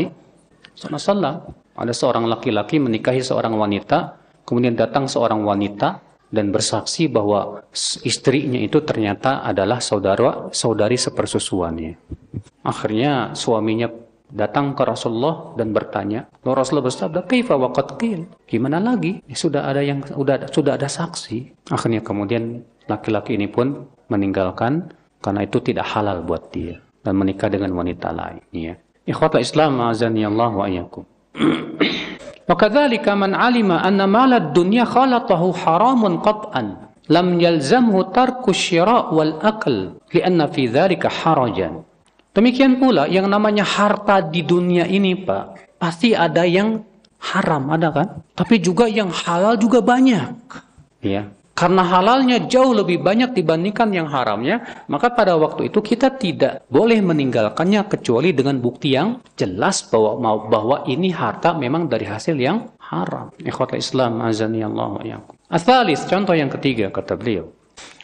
SAW. 0.78 1.54
Ada 1.78 1.94
seorang 1.94 2.26
laki-laki 2.26 2.80
menikahi 2.80 3.20
seorang 3.20 3.54
wanita. 3.54 4.16
Kemudian 4.46 4.78
datang 4.78 5.04
seorang 5.04 5.44
wanita 5.44 6.00
dan 6.28 6.52
bersaksi 6.52 7.08
bahwa 7.08 7.64
istrinya 8.04 8.60
itu 8.60 8.80
ternyata 8.84 9.44
adalah 9.44 9.80
saudara 9.80 10.48
saudari 10.52 10.96
sepersusuannya. 10.96 11.92
Akhirnya 12.64 13.32
suaminya 13.32 13.88
datang 14.33 14.73
ke 14.73 14.81
Rasulullah 14.81 15.53
dan 15.53 15.71
bertanya, 15.71 16.25
Lalu 16.41 16.53
Rasulullah 16.57 16.87
bersabda, 16.89 17.19
"Kaifa 17.29 17.53
waqad 17.55 18.01
qil?" 18.01 18.25
Gimana 18.49 18.81
lagi? 18.81 19.21
Ya, 19.29 19.37
sudah 19.37 19.69
ada 19.69 19.85
yang 19.85 20.01
sudah 20.03 20.49
sudah 20.49 20.73
ada 20.75 20.89
saksi. 20.89 21.69
Akhirnya 21.69 22.01
kemudian 22.01 22.65
laki-laki 22.89 23.37
ini 23.37 23.47
pun 23.47 23.87
meninggalkan 24.09 24.91
karena 25.23 25.45
itu 25.45 25.61
tidak 25.63 25.87
halal 25.93 26.25
buat 26.25 26.51
dia 26.51 26.81
dan 27.05 27.15
menikah 27.15 27.47
dengan 27.47 27.71
wanita 27.77 28.11
lain, 28.11 28.43
ya. 28.51 28.75
Ikhwatul 29.03 29.43
Islam 29.43 29.79
azani 29.83 30.23
Allah 30.23 30.51
wa 30.51 30.65
iyyakum. 30.67 31.03
وكذلك 32.49 33.07
من 33.09 33.31
علم 33.35 33.71
أن 33.71 34.03
مال 34.03 34.33
الدنيا 34.33 34.83
خالطه 34.83 35.53
حرام 35.53 36.01
قطعا 36.17 36.63
لم 37.09 37.27
يلزمه 37.41 38.01
ترك 38.01 38.43
الشراء 38.49 39.13
والأكل 39.13 39.77
لأن 40.13 40.39
في 40.47 40.67
ذلك 40.67 41.07
حرجا 41.07 41.69
Demikian 42.38 42.78
pula 42.78 43.10
yang 43.10 43.26
namanya 43.26 43.66
harta 43.66 44.22
di 44.22 44.46
dunia 44.46 44.86
ini 44.86 45.18
Pak, 45.18 45.74
pasti 45.74 46.14
ada 46.14 46.46
yang 46.46 46.86
haram, 47.18 47.66
ada 47.74 47.90
kan? 47.90 48.22
Tapi 48.38 48.62
juga 48.62 48.86
yang 48.86 49.10
halal 49.10 49.58
juga 49.58 49.82
banyak. 49.82 50.38
Ya. 51.02 51.34
Karena 51.58 51.82
halalnya 51.82 52.46
jauh 52.46 52.70
lebih 52.70 53.02
banyak 53.02 53.34
dibandingkan 53.34 53.90
yang 53.90 54.06
haramnya, 54.06 54.86
maka 54.86 55.10
pada 55.10 55.34
waktu 55.34 55.66
itu 55.66 55.82
kita 55.82 56.14
tidak 56.14 56.62
boleh 56.70 57.02
meninggalkannya 57.02 57.82
kecuali 57.90 58.30
dengan 58.30 58.62
bukti 58.62 58.94
yang 58.94 59.18
jelas 59.34 59.82
bahwa 59.90 60.46
bahwa 60.46 60.86
ini 60.86 61.10
harta 61.10 61.58
memang 61.58 61.90
dari 61.90 62.06
hasil 62.06 62.38
yang 62.38 62.70
haram. 62.78 63.34
Ikhwata 63.42 63.74
Islam 63.74 64.22
azani 64.22 64.62
Allah 64.62 64.94
wa 64.94 65.02
Athalis, 65.50 66.06
contoh 66.06 66.38
yang 66.38 66.54
ketiga 66.54 66.94
kata 66.94 67.18
beliau. 67.18 67.50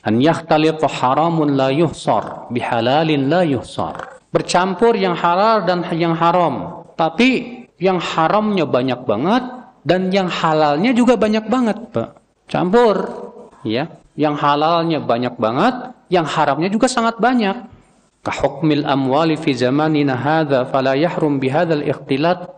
An 0.03 0.19
yakhtalita 0.19 0.91
haramun 0.91 1.55
la 1.55 1.71
yuhsar 1.71 2.51
bihalalin 2.51 3.31
la 3.31 3.47
yuhsar. 3.47 4.14
Bercampur 4.35 4.99
yang 4.99 5.15
halal 5.15 5.63
dan 5.63 5.87
yang 5.95 6.19
haram. 6.19 6.83
Tapi 6.99 7.63
yang 7.79 8.03
haramnya 8.03 8.67
banyak 8.67 9.07
banget 9.07 9.43
dan 9.87 10.11
yang 10.11 10.27
halalnya 10.27 10.91
juga 10.91 11.15
banyak 11.15 11.47
banget, 11.47 11.79
Pak. 11.95 12.19
Campur, 12.51 12.97
ya. 13.63 13.87
Yang 14.19 14.35
halalnya 14.43 14.99
banyak 14.99 15.39
banget, 15.39 15.95
yang 16.11 16.27
haramnya 16.27 16.67
juga 16.67 16.91
sangat 16.91 17.23
banyak. 17.23 17.71
Kahukmil 18.25 18.89
amwali 18.89 19.37
fi 19.37 19.53
zamanina 19.53 20.17
hadha 20.17 20.65
fala 20.65 20.97
yahrum 20.97 21.39
bihadzal 21.39 21.85
ikhtilat 21.85 22.49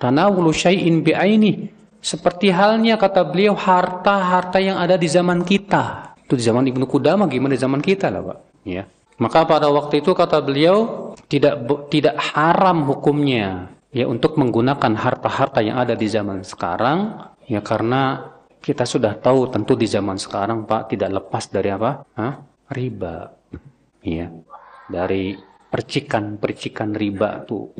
tanawulu 0.00 0.50
syai'in 0.50 1.04
bi'aini. 1.04 1.68
Seperti 2.02 2.50
halnya 2.50 2.98
kata 2.98 3.22
beliau 3.30 3.54
harta-harta 3.54 4.58
yang 4.58 4.80
ada 4.80 4.98
di 4.98 5.06
zaman 5.06 5.46
kita. 5.46 6.16
Itu 6.26 6.34
di 6.34 6.42
zaman 6.42 6.66
Ibnu 6.66 6.88
Qudamah 6.88 7.30
gimana 7.30 7.54
di 7.54 7.60
zaman 7.62 7.78
kita 7.78 8.10
lah, 8.10 8.26
Pak. 8.26 8.38
Ya. 8.66 8.88
Maka 9.20 9.46
pada 9.46 9.70
waktu 9.70 10.02
itu 10.02 10.10
kata 10.16 10.42
beliau 10.42 11.11
tidak 11.32 11.64
tidak 11.88 12.16
haram 12.20 12.84
hukumnya 12.84 13.72
ya 13.88 14.04
untuk 14.04 14.36
menggunakan 14.36 14.92
harta-harta 14.92 15.64
yang 15.64 15.80
ada 15.80 15.96
di 15.96 16.04
zaman 16.04 16.44
sekarang 16.44 17.32
ya 17.48 17.64
karena 17.64 18.28
kita 18.60 18.84
sudah 18.84 19.16
tahu 19.16 19.48
tentu 19.48 19.72
di 19.74 19.88
zaman 19.88 20.20
sekarang 20.20 20.68
Pak 20.68 20.92
tidak 20.92 21.10
lepas 21.18 21.48
dari 21.48 21.72
apa? 21.72 22.04
Hah? 22.14 22.52
riba. 22.72 23.30
Ya. 24.02 24.32
Dari 24.88 25.36
percikan-percikan 25.72 26.96
riba 26.96 27.42
tuh. 27.44 27.74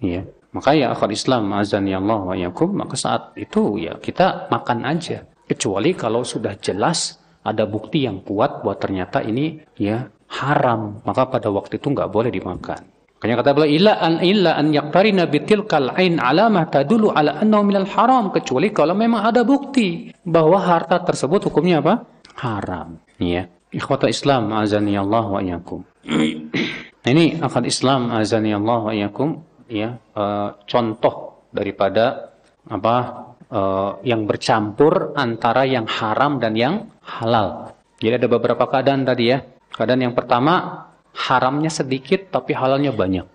Ya. 0.00 0.26
Maka 0.54 0.74
ya 0.74 0.94
akhir 0.94 1.10
Islam 1.10 1.50
azan 1.54 1.90
ya 1.90 1.98
Allah 1.98 2.20
wa 2.30 2.36
yakum, 2.38 2.70
maka 2.78 2.94
saat 2.94 3.34
itu 3.34 3.78
ya 3.78 3.98
kita 3.98 4.46
makan 4.54 4.86
aja. 4.86 5.26
Kecuali 5.50 5.92
kalau 5.98 6.22
sudah 6.22 6.54
jelas 6.58 7.18
ada 7.42 7.66
bukti 7.66 8.06
yang 8.06 8.22
kuat 8.22 8.62
bahwa 8.62 8.78
ternyata 8.78 9.18
ini 9.20 9.60
ya 9.74 10.08
haram, 10.30 11.02
maka 11.02 11.26
pada 11.26 11.50
waktu 11.50 11.82
itu 11.82 11.90
nggak 11.90 12.10
boleh 12.10 12.30
dimakan. 12.30 12.93
Makanya 13.24 13.40
kata 13.40 13.56
beliau 13.56 13.72
illa 13.72 13.92
an 14.04 14.20
illa 14.20 14.52
an 14.52 14.68
yaqtarina 14.68 15.24
bitilkal 15.24 15.96
ain 15.96 16.20
alamah 16.20 16.68
tadulu 16.68 17.08
ala 17.08 17.40
annahu 17.40 17.64
minal 17.64 17.88
haram 17.88 18.28
kecuali 18.28 18.68
kalau 18.68 18.92
memang 18.92 19.24
ada 19.24 19.40
bukti 19.48 20.12
bahwa 20.28 20.60
harta 20.60 21.00
tersebut 21.00 21.48
hukumnya 21.48 21.80
apa? 21.80 22.04
haram. 22.36 23.00
Ya. 23.16 23.48
Ikhwata 23.72 24.12
Islam 24.12 24.52
azani 24.52 24.92
Allah 25.00 25.24
wa 25.24 25.40
iyyakum. 25.40 25.88
ini 27.16 27.40
akal 27.40 27.64
Islam 27.64 28.12
azani 28.12 28.52
Allah 28.52 28.80
wa 28.84 28.92
iyyakum 28.92 29.40
ya 29.72 29.96
uh, 29.96 30.60
contoh 30.68 31.48
daripada 31.48 32.28
apa 32.68 32.96
uh, 33.48 34.04
yang 34.04 34.28
bercampur 34.28 35.16
antara 35.16 35.64
yang 35.64 35.88
haram 35.88 36.36
dan 36.36 36.52
yang 36.52 36.92
halal. 37.00 37.72
Jadi 38.04 38.20
ada 38.20 38.28
beberapa 38.28 38.68
keadaan 38.68 39.08
tadi 39.08 39.32
ya. 39.32 39.40
Keadaan 39.72 40.12
yang 40.12 40.12
pertama 40.12 40.84
haramnya 41.14 41.70
sedikit 41.70 42.28
tapi 42.34 42.52
halalnya 42.52 42.90
banyak. 42.90 43.26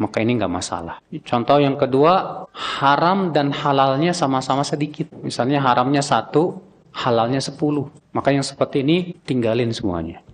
Maka 0.00 0.24
ini 0.24 0.40
nggak 0.40 0.48
masalah. 0.48 0.96
Contoh 1.28 1.60
yang 1.60 1.76
kedua, 1.76 2.44
haram 2.56 3.36
dan 3.36 3.52
halalnya 3.52 4.16
sama-sama 4.16 4.64
sedikit. 4.64 5.12
Misalnya 5.20 5.60
haramnya 5.60 6.00
satu, 6.00 6.56
halalnya 6.96 7.44
sepuluh. 7.44 7.92
Maka 8.16 8.32
yang 8.32 8.40
seperti 8.40 8.80
ini 8.80 9.12
tinggalin 9.28 9.68
semuanya. 9.76 10.24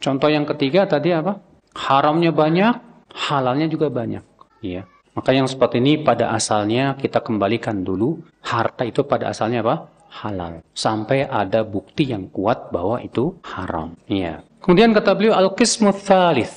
Contoh 0.00 0.32
yang 0.32 0.48
ketiga 0.48 0.88
tadi 0.88 1.12
apa? 1.12 1.36
Haramnya 1.76 2.32
banyak, 2.32 2.80
halalnya 3.12 3.68
juga 3.68 3.92
banyak. 3.92 4.24
Iya. 4.64 4.88
Maka 5.12 5.36
yang 5.36 5.44
seperti 5.44 5.84
ini 5.84 6.00
pada 6.00 6.32
asalnya 6.32 6.96
kita 6.96 7.20
kembalikan 7.20 7.84
dulu. 7.84 8.24
Harta 8.40 8.88
itu 8.88 9.04
pada 9.04 9.28
asalnya 9.28 9.60
apa? 9.60 9.92
Halal. 10.10 10.64
Sampai 10.72 11.28
ada 11.28 11.60
bukti 11.60 12.08
yang 12.08 12.32
kuat 12.32 12.72
bahwa 12.72 13.04
itu 13.04 13.36
haram. 13.44 13.92
Iya. 14.08 14.40
Kemudian 14.63 14.91
kata 14.95 15.13
beliau 15.13 15.37
al-qismu 15.37 15.93
thalith. 15.93 16.53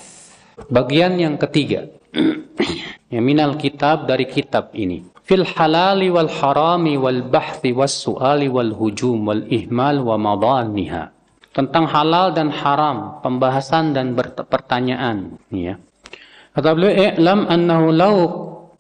Bagian 0.73 1.21
yang 1.21 1.37
ketiga. 1.37 1.87
ya 3.13 3.21
minal 3.21 3.61
kitab 3.61 4.09
dari 4.09 4.27
kitab 4.27 4.73
ini. 4.75 5.05
Fil 5.29 5.45
halali 5.45 6.09
wal 6.09 6.33
harami 6.33 6.97
wal 6.97 7.21
bahthi 7.29 7.77
was 7.77 7.93
su'ali 8.01 8.49
wal 8.49 8.73
hujum 8.73 9.29
wal 9.29 9.45
ihmal 9.47 10.01
wa 10.01 10.17
madaniha. 10.17 11.13
Tentang 11.53 11.91
halal 11.91 12.33
dan 12.33 12.49
haram, 12.55 13.21
pembahasan 13.21 13.93
dan 13.93 14.15
pertanyaan. 14.47 15.37
Ya. 15.51 15.77
Kata 16.55 16.73
beliau, 16.73 16.93
"I'lam 16.95 17.45
annahu 17.51 17.87
law 17.93 18.17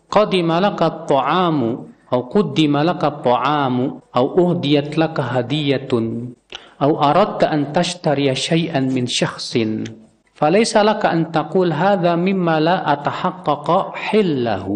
qadima 0.09 0.62
laka 0.62 1.05
ta'amu 1.05 1.88
أو 2.12 2.20
قدم 2.32 2.76
لك 2.76 3.05
الطعام 3.05 3.76
أو 4.16 4.24
أهديت 4.40 4.99
لك 4.99 5.20
هدية 5.20 5.92
أو 6.82 7.03
أردت 7.03 7.44
أن 7.44 7.72
تشتري 7.72 8.34
شيئا 8.34 8.80
من 8.80 9.07
شخص 9.07 9.59
فليس 10.34 10.76
لك 10.76 11.03
أن 11.07 11.32
تقول 11.34 11.72
هذا 11.72 12.14
مما 12.14 12.61
لا 12.61 12.92
أتحقق 12.92 13.94
حله 13.94 14.66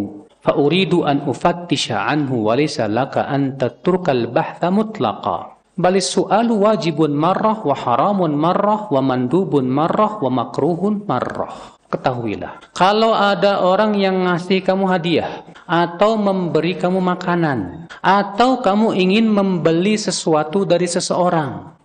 فأريد 0.43 0.95
أن 0.95 1.17
أفتش 1.27 1.93
عنه 1.93 2.35
وليس 2.35 2.81
لك 2.81 3.19
أن 3.19 3.59
تترك 3.59 4.11
البحث 4.11 4.65
مطلقا 4.65 5.39
بل 5.79 5.97
السؤال 5.97 6.51
واجب 6.51 6.99
مرة 7.11 7.67
وحرام 7.67 8.19
مرة 8.19 8.93
ومندوب 8.93 9.53
مرة 9.57 10.25
ومكروه 10.25 10.83
مرة 11.09 11.49
ketahuilah 11.93 12.73
kalau 12.73 13.13
ada 13.13 13.61
orang 13.69 13.93
yang 14.01 14.25
ngasih 14.25 14.65
kamu 14.65 14.89
hadiah 14.89 15.45
atau 15.69 16.17
memberi 16.17 16.81
kamu 16.81 17.05
makanan 17.05 17.85
atau 18.01 18.65
kamu 18.65 18.97
ingin 18.97 19.29
membeli 19.29 20.01
sesuatu 20.01 20.65
dari 20.65 20.89
seseorang 20.89 21.76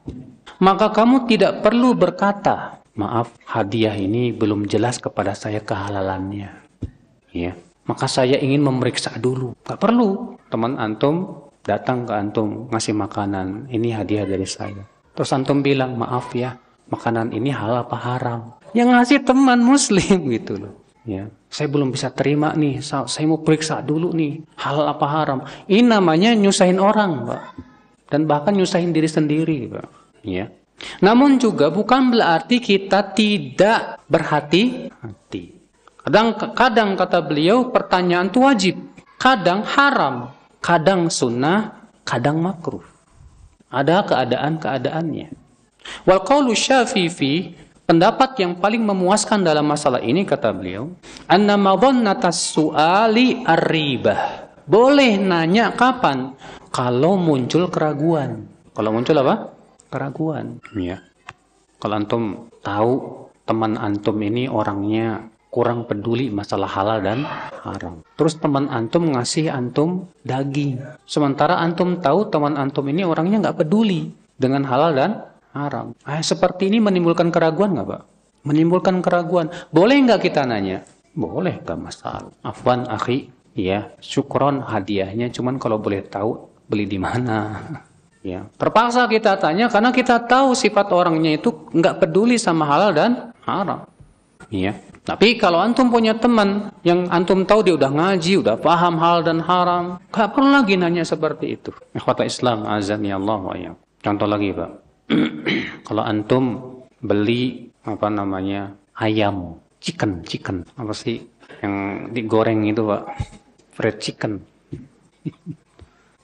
maka 0.63 0.95
kamu 0.95 1.27
tidak 1.27 1.59
perlu 1.67 1.91
berkata, 1.99 2.79
maaf 2.95 3.35
hadiah 3.51 3.99
ini 3.99 4.31
belum 4.31 4.71
jelas 4.71 5.03
kepada 5.03 5.35
saya 5.35 5.59
kehalalannya. 5.59 6.55
Ya, 7.35 7.59
maka 7.83 8.07
saya 8.07 8.39
ingin 8.39 8.63
memeriksa 8.63 9.11
dulu. 9.19 9.59
Gak 9.67 9.83
perlu. 9.83 10.39
Teman 10.55 10.79
antum 10.79 11.49
datang 11.67 12.07
ke 12.07 12.15
antum 12.15 12.71
ngasih 12.71 12.95
makanan, 12.95 13.67
ini 13.75 13.91
hadiah 13.91 14.23
dari 14.23 14.47
saya. 14.47 14.87
Terus 15.19 15.35
antum 15.35 15.67
bilang, 15.67 15.99
maaf 15.99 16.31
ya, 16.31 16.55
makanan 16.87 17.35
ini 17.35 17.51
halal 17.51 17.83
apa 17.83 17.99
haram? 17.99 18.41
Yang 18.71 18.89
ngasih 18.95 19.19
teman 19.27 19.59
muslim 19.67 20.19
gitu 20.39 20.63
loh. 20.63 20.75
Ya, 21.03 21.27
saya 21.51 21.67
belum 21.67 21.91
bisa 21.91 22.15
terima 22.15 22.55
nih. 22.55 22.79
Saya 22.87 23.27
mau 23.27 23.43
periksa 23.43 23.83
dulu 23.83 24.15
nih, 24.15 24.47
halal 24.63 24.87
apa 24.87 25.07
haram. 25.11 25.43
Ini 25.67 25.91
namanya 25.91 26.39
nyusahin 26.39 26.79
orang, 26.79 27.27
Pak. 27.27 27.43
Dan 28.15 28.31
bahkan 28.31 28.55
nyusahin 28.55 28.95
diri 28.95 29.11
sendiri, 29.11 29.67
Pak. 29.67 30.02
Ya. 30.23 30.51
Namun 30.99 31.39
juga 31.39 31.71
bukan 31.71 32.11
berarti 32.11 32.59
kita 32.59 33.15
tidak 33.15 34.03
berhati-hati. 34.11 35.55
Kadang 36.03 36.35
kadang 36.59 36.91
kata 36.99 37.23
beliau 37.23 37.71
pertanyaan 37.71 38.27
itu 38.27 38.43
wajib, 38.43 38.75
kadang 39.23 39.63
haram, 39.63 40.35
kadang 40.59 41.07
sunnah, 41.07 41.87
kadang 42.03 42.43
makruh. 42.43 42.83
Ada 43.71 44.03
keadaan-keadaannya. 44.03 45.31
Wal 46.03 46.23
qawlu 46.27 46.59
syafi'i 46.59 47.55
pendapat 47.87 48.35
yang 48.43 48.59
paling 48.59 48.83
memuaskan 48.83 49.47
dalam 49.47 49.63
masalah 49.63 50.03
ini 50.03 50.27
kata 50.27 50.51
beliau, 50.51 50.91
anna 51.31 51.55
madhannatas 51.55 52.51
su'ali 52.51 53.47
ar-ribah. 53.47 54.51
Boleh 54.67 55.19
nanya 55.19 55.75
kapan? 55.75 56.35
Kalau 56.73 57.15
muncul 57.21 57.69
keraguan. 57.69 58.49
Kalau 58.73 58.91
muncul 58.95 59.13
apa? 59.21 59.52
Keraguan. 59.93 60.65
Ya. 60.73 61.05
Kalau 61.77 61.95
antum 62.01 62.49
tahu 62.65 62.93
teman 63.45 63.77
antum 63.77 64.17
ini 64.25 64.49
orangnya 64.49 65.29
kurang 65.53 65.85
peduli 65.85 66.33
masalah 66.33 66.71
halal 66.73 67.05
dan 67.05 67.29
haram. 67.61 68.01
Terus 68.17 68.41
teman 68.41 68.73
antum 68.73 69.13
ngasih 69.13 69.53
antum 69.53 70.09
daging. 70.25 70.81
Sementara 71.05 71.61
antum 71.61 72.01
tahu 72.01 72.33
teman 72.33 72.57
antum 72.57 72.89
ini 72.89 73.05
orangnya 73.05 73.45
nggak 73.45 73.61
peduli 73.61 74.09
dengan 74.41 74.65
halal 74.65 74.97
dan 74.97 75.11
haram. 75.53 75.93
Eh, 76.09 76.25
seperti 76.25 76.73
ini 76.73 76.81
menimbulkan 76.81 77.29
keraguan 77.29 77.77
nggak 77.77 77.85
pak? 77.85 78.03
Menimbulkan 78.49 79.05
keraguan. 79.05 79.53
Boleh 79.69 80.01
nggak 80.03 80.25
kita 80.25 80.49
nanya? 80.49 80.83
Boleh, 81.13 81.61
nggak 81.61 81.79
masalah. 81.79 82.33
Afwan, 82.41 82.89
akhi, 82.89 83.29
ya, 83.53 83.93
syukron 84.01 84.65
hadiahnya. 84.65 85.29
Cuman 85.29 85.61
kalau 85.61 85.77
boleh 85.77 86.01
tahu 86.09 86.49
beli 86.65 86.89
di 86.89 86.97
mana? 86.97 87.61
Ya, 88.23 88.47
terpaksa 88.55 89.11
kita 89.11 89.35
tanya 89.35 89.67
karena 89.67 89.91
kita 89.91 90.23
tahu 90.23 90.55
sifat 90.55 90.95
orangnya 90.95 91.35
itu 91.35 91.51
nggak 91.75 92.07
peduli 92.07 92.39
sama 92.39 92.63
halal 92.71 92.95
dan 92.95 93.35
haram. 93.43 93.83
Ya. 94.47 94.79
Tapi 95.03 95.35
kalau 95.35 95.59
antum 95.59 95.91
punya 95.91 96.15
teman 96.15 96.71
yang 96.87 97.11
antum 97.11 97.43
tahu 97.43 97.67
dia 97.67 97.75
udah 97.75 97.91
ngaji, 97.91 98.39
udah 98.39 98.55
paham 98.63 99.03
hal 99.03 99.27
dan 99.27 99.43
haram, 99.43 99.99
nggak 100.15 100.31
perlu 100.31 100.55
lagi 100.55 100.79
nanya 100.79 101.03
seperti 101.03 101.59
itu. 101.59 101.75
Ikhwata 101.91 102.23
Islam, 102.23 102.63
azan 102.71 103.03
ya 103.03 103.19
Allah 103.19 103.39
wa 103.43 103.55
ya. 103.59 103.75
Contoh 103.99 104.31
lagi, 104.31 104.55
Pak. 104.55 104.71
kalau 105.91 106.07
antum 106.07 106.45
beli 107.03 107.75
apa 107.83 108.07
namanya 108.07 108.79
ayam, 108.95 109.59
chicken, 109.83 110.23
chicken, 110.23 110.63
apa 110.79 110.95
sih 110.95 111.27
yang 111.59 112.07
digoreng 112.15 112.63
itu, 112.71 112.87
Pak? 112.87 113.03
Fried 113.75 113.99
chicken. 113.99 114.33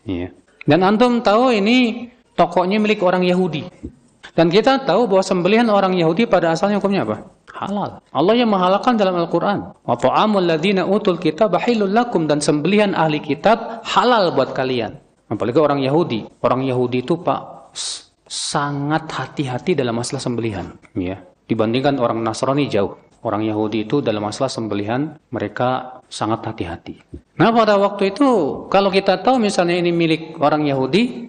Iya. 0.09 0.33
Dan 0.69 0.85
antum 0.85 1.25
tahu 1.25 1.57
ini 1.57 2.13
tokonya 2.37 2.77
milik 2.77 3.01
orang 3.01 3.25
Yahudi. 3.25 3.65
Dan 4.37 4.53
kita 4.53 4.85
tahu 4.85 5.09
bahwa 5.09 5.25
sembelihan 5.25 5.67
orang 5.73 5.97
Yahudi 5.97 6.29
pada 6.29 6.53
asalnya 6.53 6.77
hukumnya 6.77 7.09
apa? 7.09 7.25
Halal. 7.57 8.05
Allah 8.13 8.35
yang 8.37 8.53
menghalalkan 8.53 8.95
dalam 9.01 9.17
Al-Quran. 9.17 9.73
Wa 9.83 9.97
ta'amul 9.97 10.45
ladhina 10.45 10.85
utul 10.85 11.17
kitab 11.17 11.57
bahilul 11.57 11.91
lakum. 11.91 12.29
Dan 12.29 12.39
sembelihan 12.45 12.93
ahli 12.93 13.19
kitab 13.25 13.83
halal 13.83 14.31
buat 14.37 14.53
kalian. 14.53 15.01
Apalagi 15.27 15.59
orang 15.59 15.81
Yahudi. 15.83 16.29
Orang 16.45 16.63
Yahudi 16.63 17.03
itu 17.03 17.19
Pak 17.19 17.73
sangat 18.29 19.09
hati-hati 19.11 19.75
dalam 19.75 19.97
masalah 19.97 20.23
sembelihan. 20.23 20.77
Ya. 20.95 21.25
Dibandingkan 21.49 21.97
orang 21.99 22.21
Nasrani 22.23 22.69
jauh. 22.69 22.95
Orang 23.27 23.43
Yahudi 23.43 23.89
itu 23.89 23.99
dalam 23.99 24.23
masalah 24.23 24.53
sembelihan 24.53 25.19
mereka 25.35 25.98
sangat 26.09 26.45
hati-hati. 26.45 27.01
Nah 27.37 27.53
pada 27.53 27.77
waktu 27.77 28.13
itu 28.17 28.29
kalau 28.73 28.89
kita 28.89 29.21
tahu 29.21 29.39
misalnya 29.39 29.77
ini 29.79 29.93
milik 29.93 30.41
orang 30.41 30.65
Yahudi, 30.67 31.29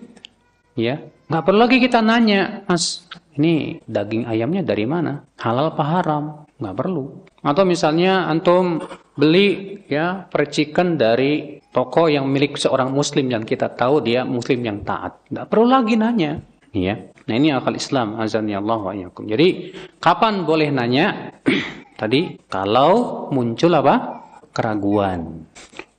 ya 0.76 1.00
Nggak 1.30 1.46
perlu 1.46 1.60
lagi 1.62 1.78
kita 1.78 2.02
nanya, 2.02 2.66
Mas, 2.66 3.06
ini 3.38 3.78
daging 3.86 4.26
ayamnya 4.26 4.66
dari 4.66 4.90
mana? 4.90 5.22
Halal 5.38 5.78
apa 5.78 5.84
haram? 5.86 6.24
Nggak 6.58 6.74
perlu. 6.82 7.22
Atau 7.46 7.70
misalnya 7.70 8.26
antum 8.26 8.82
beli 9.14 9.78
ya 9.86 10.26
percikan 10.26 10.98
dari 10.98 11.62
toko 11.70 12.10
yang 12.10 12.26
milik 12.26 12.58
seorang 12.58 12.90
muslim 12.90 13.30
yang 13.30 13.46
kita 13.46 13.70
tahu 13.78 14.02
dia 14.02 14.26
muslim 14.26 14.66
yang 14.66 14.82
taat. 14.82 15.22
Nggak 15.30 15.46
perlu 15.54 15.70
lagi 15.70 16.02
nanya. 16.02 16.42
Ya. 16.74 16.98
Nah 17.30 17.36
ini 17.38 17.54
akal 17.54 17.78
Islam 17.78 18.18
azan 18.18 18.50
ya 18.50 18.58
Allah 18.58 18.82
wa. 18.82 18.94
Jadi 19.22 19.78
kapan 20.02 20.50
boleh 20.50 20.74
nanya? 20.74 21.38
Tadi 22.02 22.42
kalau 22.50 23.30
muncul 23.30 23.70
apa? 23.78 24.19
Keraguan. 24.52 25.46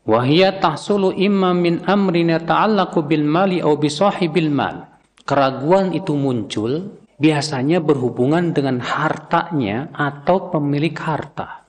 Wahia 0.05 0.59
tahsulu 0.59 1.15
imma 1.15 1.55
min 1.55 1.85
amrina 1.87 2.43
ta'allaku 2.43 3.05
bil 3.07 3.23
mali 3.23 3.63
au 3.63 3.77
bi 3.79 3.87
sahibil 3.87 4.51
mal 4.51 4.91
keraguan 5.31 5.95
itu 5.95 6.19
muncul 6.19 6.99
biasanya 7.21 7.79
berhubungan 7.79 8.51
dengan 8.51 8.83
hartanya 8.83 9.93
atau 9.95 10.51
pemilik 10.51 10.97
harta. 10.99 11.63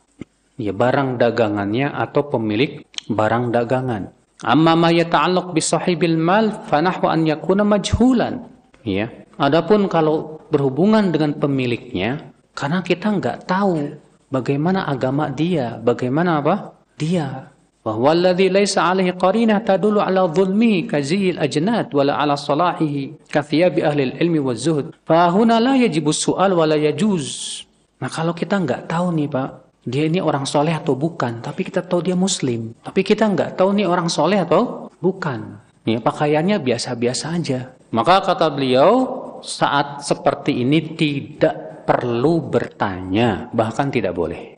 Ya, 0.57 0.73
barang 0.73 1.21
dagangannya 1.21 1.93
atau 1.93 2.25
pemilik 2.25 2.81
barang 3.05 3.53
dagangan. 3.53 4.09
Amma 4.41 4.73
ma 4.73 4.89
yata'allaq 4.89 5.53
bi 5.53 5.61
sahibil 5.61 6.17
mal 6.17 6.65
fanahu 6.65 7.05
an 7.05 7.29
yakuna 7.29 7.61
majhulan. 7.61 8.49
Ya. 8.81 9.13
Adapun 9.37 9.85
kalau 9.85 10.41
berhubungan 10.49 11.13
dengan 11.13 11.37
pemiliknya, 11.37 12.33
karena 12.57 12.81
kita 12.81 13.09
nggak 13.09 13.45
tahu 13.45 13.93
bagaimana 14.31 14.87
agama 14.87 15.27
dia, 15.29 15.77
bagaimana 15.77 16.39
apa? 16.39 16.73
Dia. 16.95 17.51
Bahwa 17.81 18.13
alladhi 18.13 18.47
laisa 18.47 18.87
alaihi 18.87 19.17
qarinah 19.17 19.65
tadulu 19.65 19.99
ala 19.99 20.29
zulmi 20.29 20.85
kazil 20.85 21.41
ajnat 21.41 21.89
wala 21.91 22.13
ala 22.15 22.37
salahihi 22.37 23.27
kathiyabi 23.27 23.81
ahli 23.81 24.15
ilmi 24.21 24.37
wa 24.37 24.53
zuhud. 24.53 24.93
Fahuna 25.03 25.57
la 25.57 25.75
yajibus 25.75 26.21
su'al 26.21 26.53
wala 26.53 26.77
yajuz. 26.77 27.61
Nah 27.99 28.09
kalau 28.09 28.37
kita 28.37 28.61
nggak 28.61 28.85
tahu 28.85 29.09
nih 29.17 29.27
Pak, 29.29 29.49
dia 29.81 30.05
ini 30.05 30.21
orang 30.21 30.45
soleh 30.45 30.77
atau 30.77 30.93
bukan, 30.93 31.41
tapi 31.41 31.65
kita 31.65 31.81
tahu 31.81 32.05
dia 32.05 32.13
muslim. 32.13 32.77
Tapi 32.85 33.01
kita 33.01 33.25
nggak 33.25 33.57
tahu 33.57 33.73
nih 33.73 33.89
orang 33.89 34.13
soleh 34.13 34.37
atau 34.37 34.93
bukan. 35.01 35.57
Ya, 35.81 35.97
pakaiannya 35.97 36.61
biasa-biasa 36.61 37.25
aja. 37.33 37.73
Maka 37.89 38.21
kata 38.21 38.53
beliau, 38.53 39.09
saat 39.41 40.05
seperti 40.05 40.61
ini 40.61 40.93
tidak 40.93 41.70
perlu 41.83 42.43
bertanya, 42.47 43.49
bahkan 43.51 43.89
tidak 43.89 44.13
boleh. 44.15 44.57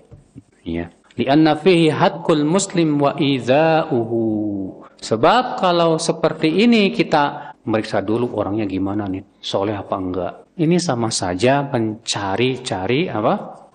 Ya. 0.64 0.90
Lianna 1.14 1.54
fihi 1.60 1.94
haqqul 1.94 2.42
muslim 2.42 2.98
wa 2.98 3.14
idza'uhu. 3.14 4.22
Sebab 4.98 5.60
kalau 5.62 6.00
seperti 6.00 6.64
ini 6.64 6.90
kita 6.90 7.54
meriksa 7.68 8.02
dulu 8.02 8.34
orangnya 8.34 8.66
gimana 8.66 9.06
nih, 9.06 9.22
soleh 9.38 9.76
apa 9.78 9.96
enggak. 10.00 10.34
Ini 10.58 10.78
sama 10.82 11.14
saja 11.14 11.66
mencari-cari 11.68 13.10
apa? 13.10 13.34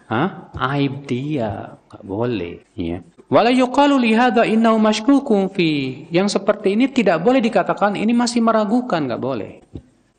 Hah? 0.09 0.51
Aib 0.73 1.05
dia. 1.05 1.79
Enggak 1.87 2.03
boleh. 2.03 2.55
Ya. 2.75 3.05
Wala 3.29 3.53
yuqalu 3.53 4.01
li 4.01 4.17
hadha 4.17 4.49
innahu 4.49 4.81
mashkukun 4.81 5.53
fi. 5.53 6.05
Yang 6.09 6.41
seperti 6.41 6.75
ini 6.75 6.89
tidak 6.89 7.21
boleh 7.21 7.45
dikatakan 7.45 7.93
ini 7.95 8.17
masih 8.17 8.41
meragukan, 8.41 9.05
enggak 9.05 9.21
boleh. 9.21 9.53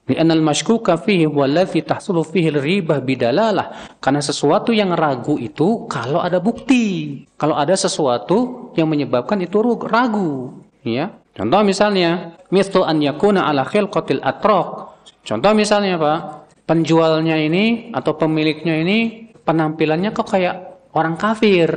Li'anna 0.09 0.33
al-mashkuka 0.33 0.97
fihi 0.97 1.29
wallazi 1.29 1.85
tahsulu 1.85 2.25
fihi 2.25 2.49
ribah 2.49 2.97
bidalalah. 2.97 3.93
Karena 4.01 4.25
sesuatu 4.25 4.73
yang 4.73 4.97
ragu 4.97 5.37
itu 5.37 5.85
kalau 5.85 6.17
ada 6.17 6.41
bukti. 6.41 7.21
Kalau 7.37 7.53
ada 7.53 7.77
sesuatu 7.77 8.73
yang 8.73 8.89
menyebabkan 8.89 9.37
itu 9.37 9.61
ragu, 9.85 10.65
ya. 10.81 11.13
Contoh 11.37 11.61
misalnya, 11.61 12.35
mithlu 12.49 12.81
an 12.83 13.05
yakuna 13.05 13.45
ala 13.45 13.63
khilqatil 13.69 14.19
atraq. 14.25 14.97
Contoh 15.21 15.53
misalnya, 15.53 16.01
Pak, 16.01 16.19
penjualnya 16.65 17.37
ini 17.37 17.93
atau 17.93 18.17
pemiliknya 18.17 18.81
ini 18.81 19.29
penampilannya 19.45 20.09
kok 20.09 20.25
kayak 20.25 20.89
orang 20.97 21.15
kafir. 21.21 21.69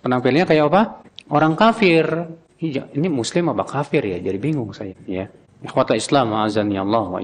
Penampilannya 0.00 0.46
kayak 0.46 0.64
apa? 0.70 0.82
Orang 1.26 1.58
kafir. 1.58 2.06
Iya, 2.62 2.86
ini 2.94 3.10
muslim 3.10 3.50
apa 3.50 3.66
kafir 3.66 4.06
ya? 4.06 4.22
Jadi 4.22 4.38
bingung 4.38 4.70
saya, 4.70 4.94
ya. 5.10 5.26
Ikhwata 5.60 5.98
Islam, 5.98 6.32
azani 6.38 6.78
Allah 6.78 7.04
wa 7.08 7.20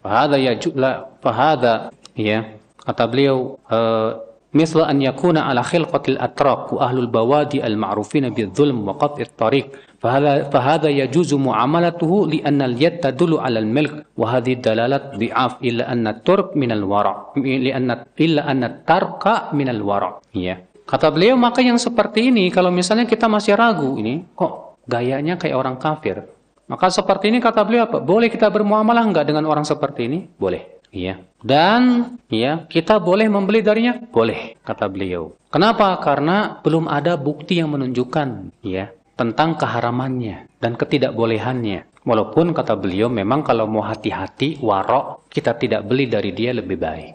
Fahada 0.00 0.36
ya 0.40 0.56
jula 0.56 1.12
fahada 1.20 1.92
ya 2.16 2.56
kata 2.80 3.04
beliau 3.04 3.60
uh, 3.68 4.16
misla 4.50 4.90
an 4.90 4.98
yakuna 4.98 5.46
ala 5.46 5.62
khilqatil 5.62 6.18
atraq 6.18 6.74
wa 6.74 6.88
ahlul 6.88 7.06
bawadi 7.06 7.62
al 7.62 7.76
ma'rufina 7.78 8.34
bidzulm 8.34 8.82
wa 8.82 8.98
qat'it 8.98 9.30
tariq 9.36 9.70
fahada 10.02 10.48
fahada 10.50 10.88
yajuzu 10.90 11.38
muamalatuhu 11.38 12.32
li 12.32 12.38
anna 12.42 12.66
al 12.66 12.74
yad 12.74 12.98
tadullu 12.98 13.38
ala 13.38 13.62
al 13.62 13.68
milk 13.68 13.94
wa 14.16 14.26
hadhihi 14.32 14.58
dalalat 14.58 15.14
dhi'af 15.20 15.62
illa 15.62 15.86
anna 15.86 16.16
turq 16.18 16.56
min 16.58 16.72
al 16.74 16.82
wara 16.82 17.30
li 17.36 17.70
anna 17.70 18.02
illa 18.18 18.42
anna 18.48 18.72
tarqa 18.72 19.54
min 19.54 19.68
al 19.70 19.84
wara 19.84 20.18
ya 20.34 20.58
kata 20.88 21.14
beliau 21.14 21.38
maka 21.38 21.62
yang 21.62 21.78
seperti 21.78 22.34
ini 22.34 22.50
kalau 22.50 22.74
misalnya 22.74 23.06
kita 23.06 23.30
masih 23.30 23.54
ragu 23.54 24.00
ini 24.02 24.26
kok 24.34 24.82
gayanya 24.90 25.38
kayak 25.38 25.54
orang 25.54 25.78
kafir? 25.78 26.26
Maka 26.70 26.86
seperti 26.86 27.34
ini 27.34 27.42
kata 27.42 27.66
beliau 27.66 27.90
apa? 27.90 27.98
Boleh 27.98 28.30
kita 28.30 28.46
bermuamalah 28.46 29.02
enggak 29.02 29.26
dengan 29.26 29.42
orang 29.50 29.66
seperti 29.66 30.06
ini? 30.06 30.30
Boleh. 30.38 30.78
Iya. 30.94 31.18
Dan 31.42 32.14
ya, 32.30 32.62
kita 32.70 33.02
boleh 33.02 33.26
membeli 33.26 33.58
darinya? 33.58 33.98
Boleh, 34.10 34.54
kata 34.62 34.86
beliau. 34.86 35.34
Kenapa? 35.50 35.98
Karena 35.98 36.62
belum 36.62 36.86
ada 36.86 37.18
bukti 37.18 37.58
yang 37.58 37.74
menunjukkan 37.74 38.62
ya 38.62 38.94
tentang 39.18 39.58
keharamannya 39.58 40.46
dan 40.62 40.78
ketidakbolehannya. 40.78 42.06
Walaupun 42.06 42.54
kata 42.54 42.78
beliau 42.78 43.10
memang 43.10 43.42
kalau 43.42 43.66
mau 43.66 43.82
hati-hati 43.82 44.62
warok 44.62 45.26
kita 45.26 45.58
tidak 45.58 45.84
beli 45.90 46.06
dari 46.06 46.30
dia 46.30 46.54
lebih 46.54 46.78
baik. 46.78 47.14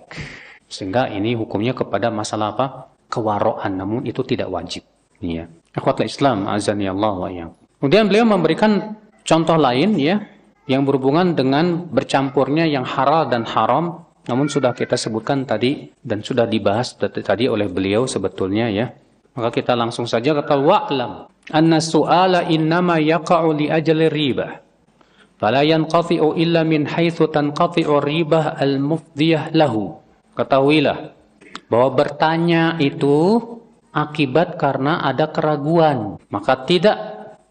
Sehingga 0.67 1.07
ini 1.07 1.31
hukumnya 1.31 1.71
kepada 1.71 2.11
masalah 2.11 2.53
apa? 2.59 2.67
Kewaroan 3.07 3.79
namun 3.79 4.03
itu 4.03 4.19
tidak 4.27 4.51
wajib. 4.51 4.83
Ya. 5.23 5.47
Akhwatlah 5.71 6.07
Islam 6.07 6.45
azani 6.51 6.91
Allah 6.91 7.15
wa 7.15 7.29
Kemudian 7.79 8.07
beliau 8.07 8.25
memberikan 8.25 8.97
Contoh 9.25 9.57
lain 9.57 9.97
ya 9.97 10.21
yang 10.69 10.85
berhubungan 10.85 11.33
dengan 11.33 11.89
bercampurnya 11.89 12.69
yang 12.69 12.85
halal 12.85 13.25
dan 13.25 13.41
haram 13.49 14.05
namun 14.25 14.49
sudah 14.49 14.73
kita 14.73 14.97
sebutkan 14.97 15.45
tadi 15.45 15.93
dan 16.01 16.25
sudah 16.25 16.49
dibahas 16.49 16.97
tadi 16.97 17.45
oleh 17.45 17.69
beliau 17.69 18.09
sebetulnya 18.09 18.69
ya. 18.69 18.89
Maka 19.37 19.49
kita 19.51 19.73
langsung 19.75 20.07
saja 20.07 20.33
kata 20.33 20.55
wa'lam 20.57 21.29
anna 21.51 21.77
su'ala 21.77 22.49
innama 22.49 22.97
yaqa'u 22.97 23.53
li 23.53 23.67
ajli 23.69 24.09
riba. 24.09 24.65
Fala 25.35 25.61
yanqati'u 25.61 26.39
illa 26.39 26.63
min 26.63 26.87
haitsu 26.87 27.27
tanqati'u 27.29 28.01
ribah 28.01 28.55
al-mufdiyah 28.57 29.51
lahu. 29.53 29.99
Ketahuilah 30.33 31.11
bahwa 31.67 31.89
bertanya 31.93 32.79
itu 32.79 33.41
akibat 33.91 34.55
karena 34.55 35.03
ada 35.03 35.29
keraguan, 35.29 36.17
maka 36.31 36.63
tidak 36.63 36.97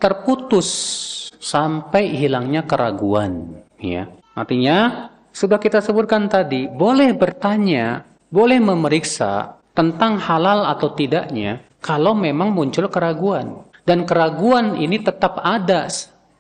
terputus 0.01 0.69
sampai 1.45 2.17
hilangnya 2.17 2.65
keraguan 2.65 3.61
ya. 3.77 4.09
Artinya 4.33 5.13
sudah 5.29 5.61
kita 5.61 5.85
sebutkan 5.85 6.25
tadi 6.33 6.65
boleh 6.73 7.13
bertanya 7.13 8.09
boleh 8.33 8.57
memeriksa 8.65 9.61
tentang 9.77 10.17
halal 10.17 10.65
atau 10.65 10.97
tidaknya 10.97 11.61
kalau 11.85 12.17
memang 12.17 12.49
muncul 12.57 12.89
keraguan. 12.89 13.61
Dan 13.85 14.09
keraguan 14.09 14.81
ini 14.81 14.97
tetap 15.05 15.45
ada 15.45 15.85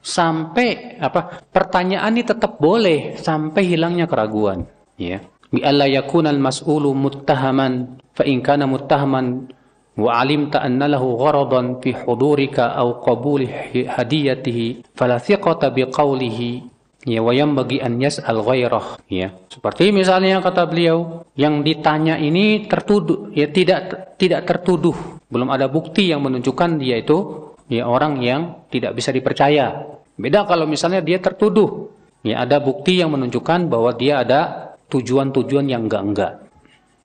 sampai 0.00 0.96
apa 0.96 1.44
pertanyaan 1.52 2.16
ini 2.16 2.24
tetap 2.24 2.56
boleh 2.56 3.20
sampai 3.20 3.62
hilangnya 3.68 4.08
keraguan 4.08 4.64
ya. 4.96 5.20
Bi 5.52 5.60
alla 5.60 5.84
yakuna 5.84 6.32
al 6.32 6.40
muttahaman 6.40 8.00
fa 8.16 8.24
in 8.24 8.40
kana 8.40 8.64
muttahaman 8.64 9.52
wa 9.94 10.10
alimta 10.18 10.58
anna 10.62 10.90
lahu 10.90 11.14
gharadan 11.14 11.78
fi 11.78 11.94
hudurika 11.94 12.74
aw 12.74 12.98
qabuli 12.98 13.46
hadiyatihi 13.86 14.94
fala 14.94 15.22
thiqata 15.22 15.70
bi 15.70 15.86
qawlihi 15.86 16.74
ya 17.04 17.20
wa 17.20 17.32
bagi 17.32 17.78
an 17.78 18.00
yas'al 18.00 18.40
ghairah. 18.42 18.98
Ya 19.06 19.36
seperti 19.52 19.92
misalnya 19.94 20.40
kata 20.40 20.66
beliau 20.66 21.28
yang 21.38 21.62
ditanya 21.62 22.18
ini 22.18 22.66
tertuduh 22.66 23.30
ya 23.30 23.46
tidak 23.48 24.16
tidak 24.18 24.48
tertuduh. 24.48 25.20
Belum 25.28 25.48
ada 25.52 25.68
bukti 25.68 26.10
yang 26.10 26.24
menunjukkan 26.24 26.80
dia 26.80 26.98
itu 26.98 27.50
ya 27.68 27.86
orang 27.86 28.18
yang 28.24 28.66
tidak 28.72 28.96
bisa 28.96 29.12
dipercaya. 29.14 29.94
Beda 30.14 30.46
kalau 30.48 30.66
misalnya 30.66 31.04
dia 31.04 31.20
tertuduh. 31.20 31.92
Ya 32.24 32.40
ada 32.40 32.56
bukti 32.56 32.96
yang 33.04 33.12
menunjukkan 33.12 33.68
bahwa 33.68 33.92
dia 33.92 34.24
ada 34.24 34.72
tujuan-tujuan 34.88 35.68
yang 35.68 35.84
enggak-enggak. 35.84 36.40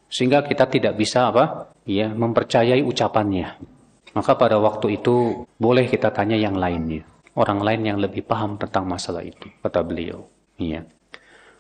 Sehingga 0.08 0.48
kita 0.48 0.66
tidak 0.72 0.96
bisa 0.96 1.28
apa 1.28 1.69
Ya, 1.90 2.14
mempercayai 2.14 2.86
ucapannya. 2.86 3.58
Maka 4.14 4.38
pada 4.38 4.62
waktu 4.62 5.02
itu 5.02 5.50
boleh 5.58 5.90
kita 5.90 6.14
tanya 6.14 6.38
yang 6.38 6.54
lainnya. 6.54 7.02
Orang 7.34 7.66
lain 7.66 7.82
yang 7.82 7.98
lebih 7.98 8.30
paham 8.30 8.62
tentang 8.62 8.86
masalah 8.86 9.26
itu, 9.26 9.50
kata 9.66 9.82
beliau. 9.82 10.30
Iya. 10.62 10.86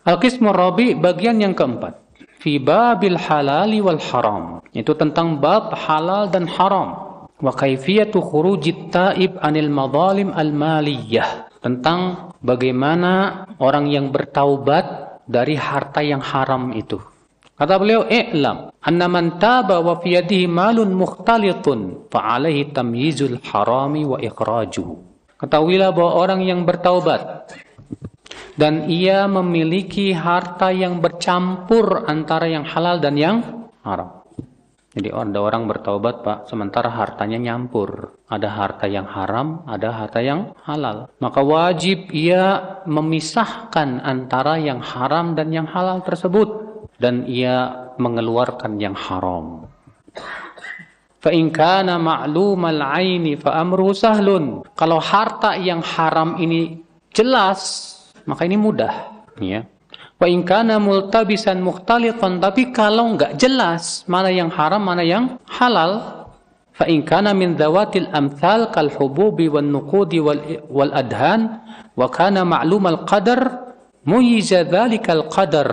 Al-Qismur 0.06 0.54
Rabi 0.54 0.94
bagian 0.94 1.42
yang 1.42 1.58
keempat. 1.58 1.98
Fi 2.38 2.62
babil 2.62 3.18
halali 3.18 3.82
wal 3.82 3.98
haram. 3.98 4.62
Itu 4.70 4.94
tentang 4.94 5.42
bab 5.42 5.74
halal 5.74 6.30
dan 6.30 6.46
haram. 6.46 7.26
Wa 7.42 7.50
kaifiyatu 7.50 8.22
khurujit 8.22 8.94
taib 8.94 9.42
anil 9.42 9.74
madhalim 9.74 10.30
al-maliyah. 10.30 11.50
Tentang 11.58 12.32
bagaimana 12.46 13.46
orang 13.58 13.90
yang 13.90 14.14
bertaubat 14.14 15.20
dari 15.26 15.58
harta 15.58 16.06
yang 16.06 16.22
haram 16.22 16.70
itu. 16.78 17.02
Kata 17.60 17.76
beliau, 17.76 18.08
"I'lam 18.08 18.72
anna 18.80 19.12
man 19.12 19.36
taba 19.36 19.84
wa 19.84 20.00
fi 20.00 20.16
yadihi 20.16 20.48
malun 20.48 20.96
mukhtalitun 20.96 22.08
fa 22.08 22.40
alaihi 22.40 22.72
tamyizul 22.72 23.36
harami 23.44 24.08
wa 24.08 24.16
ikhrajuhu." 24.16 24.96
Ketahuilah 25.36 25.92
bahwa 25.92 26.12
orang 26.24 26.40
yang 26.48 26.64
bertaubat 26.64 27.52
dan 28.56 28.88
ia 28.88 29.28
memiliki 29.28 30.16
harta 30.16 30.72
yang 30.72 31.04
bercampur 31.04 32.08
antara 32.08 32.48
yang 32.48 32.64
halal 32.64 33.04
dan 33.04 33.20
yang 33.20 33.38
haram. 33.84 34.20
Jadi 34.90 35.14
ada 35.14 35.40
orang 35.40 35.70
bertaubat 35.70 36.26
pak, 36.26 36.38
sementara 36.50 36.90
hartanya 36.90 37.38
nyampur. 37.40 38.20
Ada 38.26 38.50
harta 38.52 38.86
yang 38.90 39.06
haram, 39.06 39.64
ada 39.70 39.96
harta 39.96 40.20
yang 40.20 40.58
halal. 40.66 41.08
Maka 41.22 41.40
wajib 41.46 42.10
ia 42.12 42.82
memisahkan 42.90 44.02
antara 44.02 44.58
yang 44.58 44.82
haram 44.82 45.38
dan 45.38 45.54
yang 45.54 45.70
halal 45.70 46.02
tersebut 46.02 46.69
dan 47.00 47.24
ia 47.26 47.90
mengeluarkan 47.96 48.78
yang 48.78 48.94
haram. 48.94 49.66
Fa 51.20 51.36
in 51.36 51.52
kana 51.52 52.00
ma'lumal 52.00 52.80
aini 52.80 53.36
fa 53.36 53.60
amru 53.60 53.92
sahlun. 53.92 54.64
Kalau 54.76 55.04
harta 55.04 55.56
yang 55.60 55.84
haram 55.84 56.40
ini 56.40 56.80
jelas, 57.12 57.92
maka 58.24 58.48
ini 58.48 58.56
mudah, 58.56 59.28
ya. 59.40 59.68
Wa 60.20 60.28
in 60.28 60.44
kana 60.44 60.80
multabisan 60.80 61.64
mukhtalitan, 61.64 62.44
tapi 62.44 62.72
kalau 62.76 63.16
enggak 63.16 63.40
jelas 63.40 64.04
mana 64.08 64.32
yang 64.32 64.52
haram, 64.52 64.84
mana 64.84 65.04
yang 65.04 65.40
halal, 65.48 66.28
fa 66.76 66.88
in 66.88 67.04
kana 67.04 67.36
min 67.36 67.60
dhawatil 67.60 68.08
amthal 68.16 68.72
kal 68.72 68.88
hububi 68.88 69.52
wan 69.52 69.72
nuqudi 69.72 70.24
wal, 70.24 70.40
wal 70.72 70.92
adhan 70.96 71.64
wa 72.00 72.08
kana 72.08 72.48
ma'lumal 72.48 73.04
qadar 73.04 73.76
muyiza 74.08 74.64
dhalikal 74.64 75.28
qadar 75.28 75.68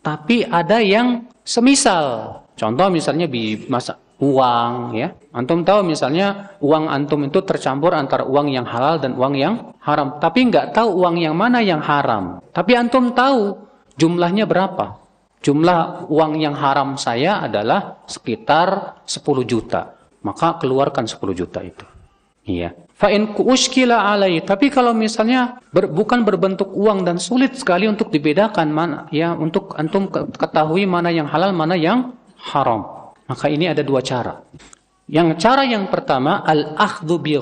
tapi 0.00 0.44
ada 0.44 0.80
yang 0.80 1.28
semisal. 1.44 2.36
Contoh 2.56 2.88
misalnya 2.92 3.24
di 3.24 3.56
masa 3.68 3.96
uang 4.20 4.94
ya. 4.94 5.08
Antum 5.32 5.64
tahu 5.64 5.80
misalnya 5.88 6.56
uang 6.60 6.86
antum 6.92 7.24
itu 7.24 7.40
tercampur 7.40 7.96
antara 7.96 8.28
uang 8.28 8.52
yang 8.52 8.68
halal 8.68 9.00
dan 9.00 9.16
uang 9.16 9.34
yang 9.34 9.54
haram. 9.80 10.20
Tapi 10.20 10.52
nggak 10.52 10.76
tahu 10.76 11.00
uang 11.00 11.16
yang 11.16 11.34
mana 11.34 11.64
yang 11.64 11.80
haram. 11.80 12.44
Tapi 12.52 12.76
antum 12.76 13.16
tahu 13.16 13.56
jumlahnya 13.96 14.44
berapa. 14.44 15.00
Jumlah 15.40 16.12
uang 16.12 16.36
yang 16.36 16.52
haram 16.52 17.00
saya 17.00 17.40
adalah 17.40 18.04
sekitar 18.04 19.00
10 19.08 19.24
juta. 19.48 19.96
Maka 20.20 20.60
keluarkan 20.60 21.08
10 21.08 21.32
juta 21.32 21.64
itu. 21.64 21.86
Iya. 22.44 22.76
Fa'in 23.00 23.32
uskila 23.32 24.12
alai. 24.12 24.44
Tapi 24.44 24.68
kalau 24.68 24.92
misalnya 24.92 25.56
ber, 25.72 25.88
bukan 25.88 26.20
berbentuk 26.20 26.68
uang 26.76 27.08
dan 27.08 27.16
sulit 27.16 27.56
sekali 27.56 27.88
untuk 27.88 28.12
dibedakan 28.12 28.68
mana 28.68 29.08
ya 29.08 29.32
untuk 29.32 29.72
antum 29.80 30.12
ketahui 30.12 30.84
mana 30.84 31.08
yang 31.08 31.24
halal 31.24 31.56
mana 31.56 31.80
yang 31.80 32.12
haram. 32.52 33.08
Maka 33.24 33.48
ini 33.48 33.72
ada 33.72 33.80
dua 33.80 34.04
cara. 34.04 34.44
Yang 35.08 35.40
cara 35.40 35.64
yang 35.64 35.88
pertama 35.88 36.44
al-akhdhu 36.44 37.16
bi 37.24 37.40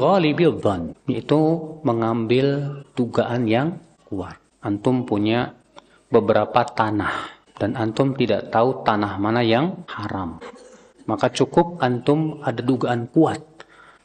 yaitu 1.10 1.40
mengambil 1.82 2.46
dugaan 2.94 3.50
yang 3.50 3.82
kuat. 4.06 4.38
Antum 4.62 5.02
punya 5.02 5.58
beberapa 6.06 6.62
tanah 6.70 7.34
dan 7.58 7.74
antum 7.74 8.14
tidak 8.14 8.54
tahu 8.54 8.86
tanah 8.86 9.18
mana 9.18 9.42
yang 9.42 9.82
haram. 9.90 10.38
Maka 11.10 11.34
cukup 11.34 11.82
antum 11.82 12.38
ada 12.46 12.62
dugaan 12.62 13.10
kuat 13.10 13.57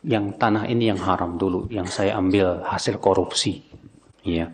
yang 0.03 0.35
tanah 0.35 0.67
ini 0.67 0.91
yang 0.91 0.99
haram 0.99 1.39
dulu, 1.39 1.71
yang 1.71 1.87
saya 1.87 2.19
ambil 2.19 2.61
hasil 2.67 2.99
korupsi. 2.99 3.63
Ya. 4.23 4.51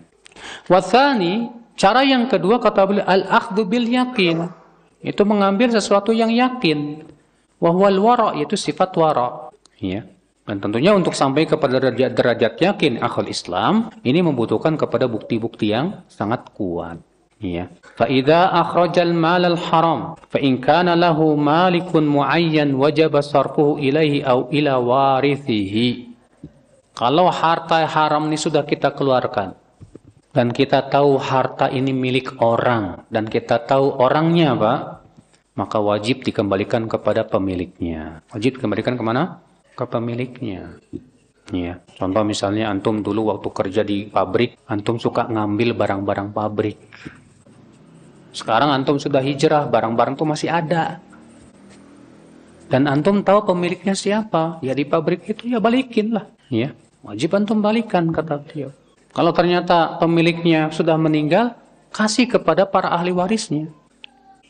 Wathani, 0.69 1.49
cara 1.73 2.05
yang 2.05 2.29
kedua 2.29 2.61
kata 2.61 2.81
beliau 2.85 3.05
al-akhdhu 3.05 3.65
bil 3.65 3.85
yakin. 3.89 4.49
Itu 5.01 5.25
mengambil 5.25 5.73
sesuatu 5.73 6.13
yang 6.13 6.29
yakin. 6.29 7.03
Wahwal 7.59 7.99
wara 7.99 8.29
yaitu 8.37 8.55
sifat 8.55 8.93
wara. 8.95 9.51
Ya. 9.81 10.05
Dan 10.49 10.57
tentunya 10.57 10.97
untuk 10.97 11.13
sampai 11.13 11.45
kepada 11.45 11.77
derajat, 11.77 12.11
derajat 12.17 12.53
yakin 12.57 12.97
akhul 13.05 13.29
Islam, 13.29 13.93
ini 14.01 14.25
membutuhkan 14.25 14.73
kepada 14.81 15.05
bukti-bukti 15.05 15.69
yang 15.69 16.01
sangat 16.09 16.49
kuat. 16.57 16.97
Ya. 17.39 17.71
Fa'idha 17.95 18.51
akhrajal 18.51 19.15
malal 19.15 19.55
haram, 19.55 20.19
fa'in 20.27 20.59
kana 20.59 20.91
lahu 20.91 21.39
malikun 21.39 22.03
muayyan 22.03 22.75
wajaba 22.75 23.23
sarfuhu 23.23 23.79
ilaihi 23.79 24.27
ila 24.27 24.73
warithihi. 24.75 26.11
Kalau 26.99 27.31
harta 27.31 27.87
haram 27.87 28.27
ini 28.27 28.35
sudah 28.35 28.67
kita 28.67 28.91
keluarkan, 28.91 29.55
dan 30.35 30.51
kita 30.51 30.91
tahu 30.91 31.15
harta 31.15 31.71
ini 31.71 31.95
milik 31.95 32.43
orang, 32.43 33.07
dan 33.07 33.23
kita 33.23 33.63
tahu 33.63 33.87
orangnya 34.03 34.51
Pak, 34.59 34.79
maka 35.55 35.79
wajib 35.79 36.27
dikembalikan 36.27 36.91
kepada 36.91 37.23
pemiliknya. 37.23 38.19
Wajib 38.35 38.59
dikembalikan 38.59 38.99
ke 38.99 39.03
mana? 39.03 39.39
Ke 39.79 39.87
pemiliknya. 39.87 40.75
Ya. 41.55 41.81
Contoh 41.97 42.21
misalnya 42.27 42.69
antum 42.69 42.99
dulu 42.99 43.31
waktu 43.33 43.47
kerja 43.49 43.81
di 43.87 44.11
pabrik, 44.11 44.59
antum 44.69 44.99
suka 44.99 45.25
ngambil 45.31 45.71
barang-barang 45.73 46.29
pabrik. 46.35 46.77
Sekarang 48.29 48.69
antum 48.69 49.01
sudah 49.01 49.21
hijrah, 49.21 49.65
barang-barang 49.65 50.13
itu 50.13 50.25
masih 50.25 50.49
ada. 50.53 51.01
Dan 52.69 52.85
antum 52.85 53.25
tahu 53.25 53.49
pemiliknya 53.49 53.97
siapa? 53.97 54.61
Ya 54.61 54.77
di 54.77 54.85
pabrik 54.85 55.25
itu 55.25 55.49
ya 55.49 55.57
balikin 55.57 56.13
lah. 56.13 56.29
Ya, 56.53 56.77
wajib 57.01 57.33
antum 57.33 57.65
balikan 57.65 58.13
kata 58.13 58.45
beliau. 58.45 58.69
Kalau 59.09 59.33
ternyata 59.33 59.97
pemiliknya 59.97 60.69
sudah 60.69 60.93
meninggal, 60.93 61.57
kasih 61.89 62.29
kepada 62.29 62.69
para 62.69 62.93
ahli 62.93 63.09
warisnya. 63.09 63.73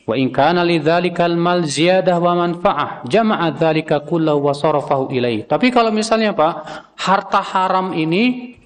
Wa 0.04 0.20
in 0.20 0.28
kana 0.28 0.60
lidzalikal 0.60 1.32
mal 1.32 1.64
ziyadah 1.64 2.20
wa 2.20 2.44
manfa'ah, 2.44 3.08
jama'a 3.08 3.56
dzalika 3.56 4.04
kullahu 4.04 4.48
wa 4.48 4.54
sarafahu 4.56 5.08
ilaih. 5.16 5.48
Tapi 5.48 5.72
kalau 5.72 5.88
misalnya 5.88 6.36
Pak, 6.36 6.52
harta 7.00 7.40
haram 7.40 7.96
ini 7.96 8.56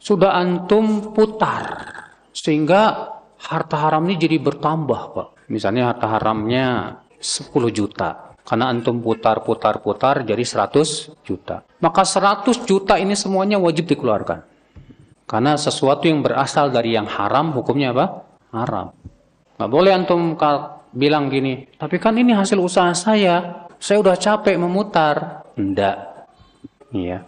sudah 0.00 0.34
antum 0.34 1.12
putar 1.12 1.84
sehingga 2.32 3.12
harta 3.42 3.76
haram 3.76 4.06
ini 4.06 4.16
jadi 4.18 4.36
bertambah, 4.38 5.00
Pak. 5.14 5.28
Misalnya 5.50 5.90
harta 5.90 6.06
haramnya 6.06 6.98
10 7.18 7.70
juta. 7.74 8.32
Karena 8.42 8.74
antum 8.74 8.98
putar-putar-putar 8.98 10.26
jadi 10.26 10.42
100 10.42 11.14
juta. 11.22 11.62
Maka 11.78 12.02
100 12.02 12.66
juta 12.66 12.98
ini 12.98 13.14
semuanya 13.14 13.58
wajib 13.58 13.86
dikeluarkan. 13.86 14.42
Karena 15.30 15.54
sesuatu 15.54 16.10
yang 16.10 16.26
berasal 16.26 16.74
dari 16.74 16.98
yang 16.98 17.06
haram, 17.06 17.54
hukumnya 17.54 17.94
apa? 17.94 18.06
Haram. 18.50 18.90
Nggak 19.56 19.70
boleh 19.70 19.90
antum 19.94 20.34
bilang 20.92 21.30
gini, 21.30 21.70
tapi 21.78 21.96
kan 22.02 22.18
ini 22.18 22.34
hasil 22.34 22.58
usaha 22.58 22.90
saya. 22.92 23.64
Saya 23.78 24.02
udah 24.02 24.18
capek 24.18 24.58
memutar. 24.58 25.46
Enggak. 25.54 26.26
Iya. 26.92 27.24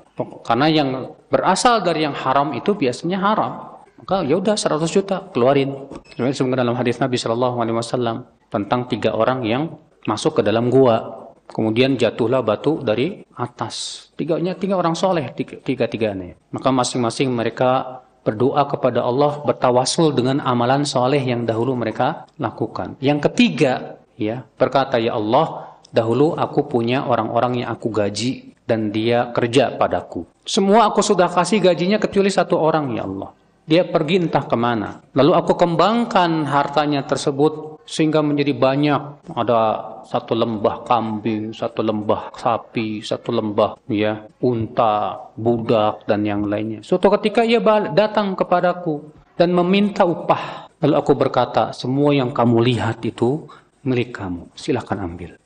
Karena 0.47 0.67
yang 0.71 1.15
berasal 1.31 1.83
dari 1.83 2.07
yang 2.07 2.15
haram 2.15 2.55
itu 2.55 2.75
biasanya 2.75 3.19
haram. 3.19 3.74
Maka 4.01 4.26
ya 4.26 4.36
udah 4.38 4.59
100 4.59 4.90
juta 4.90 5.16
keluarin. 5.30 5.88
Sebenarnya 6.18 6.66
dalam 6.66 6.76
hadis 6.76 6.99
Nabi 6.99 7.16
Shallallahu 7.16 7.57
Alaihi 7.62 7.76
Wasallam 7.78 8.16
tentang 8.51 8.90
tiga 8.90 9.14
orang 9.14 9.47
yang 9.47 9.78
masuk 10.05 10.40
ke 10.40 10.42
dalam 10.42 10.68
gua. 10.68 11.26
Kemudian 11.45 12.01
jatuhlah 12.01 12.40
batu 12.40 12.80
dari 12.80 13.20
atas. 13.36 14.09
Tiganya 14.16 14.57
tiga 14.57 14.80
orang 14.80 14.97
soleh, 14.97 15.28
tiga, 15.36 15.61
tiga 15.61 15.84
tiganya. 15.84 16.34
Maka 16.51 16.72
masing-masing 16.72 17.28
mereka 17.28 18.01
berdoa 18.24 18.64
kepada 18.64 19.05
Allah 19.05 19.45
bertawasul 19.45 20.16
dengan 20.16 20.40
amalan 20.40 20.88
soleh 20.88 21.20
yang 21.20 21.45
dahulu 21.45 21.76
mereka 21.76 22.24
lakukan. 22.40 22.97
Yang 22.99 23.28
ketiga, 23.30 24.01
ya 24.16 24.49
berkata 24.57 24.97
ya 24.97 25.14
Allah, 25.20 25.76
dahulu 25.92 26.32
aku 26.34 26.64
punya 26.64 27.05
orang-orang 27.05 27.62
yang 27.62 27.68
aku 27.70 27.92
gaji 27.92 28.57
dan 28.64 28.88
dia 28.88 29.28
kerja 29.36 29.76
padaku. 29.76 30.24
Semua 30.49 30.88
aku 30.88 31.05
sudah 31.05 31.28
kasih 31.28 31.61
gajinya 31.61 32.01
kecuali 32.01 32.32
satu 32.32 32.57
orang 32.57 32.97
ya 32.97 33.05
Allah. 33.05 33.43
Dia 33.65 33.89
pergi 33.89 34.21
entah 34.21 34.45
ke 34.45 34.57
mana. 34.61 35.01
Lalu 35.17 35.33
aku 35.33 35.57
kembangkan 35.57 36.45
hartanya 36.45 37.01
tersebut 37.09 37.81
sehingga 37.89 38.21
menjadi 38.21 38.53
banyak. 38.53 39.33
Ada 39.33 39.61
satu 40.05 40.37
lembah 40.37 40.85
kambing, 40.85 41.57
satu 41.57 41.81
lembah 41.81 42.33
sapi, 42.37 43.01
satu 43.01 43.33
lembah 43.33 43.81
ya 43.89 44.29
unta, 44.45 45.17
budak 45.33 46.05
dan 46.05 46.29
yang 46.29 46.45
lainnya. 46.45 46.85
Suatu 46.85 47.09
ketika 47.17 47.41
ia 47.41 47.61
datang 47.93 48.37
kepadaku 48.37 49.01
dan 49.41 49.53
meminta 49.57 50.05
upah. 50.05 50.69
Lalu 50.85 50.95
aku 51.01 51.12
berkata, 51.17 51.73
semua 51.73 52.12
yang 52.12 52.37
kamu 52.37 52.61
lihat 52.61 53.01
itu 53.09 53.49
milik 53.89 54.12
kamu. 54.12 54.53
Silahkan 54.53 55.01
ambil. 55.01 55.41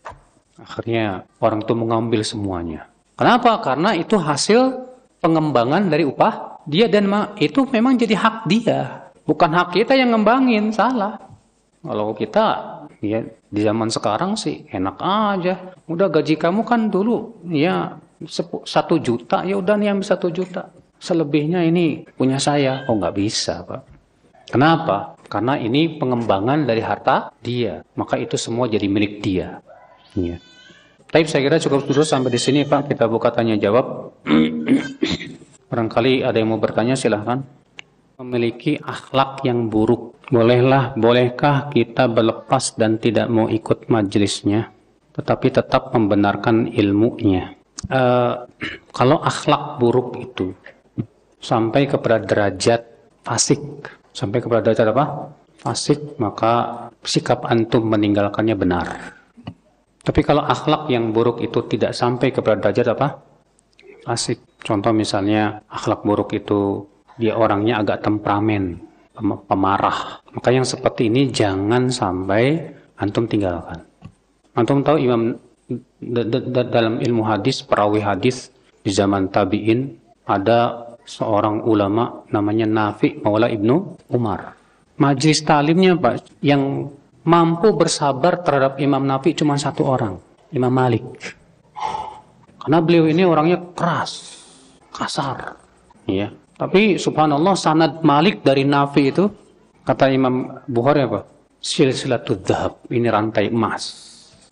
Akhirnya 0.58 1.22
orang 1.38 1.62
itu 1.62 1.74
mengambil 1.78 2.26
semuanya. 2.26 2.90
Kenapa? 3.14 3.62
Karena 3.62 3.94
itu 3.94 4.18
hasil 4.18 4.90
pengembangan 5.22 5.86
dari 5.86 6.02
upah 6.02 6.57
dia 6.68 6.86
dan 6.86 7.08
itu 7.40 7.64
memang 7.72 7.96
jadi 7.96 8.14
hak 8.14 8.36
dia. 8.44 9.08
Bukan 9.24 9.50
hak 9.52 9.72
kita 9.72 9.96
yang 9.96 10.12
ngembangin, 10.12 10.68
salah. 10.72 11.16
Kalau 11.80 12.12
kita 12.12 12.44
ya 13.00 13.24
di 13.24 13.60
zaman 13.64 13.88
sekarang 13.88 14.36
sih 14.36 14.68
enak 14.68 15.00
aja. 15.00 15.72
Udah 15.88 16.12
gaji 16.12 16.36
kamu 16.36 16.68
kan 16.68 16.92
dulu 16.92 17.40
ya 17.48 17.96
satu 18.66 18.98
juta 19.00 19.46
ya 19.48 19.56
udah 19.56 19.80
nih 19.80 19.96
ambil 19.96 20.04
satu 20.04 20.28
juta. 20.28 20.68
Selebihnya 21.00 21.64
ini 21.64 22.04
punya 22.18 22.36
saya. 22.36 22.84
Oh 22.90 22.98
nggak 23.00 23.16
bisa 23.16 23.64
pak. 23.64 23.82
Kenapa? 24.48 25.16
Karena 25.28 25.60
ini 25.60 26.00
pengembangan 26.00 26.64
dari 26.64 26.80
harta 26.80 27.32
dia. 27.44 27.84
Maka 27.96 28.16
itu 28.16 28.40
semua 28.40 28.64
jadi 28.64 28.88
milik 28.88 29.20
dia. 29.20 29.60
Ya. 30.16 30.40
Tapi 31.08 31.24
saya 31.24 31.44
kira 31.44 31.60
cukup 31.60 31.88
dulu 31.88 32.04
sampai 32.04 32.32
di 32.32 32.40
sini 32.40 32.64
Pak. 32.64 32.88
Kita 32.92 33.08
buka 33.08 33.32
tanya 33.32 33.56
jawab. 33.56 34.12
Barangkali 35.68 36.24
ada 36.24 36.40
yang 36.40 36.56
mau 36.56 36.60
bertanya 36.60 36.96
silahkan. 36.96 37.44
Memiliki 38.16 38.80
akhlak 38.80 39.44
yang 39.44 39.68
buruk. 39.68 40.16
Bolehlah, 40.32 40.96
bolehkah 40.96 41.68
kita 41.68 42.08
berlepas 42.08 42.76
dan 42.76 42.96
tidak 43.00 43.28
mau 43.32 43.48
ikut 43.48 43.88
majelisnya, 43.88 44.68
tetapi 45.16 45.48
tetap 45.48 45.92
membenarkan 45.96 46.68
ilmunya? 46.68 47.56
Uh, 47.88 48.44
kalau 48.92 49.22
akhlak 49.24 49.80
buruk 49.80 50.18
itu 50.20 50.52
sampai 51.40 51.88
kepada 51.88 52.20
derajat 52.20 52.84
fasik, 53.24 53.60
sampai 54.12 54.44
kepada 54.44 54.68
derajat 54.68 54.92
apa? 54.92 55.04
Fasik, 55.56 56.18
maka 56.20 56.86
sikap 57.04 57.48
antum 57.48 57.88
meninggalkannya 57.88 58.56
benar. 58.58 59.16
Tapi 60.04 60.20
kalau 60.24 60.44
akhlak 60.44 60.88
yang 60.92 61.12
buruk 61.12 61.40
itu 61.40 61.60
tidak 61.68 61.92
sampai 61.96 62.32
kepada 62.32 62.56
derajat 62.60 62.92
apa? 62.92 63.27
Fasik. 64.08 64.40
Contoh 64.64 64.96
misalnya 64.96 65.60
akhlak 65.68 66.00
buruk 66.00 66.32
itu 66.32 66.88
dia 67.20 67.36
orangnya 67.36 67.84
agak 67.84 68.00
temperamen, 68.00 68.80
pemarah. 69.44 70.24
Maka 70.32 70.48
yang 70.48 70.64
seperti 70.64 71.12
ini 71.12 71.28
jangan 71.28 71.92
sampai 71.92 72.72
antum 72.96 73.28
tinggalkan. 73.28 73.84
Antum 74.56 74.80
tahu 74.80 74.96
Imam 74.96 75.36
dalam 76.72 77.04
ilmu 77.04 77.22
hadis, 77.28 77.60
perawi 77.60 78.00
hadis 78.00 78.48
di 78.80 78.88
zaman 78.88 79.28
tabi'in 79.28 79.92
ada 80.24 80.88
seorang 81.04 81.68
ulama 81.68 82.24
namanya 82.32 82.64
Nafi 82.64 83.20
Maula 83.20 83.52
Ibnu 83.52 84.08
Umar. 84.08 84.56
Majlis 84.96 85.44
talimnya 85.44 85.94
Pak 86.00 86.40
yang 86.40 86.88
mampu 87.28 87.76
bersabar 87.76 88.40
terhadap 88.40 88.80
Imam 88.80 89.04
Nafi 89.04 89.36
cuma 89.36 89.60
satu 89.60 89.84
orang, 89.84 90.16
Imam 90.48 90.72
Malik. 90.72 91.04
Karena 92.58 92.78
beliau 92.82 93.06
ini 93.06 93.22
orangnya 93.22 93.58
keras, 93.72 94.42
kasar. 94.90 95.56
Ya. 96.10 96.34
Tapi 96.58 96.98
subhanallah 96.98 97.54
sanad 97.54 98.02
Malik 98.02 98.42
dari 98.42 98.66
Nafi 98.66 99.14
itu 99.14 99.30
kata 99.86 100.10
Imam 100.10 100.62
Bukhari 100.66 101.06
apa? 101.06 101.22
Silsilatul 101.58 102.42
dhahab, 102.42 102.82
ini 102.90 103.06
rantai 103.06 103.50
emas. 103.50 103.82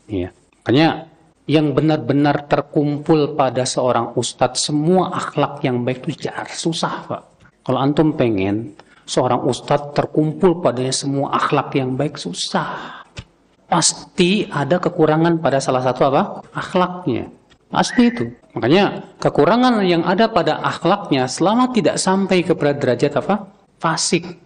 Ya. 0.06 0.30
Makanya 0.62 1.10
yang 1.46 1.78
benar-benar 1.78 2.50
terkumpul 2.50 3.38
pada 3.38 3.62
seorang 3.62 4.18
ustadz 4.18 4.66
semua 4.66 5.14
akhlak 5.14 5.62
yang 5.62 5.86
baik 5.86 6.02
itu 6.02 6.26
jar 6.26 6.50
susah 6.50 7.06
pak 7.06 7.22
kalau 7.62 7.78
antum 7.78 8.18
pengen 8.18 8.74
seorang 9.06 9.46
ustadz 9.46 9.94
terkumpul 9.94 10.58
padanya 10.58 10.90
semua 10.90 11.30
akhlak 11.38 11.70
yang 11.78 11.94
baik 11.94 12.18
susah 12.18 12.98
pasti 13.70 14.50
ada 14.50 14.82
kekurangan 14.82 15.38
pada 15.38 15.62
salah 15.62 15.86
satu 15.86 16.10
apa 16.10 16.42
akhlaknya 16.50 17.30
pasti 17.72 18.02
itu 18.08 18.24
makanya 18.54 19.04
kekurangan 19.18 19.82
yang 19.82 20.06
ada 20.06 20.30
pada 20.30 20.62
akhlaknya 20.62 21.26
selama 21.26 21.74
tidak 21.74 21.98
sampai 21.98 22.46
kepada 22.46 22.74
derajat 22.76 23.12
apa 23.18 23.50
fasik 23.82 24.38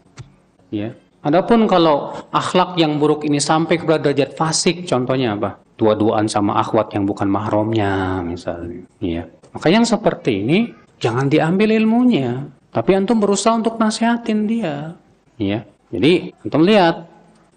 ya 0.72 0.94
Adapun 1.20 1.68
kalau 1.68 2.16
akhlak 2.32 2.80
yang 2.80 2.96
buruk 2.96 3.28
ini 3.28 3.44
sampai 3.44 3.76
kepada 3.76 4.08
derajat 4.08 4.40
fasik, 4.40 4.88
contohnya 4.88 5.36
apa? 5.36 5.60
dua-duaan 5.80 6.28
sama 6.28 6.60
akhwat 6.60 6.92
yang 6.92 7.08
bukan 7.08 7.24
mahramnya 7.24 8.20
misalnya. 8.20 8.84
Ya. 9.00 9.24
Maka 9.56 9.72
yang 9.72 9.88
seperti 9.88 10.44
ini 10.44 10.58
jangan 11.00 11.32
diambil 11.32 11.72
ilmunya, 11.72 12.44
tapi 12.68 12.92
antum 12.92 13.16
berusaha 13.16 13.56
untuk 13.56 13.80
nasihatin 13.80 14.44
dia. 14.44 14.92
Ya. 15.40 15.64
Jadi 15.88 16.36
antum 16.44 16.68
lihat 16.68 17.08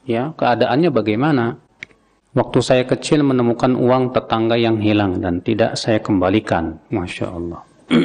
ya 0.08 0.32
keadaannya 0.40 0.90
bagaimana. 0.90 1.60
Waktu 2.34 2.60
saya 2.66 2.84
kecil 2.90 3.22
menemukan 3.22 3.78
uang 3.78 4.10
tetangga 4.10 4.58
yang 4.58 4.82
hilang 4.82 5.22
dan 5.22 5.38
tidak 5.46 5.78
saya 5.78 6.02
kembalikan. 6.02 6.82
Masya 6.90 7.30
Allah. 7.30 7.62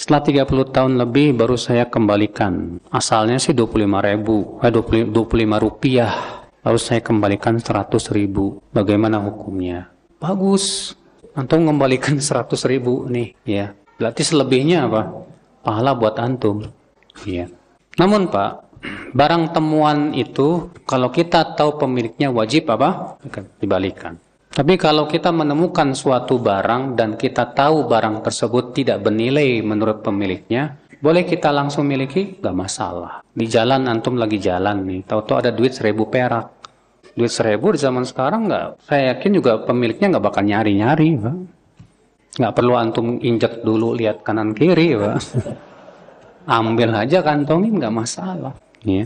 Setelah 0.00 0.48
30 0.48 0.72
tahun 0.72 0.92
lebih 0.96 1.36
baru 1.36 1.60
saya 1.60 1.84
kembalikan. 1.92 2.80
Asalnya 2.88 3.36
sih 3.36 3.52
25 3.52 3.84
ribu, 4.00 4.56
eh 4.64 4.72
20, 4.72 5.12
25 5.12 5.60
rupiah 5.60 6.40
lalu 6.64 6.80
saya 6.80 7.04
kembalikan 7.04 7.60
100 7.60 8.16
ribu. 8.16 8.64
Bagaimana 8.72 9.20
hukumnya? 9.20 9.92
Bagus. 10.20 10.96
Antum 11.36 11.68
kembalikan 11.68 12.16
100 12.22 12.48
ribu 12.68 13.04
nih, 13.08 13.36
ya. 13.44 13.76
Berarti 14.00 14.24
selebihnya 14.24 14.88
apa? 14.88 15.12
Pahala 15.60 15.92
buat 15.92 16.16
antum. 16.16 16.64
Ya. 17.28 17.52
Namun 18.00 18.32
Pak, 18.32 18.69
barang 19.12 19.52
temuan 19.52 20.14
itu 20.16 20.70
kalau 20.86 21.12
kita 21.12 21.56
tahu 21.56 21.80
pemiliknya 21.80 22.32
wajib 22.32 22.70
apa? 22.72 23.20
Dibalikan. 23.60 24.16
Tapi 24.50 24.74
kalau 24.74 25.06
kita 25.06 25.30
menemukan 25.30 25.94
suatu 25.94 26.42
barang 26.42 26.98
dan 26.98 27.14
kita 27.14 27.54
tahu 27.54 27.86
barang 27.86 28.26
tersebut 28.26 28.74
tidak 28.74 28.98
bernilai 29.06 29.62
menurut 29.62 30.02
pemiliknya, 30.02 30.74
boleh 30.98 31.22
kita 31.22 31.54
langsung 31.54 31.86
miliki? 31.86 32.42
Gak 32.42 32.52
masalah. 32.52 33.22
Di 33.30 33.46
jalan 33.46 33.86
antum 33.86 34.18
lagi 34.18 34.42
jalan 34.42 34.84
nih, 34.84 35.06
tahu-tahu 35.06 35.36
ada 35.38 35.50
duit 35.54 35.70
seribu 35.70 36.10
perak. 36.10 36.50
Duit 37.14 37.30
seribu 37.30 37.74
di 37.74 37.78
zaman 37.78 38.06
sekarang 38.06 38.46
nggak, 38.46 38.66
saya 38.86 39.14
yakin 39.14 39.30
juga 39.34 39.52
pemiliknya 39.66 40.14
nggak 40.14 40.24
bakal 40.30 40.42
nyari-nyari, 40.46 41.08
Pak. 41.18 41.36
Nggak 42.38 42.54
perlu 42.54 42.74
antum 42.78 43.06
injek 43.18 43.62
dulu 43.66 43.94
lihat 43.98 44.22
kanan 44.26 44.50
kiri, 44.54 44.98
Pak. 44.98 45.18
Ambil 46.58 46.90
aja 46.94 47.22
kantongin 47.22 47.78
nggak 47.78 47.94
masalah. 47.94 48.54
Ya. 48.84 49.04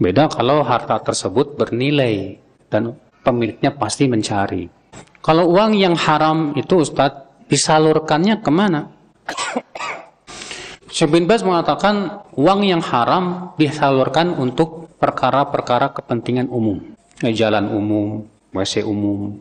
Beda 0.00 0.32
kalau 0.32 0.64
harta 0.64 0.96
tersebut 1.00 1.60
bernilai 1.60 2.40
dan 2.72 2.96
pemiliknya 3.20 3.72
pasti 3.76 4.08
mencari. 4.08 4.72
Kalau 5.20 5.52
uang 5.52 5.76
yang 5.76 5.92
haram 5.92 6.56
itu 6.56 6.80
Ustadz 6.80 7.48
disalurkannya 7.52 8.40
ke 8.40 8.48
mana? 8.48 8.88
Syekh 10.94 11.12
bin 11.12 11.28
Baz 11.28 11.44
mengatakan 11.44 12.24
uang 12.34 12.64
yang 12.64 12.80
haram 12.80 13.52
disalurkan 13.60 14.32
untuk 14.34 14.88
perkara-perkara 14.96 15.92
kepentingan 15.92 16.48
umum. 16.48 16.80
Jalan 17.20 17.68
umum, 17.68 18.24
WC 18.56 18.88
umum. 18.88 19.36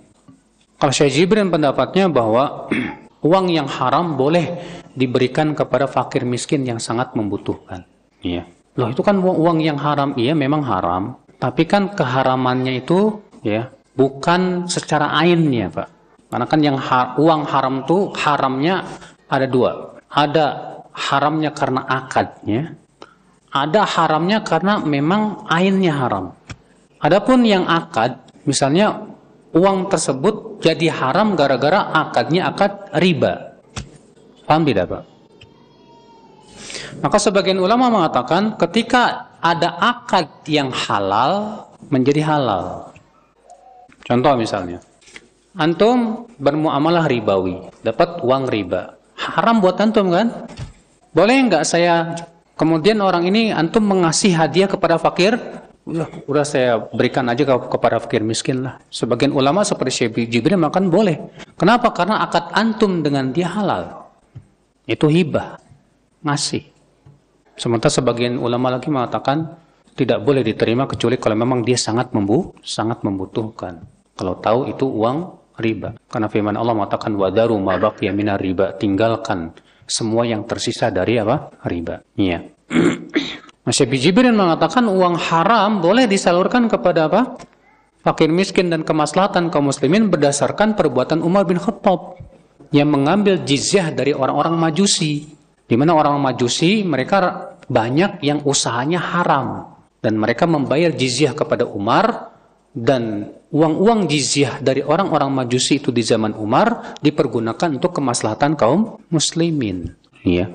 Kalau 0.76 0.92
Syekh 0.92 1.16
Jibrin 1.16 1.48
pendapatnya 1.48 2.12
bahwa 2.12 2.68
uang 3.28 3.48
yang 3.48 3.68
haram 3.72 4.20
boleh 4.20 4.60
diberikan 4.92 5.56
kepada 5.56 5.88
fakir 5.88 6.28
miskin 6.28 6.68
yang 6.68 6.84
sangat 6.84 7.16
membutuhkan. 7.16 7.88
Iya. 8.20 8.44
Loh 8.80 8.88
itu 8.88 9.04
kan 9.04 9.20
uang 9.20 9.60
yang 9.60 9.76
haram, 9.76 10.16
iya 10.16 10.32
memang 10.32 10.64
haram. 10.64 11.20
Tapi 11.36 11.68
kan 11.68 11.92
keharamannya 11.92 12.80
itu 12.80 13.20
ya 13.44 13.68
bukan 13.92 14.72
secara 14.72 15.12
ainnya 15.20 15.68
Pak. 15.68 15.88
Karena 16.32 16.46
kan 16.48 16.60
yang 16.64 16.78
ha 16.80 17.20
uang 17.20 17.44
haram 17.44 17.84
itu 17.84 18.16
haramnya 18.16 18.88
ada 19.28 19.44
dua. 19.52 20.00
Ada 20.08 20.46
haramnya 20.96 21.52
karena 21.52 21.84
akadnya, 21.84 22.80
ada 23.52 23.82
haramnya 23.84 24.48
karena 24.48 24.80
memang 24.80 25.44
ainnya 25.52 25.94
haram. 26.00 26.32
Adapun 27.04 27.44
yang 27.44 27.68
akad, 27.68 28.16
misalnya 28.48 29.10
uang 29.52 29.92
tersebut 29.92 30.64
jadi 30.64 30.88
haram 30.92 31.36
gara-gara 31.36 31.92
akadnya 31.92 32.48
akad 32.48 32.94
riba. 32.96 33.60
Paham 34.48 34.64
tidak, 34.66 34.86
Pak? 34.88 35.04
Maka 37.00 37.18
sebagian 37.18 37.60
ulama 37.60 37.88
mengatakan 37.88 38.58
ketika 38.60 39.32
ada 39.40 39.80
akad 39.80 40.28
yang 40.48 40.70
halal 40.72 41.66
menjadi 41.88 42.28
halal. 42.28 42.92
Contoh 44.04 44.34
misalnya, 44.36 44.82
antum 45.56 46.28
bermuamalah 46.42 47.08
ribawi, 47.08 47.62
dapat 47.86 48.20
uang 48.26 48.50
riba. 48.50 48.98
Haram 49.16 49.60
buat 49.60 49.80
antum 49.80 50.12
kan? 50.12 50.48
Boleh 51.12 51.36
nggak 51.46 51.64
saya 51.68 52.16
kemudian 52.56 53.00
orang 53.00 53.28
ini 53.28 53.52
antum 53.54 53.84
mengasih 53.86 54.36
hadiah 54.36 54.68
kepada 54.68 55.00
fakir? 55.00 55.36
Udah, 55.90 56.06
udah 56.30 56.46
saya 56.46 56.78
berikan 56.94 57.26
aja 57.32 57.42
ke, 57.42 57.56
kepada 57.72 57.98
fakir 57.98 58.22
miskin 58.22 58.62
lah. 58.62 58.78
Sebagian 58.94 59.34
ulama 59.34 59.66
seperti 59.66 60.06
Syekh 60.06 60.30
Jibril 60.30 60.62
makan 60.62 60.94
boleh. 60.94 61.18
Kenapa? 61.58 61.90
Karena 61.90 62.22
akad 62.22 62.54
antum 62.54 63.02
dengan 63.02 63.34
dia 63.34 63.50
halal. 63.50 64.06
Itu 64.86 65.10
hibah. 65.10 65.58
Ngasih. 66.24 66.64
Sementara 67.60 67.92
sebagian 67.92 68.40
ulama 68.40 68.72
lagi 68.72 68.88
mengatakan 68.88 69.60
tidak 69.96 70.24
boleh 70.24 70.44
diterima 70.48 70.88
kecuali 70.88 71.20
kalau 71.20 71.36
memang 71.36 71.60
dia 71.60 71.76
sangat 71.76 72.16
membu 72.16 72.56
sangat 72.64 73.04
membutuhkan. 73.04 73.84
Kalau 74.16 74.40
tahu 74.40 74.72
itu 74.72 74.88
uang 74.88 75.40
riba. 75.60 75.96
Karena 76.08 76.32
firman 76.32 76.56
Allah 76.56 76.72
mengatakan 76.72 77.16
wadaru 77.20 77.60
ma 77.60 77.76
baqiya 77.76 78.16
minar 78.16 78.40
riba, 78.40 78.76
tinggalkan 78.80 79.52
semua 79.84 80.24
yang 80.24 80.48
tersisa 80.48 80.88
dari 80.88 81.20
apa? 81.20 81.52
riba. 81.68 82.00
Iya. 82.16 82.48
Masih 83.68 83.86
Jibril 83.92 84.32
mengatakan 84.32 84.88
uang 84.88 85.20
haram 85.20 85.84
boleh 85.84 86.08
disalurkan 86.08 86.72
kepada 86.72 87.12
apa? 87.12 87.22
fakir 88.00 88.32
miskin 88.32 88.72
dan 88.72 88.88
kemaslahatan 88.88 89.52
kaum 89.52 89.68
muslimin 89.68 90.08
berdasarkan 90.08 90.80
perbuatan 90.80 91.20
Umar 91.20 91.44
bin 91.44 91.60
Khattab 91.60 92.16
yang 92.72 92.88
mengambil 92.88 93.44
jizyah 93.44 93.92
dari 93.92 94.16
orang-orang 94.16 94.56
Majusi. 94.56 95.39
Di 95.70 95.78
mana 95.78 95.94
orang 95.94 96.18
Majusi 96.18 96.82
mereka 96.82 97.54
banyak 97.70 98.26
yang 98.26 98.42
usahanya 98.42 98.98
haram 98.98 99.78
dan 100.02 100.18
mereka 100.18 100.50
membayar 100.50 100.90
jizyah 100.90 101.38
kepada 101.38 101.70
Umar 101.70 102.34
dan 102.74 103.30
uang-uang 103.54 104.10
jizyah 104.10 104.58
dari 104.66 104.82
orang-orang 104.82 105.30
Majusi 105.30 105.78
itu 105.78 105.94
di 105.94 106.02
zaman 106.02 106.34
Umar 106.34 106.98
dipergunakan 107.06 107.78
untuk 107.78 108.02
kemaslahatan 108.02 108.58
kaum 108.58 108.98
muslimin. 109.14 109.94
Ya. 110.26 110.50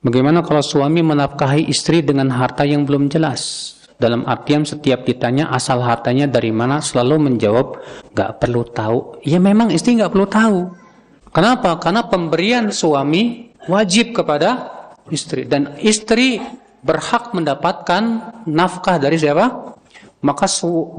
Bagaimana 0.00 0.40
kalau 0.46 0.62
suami 0.62 1.02
menafkahi 1.02 1.66
istri 1.66 2.00
dengan 2.00 2.30
harta 2.30 2.62
yang 2.62 2.86
belum 2.86 3.10
jelas? 3.10 3.74
Dalam 4.00 4.24
artian 4.24 4.64
setiap 4.64 5.04
ditanya 5.04 5.52
asal 5.52 5.84
hartanya 5.84 6.24
dari 6.24 6.48
mana 6.48 6.80
selalu 6.80 7.28
menjawab 7.28 7.84
gak 8.16 8.40
perlu 8.40 8.64
tahu. 8.64 9.20
Ya 9.28 9.36
memang 9.36 9.68
istri 9.68 10.00
gak 10.00 10.14
perlu 10.16 10.24
tahu. 10.24 10.58
Kenapa? 11.36 11.76
Karena 11.76 12.08
pemberian 12.08 12.72
suami 12.72 13.49
wajib 13.68 14.16
kepada 14.16 14.70
istri 15.10 15.44
dan 15.44 15.76
istri 15.82 16.40
berhak 16.80 17.36
mendapatkan 17.36 18.32
nafkah 18.48 18.96
dari 18.96 19.20
siapa? 19.20 19.76
Maka 20.20 20.46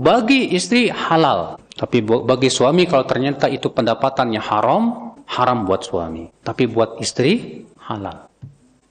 bagi 0.02 0.54
istri 0.54 0.90
halal. 0.90 1.58
Tapi 1.78 2.02
bagi 2.06 2.50
suami 2.50 2.86
kalau 2.86 3.06
ternyata 3.06 3.50
itu 3.50 3.70
pendapatannya 3.70 4.42
haram, 4.42 5.14
haram 5.26 5.66
buat 5.66 5.82
suami. 5.86 6.30
Tapi 6.42 6.70
buat 6.70 6.98
istri 7.02 7.66
halal. 7.86 8.30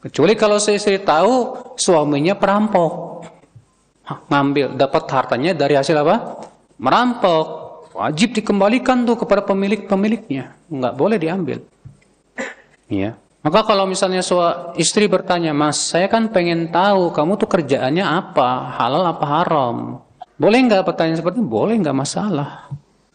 Kecuali 0.00 0.32
kalau 0.34 0.56
istri 0.56 0.98
tahu 1.02 1.54
suaminya 1.76 2.34
perampok. 2.34 3.22
Ngambil, 4.26 4.74
dapat 4.74 5.06
hartanya 5.06 5.54
dari 5.54 5.78
hasil 5.78 5.94
apa? 6.02 6.42
Merampok. 6.82 7.46
Wajib 7.94 8.34
dikembalikan 8.34 9.06
tuh 9.06 9.18
kepada 9.18 9.44
pemilik-pemiliknya. 9.44 10.56
Nggak 10.70 10.94
boleh 10.94 11.18
diambil. 11.20 11.58
Ya. 12.90 13.14
Maka 13.40 13.64
kalau 13.64 13.88
misalnya 13.88 14.20
istri 14.76 15.08
bertanya, 15.08 15.56
Mas, 15.56 15.80
saya 15.80 16.12
kan 16.12 16.28
pengen 16.28 16.68
tahu 16.68 17.08
kamu 17.08 17.40
tuh 17.40 17.48
kerjaannya 17.48 18.04
apa, 18.04 18.76
halal 18.76 19.04
apa 19.08 19.24
haram. 19.24 19.76
Boleh 20.36 20.60
nggak 20.68 20.84
pertanyaan 20.84 21.20
seperti 21.20 21.40
ini? 21.40 21.48
Boleh 21.48 21.74
nggak 21.80 21.96
masalah. 21.96 22.68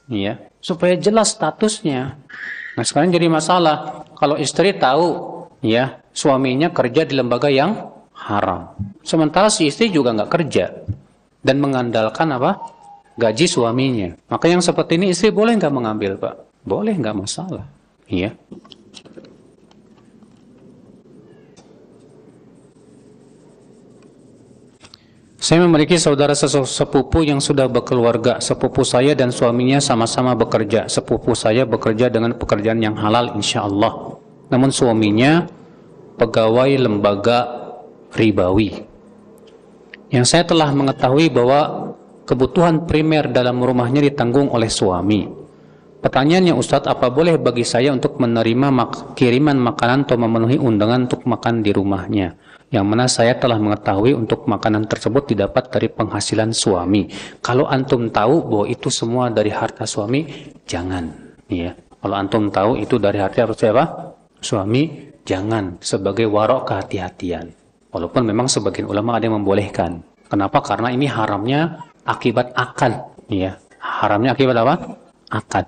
Iya, 0.09 0.49
supaya 0.61 0.97
jelas 0.97 1.33
statusnya. 1.33 2.17
Nah 2.77 2.83
sekarang 2.85 3.13
jadi 3.13 3.29
masalah 3.29 4.05
kalau 4.17 4.37
istri 4.37 4.73
tahu, 4.77 5.45
ya 5.61 6.01
suaminya 6.13 6.69
kerja 6.73 7.05
di 7.05 7.13
lembaga 7.17 7.49
yang 7.49 7.89
haram. 8.13 8.73
Sementara 9.01 9.49
si 9.53 9.69
istri 9.69 9.89
juga 9.93 10.13
nggak 10.13 10.29
kerja 10.29 10.73
dan 11.41 11.57
mengandalkan 11.61 12.33
apa? 12.33 12.61
Gaji 13.17 13.45
suaminya. 13.45 14.09
Maka 14.29 14.49
yang 14.49 14.61
seperti 14.61 14.97
ini 14.97 15.13
istri 15.13 15.29
boleh 15.29 15.53
nggak 15.57 15.73
mengambil, 15.73 16.17
Pak? 16.17 16.65
Boleh 16.65 16.97
nggak 16.97 17.15
masalah. 17.15 17.65
Iya. 18.05 18.37
Saya 25.45 25.61
memiliki 25.61 25.93
saudara 26.01 26.33
sepupu 26.33 27.21
yang 27.21 27.37
sudah 27.37 27.69
berkeluarga. 27.69 28.41
Sepupu 28.41 28.81
saya 28.81 29.13
dan 29.13 29.29
suaminya 29.29 29.77
sama-sama 29.77 30.33
bekerja. 30.33 30.89
Sepupu 30.89 31.37
saya 31.37 31.69
bekerja 31.69 32.09
dengan 32.09 32.33
pekerjaan 32.33 32.81
yang 32.81 32.97
halal 32.97 33.37
insya 33.37 33.61
Allah. 33.61 34.17
Namun 34.49 34.73
suaminya 34.73 35.45
pegawai 36.17 36.89
lembaga 36.89 37.45
ribawi. 38.17 38.89
Yang 40.09 40.25
saya 40.33 40.49
telah 40.49 40.73
mengetahui 40.73 41.29
bahwa 41.29 41.93
kebutuhan 42.25 42.89
primer 42.89 43.29
dalam 43.29 43.61
rumahnya 43.61 44.01
ditanggung 44.01 44.49
oleh 44.49 44.73
suami. 44.73 45.29
Pertanyaannya 46.01 46.57
Ustadz, 46.57 46.89
apa 46.89 47.13
boleh 47.13 47.37
bagi 47.37 47.61
saya 47.61 47.93
untuk 47.93 48.17
menerima 48.17 48.73
mak 48.73 49.13
kiriman 49.13 49.61
makanan 49.61 50.09
atau 50.09 50.17
memenuhi 50.17 50.57
undangan 50.57 51.05
untuk 51.05 51.21
makan 51.29 51.61
di 51.61 51.69
rumahnya? 51.69 52.33
Yang 52.75 52.83
mana 52.91 53.07
saya 53.07 53.39
telah 53.39 53.55
mengetahui 53.55 54.11
untuk 54.11 54.51
makanan 54.51 54.83
tersebut 54.91 55.31
didapat 55.31 55.71
dari 55.71 55.87
penghasilan 55.87 56.51
suami. 56.51 57.07
Kalau 57.39 57.71
antum 57.71 58.11
tahu 58.11 58.43
bahwa 58.43 58.65
itu 58.67 58.91
semua 58.91 59.31
dari 59.31 59.47
harta 59.47 59.87
suami, 59.87 60.51
jangan. 60.67 61.07
Ya. 61.47 61.71
Kalau 62.03 62.15
antum 62.19 62.51
tahu 62.51 62.75
itu 62.75 62.99
dari 62.99 63.23
harta 63.23 63.47
siapa? 63.55 64.11
Suami, 64.43 65.07
jangan 65.23 65.79
sebagai 65.79 66.27
warok 66.27 66.67
kehati-hatian. 66.67 67.55
Walaupun 67.95 68.27
memang 68.27 68.51
sebagian 68.51 68.91
ulama 68.91 69.15
ada 69.15 69.23
yang 69.23 69.39
membolehkan. 69.39 70.03
Kenapa? 70.27 70.59
Karena 70.59 70.91
ini 70.91 71.07
haramnya 71.07 71.79
akibat 72.03 72.51
akad. 72.59 72.91
Ya. 73.31 73.55
Haramnya 73.79 74.35
akibat 74.35 74.59
apa? 74.59 74.99
Akad. 75.31 75.65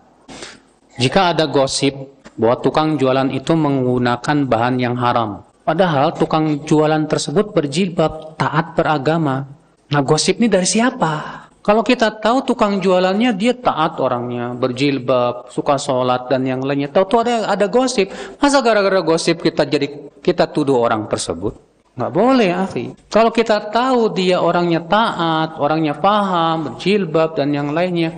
Jika 1.00 1.32
ada 1.32 1.48
gosip 1.48 1.96
bahwa 2.36 2.60
tukang 2.60 3.00
jualan 3.00 3.32
itu 3.32 3.56
menggunakan 3.56 4.44
bahan 4.44 4.76
yang 4.76 5.00
haram, 5.00 5.47
Padahal 5.68 6.16
tukang 6.16 6.64
jualan 6.64 7.04
tersebut 7.12 7.52
berjilbab, 7.52 8.40
taat 8.40 8.72
beragama. 8.72 9.52
Nah 9.92 10.00
gosip 10.00 10.40
ini 10.40 10.48
dari 10.48 10.64
siapa? 10.64 11.44
Kalau 11.60 11.84
kita 11.84 12.24
tahu 12.24 12.48
tukang 12.48 12.80
jualannya 12.80 13.36
dia 13.36 13.52
taat 13.52 14.00
orangnya, 14.00 14.56
berjilbab, 14.56 15.52
suka 15.52 15.76
sholat 15.76 16.32
dan 16.32 16.48
yang 16.48 16.64
lainnya. 16.64 16.88
Tahu 16.88 17.04
tuh 17.12 17.20
ada 17.28 17.52
ada 17.52 17.68
gosip. 17.68 18.08
Masa 18.40 18.64
gara-gara 18.64 19.04
gosip 19.04 19.44
kita 19.44 19.68
jadi 19.68 20.08
kita 20.24 20.48
tuduh 20.48 20.80
orang 20.80 21.04
tersebut? 21.12 21.60
Nggak 22.00 22.14
boleh, 22.16 22.50
akhi. 22.56 22.86
Kalau 23.12 23.36
kita 23.36 23.68
tahu 23.68 24.16
dia 24.16 24.40
orangnya 24.40 24.80
taat, 24.88 25.60
orangnya 25.60 26.00
paham, 26.00 26.72
berjilbab 26.72 27.36
dan 27.36 27.52
yang 27.52 27.76
lainnya, 27.76 28.16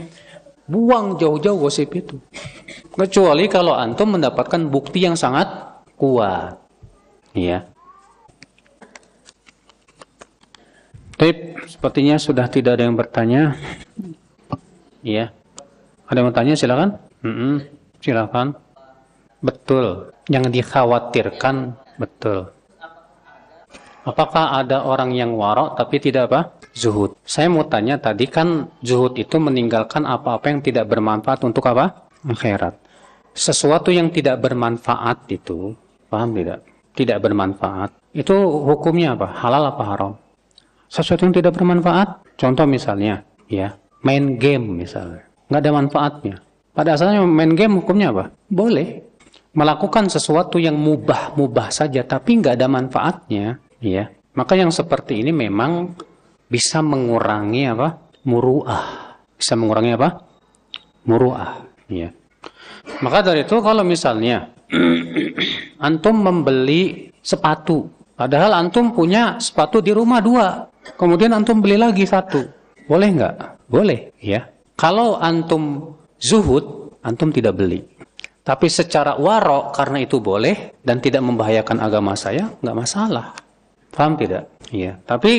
buang 0.70 1.18
jauh-jauh 1.18 1.58
gosip 1.58 1.90
itu. 1.98 2.22
Kecuali 2.94 3.50
kalau 3.50 3.74
antum 3.74 4.14
mendapatkan 4.14 4.70
bukti 4.70 5.10
yang 5.10 5.18
sangat 5.18 5.50
kuat. 5.98 6.69
Iya. 7.40 7.60
Tip, 11.20 11.38
sepertinya 11.68 12.16
sudah 12.20 12.48
tidak 12.52 12.76
ada 12.80 12.84
yang 12.84 12.96
bertanya. 13.00 13.56
Iya. 15.00 15.32
Ada 16.08 16.18
yang 16.20 16.28
bertanya 16.32 16.54
silakan. 16.60 16.90
Mm 17.24 17.36
-mm, 17.36 17.54
silakan. 18.04 18.48
Betul. 19.40 20.12
Yang 20.28 20.60
dikhawatirkan 20.60 21.76
betul. 21.96 22.52
Apakah 24.04 24.64
ada 24.64 24.84
orang 24.88 25.12
yang 25.12 25.36
warok 25.36 25.76
tapi 25.80 26.00
tidak 26.00 26.32
apa? 26.32 26.42
Zuhud. 26.72 27.20
Saya 27.28 27.52
mau 27.52 27.68
tanya 27.68 28.00
tadi 28.00 28.28
kan 28.28 28.72
zuhud 28.80 29.20
itu 29.20 29.36
meninggalkan 29.40 30.08
apa-apa 30.08 30.48
yang 30.52 30.60
tidak 30.64 30.88
bermanfaat 30.88 31.44
untuk 31.44 31.68
apa? 31.68 32.08
Akhirat. 32.24 32.80
Sesuatu 33.36 33.92
yang 33.92 34.12
tidak 34.12 34.40
bermanfaat 34.40 35.28
itu, 35.32 35.76
paham 36.08 36.36
tidak? 36.36 36.69
Tidak 37.00 37.24
bermanfaat, 37.24 37.96
itu 38.12 38.36
hukumnya 38.44 39.16
apa? 39.16 39.32
Halal 39.32 39.72
apa 39.72 39.84
haram? 39.88 40.14
Sesuatu 40.92 41.24
yang 41.24 41.32
tidak 41.32 41.56
bermanfaat, 41.56 42.36
contoh 42.36 42.68
misalnya, 42.68 43.24
ya, 43.48 43.80
main 44.04 44.36
game 44.36 44.84
misalnya, 44.84 45.24
nggak 45.48 45.62
ada 45.64 45.72
manfaatnya. 45.72 46.36
Pada 46.76 47.00
asalnya 47.00 47.24
main 47.24 47.56
game 47.56 47.80
hukumnya 47.80 48.12
apa? 48.12 48.36
Boleh. 48.52 49.08
Melakukan 49.56 50.12
sesuatu 50.12 50.60
yang 50.60 50.76
mubah-mubah 50.78 51.72
saja, 51.72 52.04
tapi 52.04 52.44
nggak 52.44 52.60
ada 52.60 52.68
manfaatnya, 52.68 53.58
ya. 53.80 54.12
Maka 54.36 54.60
yang 54.60 54.70
seperti 54.70 55.24
ini 55.24 55.32
memang 55.32 55.96
bisa 56.52 56.84
mengurangi 56.84 57.64
apa? 57.70 58.12
Muruah. 58.28 59.16
Bisa 59.40 59.56
mengurangi 59.56 59.96
apa? 59.96 60.10
Muruah, 61.08 61.64
ya. 61.88 62.12
Maka 63.00 63.24
dari 63.24 63.48
itu 63.48 63.56
kalau 63.64 63.82
misalnya 63.86 64.52
antum 65.80 66.20
membeli 66.20 67.10
sepatu, 67.24 67.88
padahal 68.20 68.54
antum 68.56 68.92
punya 68.92 69.40
sepatu 69.40 69.80
di 69.80 69.96
rumah 69.96 70.20
dua, 70.20 70.68
kemudian 71.00 71.32
antum 71.32 71.64
beli 71.64 71.80
lagi 71.80 72.04
satu, 72.04 72.44
boleh 72.86 73.10
nggak? 73.16 73.36
Boleh, 73.70 74.12
ya. 74.20 74.50
Kalau 74.76 75.20
antum 75.20 75.96
zuhud, 76.20 76.96
antum 77.04 77.32
tidak 77.32 77.56
beli. 77.60 77.84
Tapi 78.44 78.66
secara 78.66 79.14
warok 79.20 79.76
karena 79.78 80.02
itu 80.02 80.18
boleh 80.18 80.82
dan 80.82 80.98
tidak 80.98 81.22
membahayakan 81.22 81.78
agama 81.86 82.18
saya, 82.18 82.50
nggak 82.64 82.78
masalah. 82.78 83.36
Paham 83.94 84.16
tidak? 84.18 84.50
Iya. 84.72 84.98
Tapi 85.06 85.34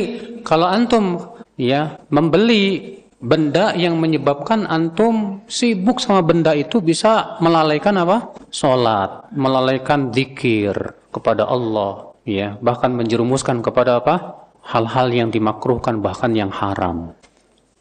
kalau 0.47 0.68
antum 0.68 1.18
ya 1.57 1.97
membeli 2.12 2.99
benda 3.21 3.77
yang 3.77 4.01
menyebabkan 4.01 4.64
antum 4.64 5.45
sibuk 5.45 6.01
sama 6.01 6.25
benda 6.25 6.57
itu 6.57 6.81
bisa 6.81 7.37
melalaikan 7.45 8.01
apa? 8.01 8.33
Salat, 8.49 9.29
melalaikan 9.37 10.09
zikir 10.11 10.75
kepada 11.12 11.45
Allah, 11.47 12.16
ya, 12.25 12.57
bahkan 12.59 12.97
menjerumuskan 12.97 13.61
kepada 13.61 14.01
apa? 14.01 14.49
Hal-hal 14.64 15.12
yang 15.12 15.29
dimakruhkan 15.29 16.01
bahkan 16.01 16.33
yang 16.33 16.49
haram. 16.49 17.12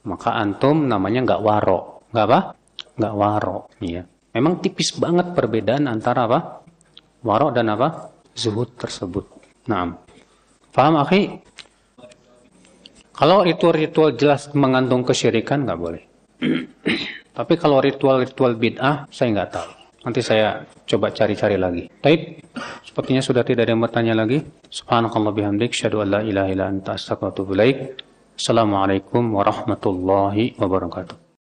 Maka 0.04 0.36
antum 0.36 0.88
namanya 0.88 1.24
nggak 1.24 1.42
waro, 1.44 2.04
nggak 2.12 2.26
apa? 2.28 2.40
Nggak 3.00 3.16
waro, 3.16 3.58
ya. 3.80 4.04
Memang 4.36 4.62
tipis 4.62 4.94
banget 4.96 5.34
perbedaan 5.34 5.90
antara 5.90 6.30
apa? 6.30 6.40
Waro 7.26 7.52
dan 7.52 7.72
apa? 7.72 8.14
Zuhud 8.36 8.76
tersebut. 8.80 9.26
Nah, 9.68 10.00
paham 10.72 10.96
akhi? 11.04 11.44
Kalau 13.20 13.44
ritual-ritual 13.44 14.16
jelas 14.16 14.48
mengandung 14.56 15.04
kesyirikan 15.04 15.68
nggak 15.68 15.76
boleh. 15.76 16.04
Tapi 17.38 17.54
kalau 17.60 17.84
ritual-ritual 17.84 18.56
bid'ah 18.56 19.12
saya 19.12 19.36
nggak 19.36 19.52
tahu. 19.52 19.70
Nanti 20.08 20.24
saya 20.24 20.64
coba 20.88 21.12
cari-cari 21.12 21.60
lagi. 21.60 21.92
Baik, 22.00 22.48
sepertinya 22.88 23.20
sudah 23.20 23.44
tidak 23.44 23.68
ada 23.68 23.76
yang 23.76 23.84
bertanya 23.84 24.16
lagi. 24.16 24.40
Subhanakallah 24.72 25.36
bihamdik, 25.36 25.76
syadu 25.76 26.00
an 26.00 26.16
la 26.16 26.22
ilaha 26.24 26.48
illa 26.48 26.66
anta 26.72 26.96
astagfirullah 26.96 27.92
Assalamualaikum 28.40 29.36
warahmatullahi 29.36 30.56
wabarakatuh. 30.56 31.29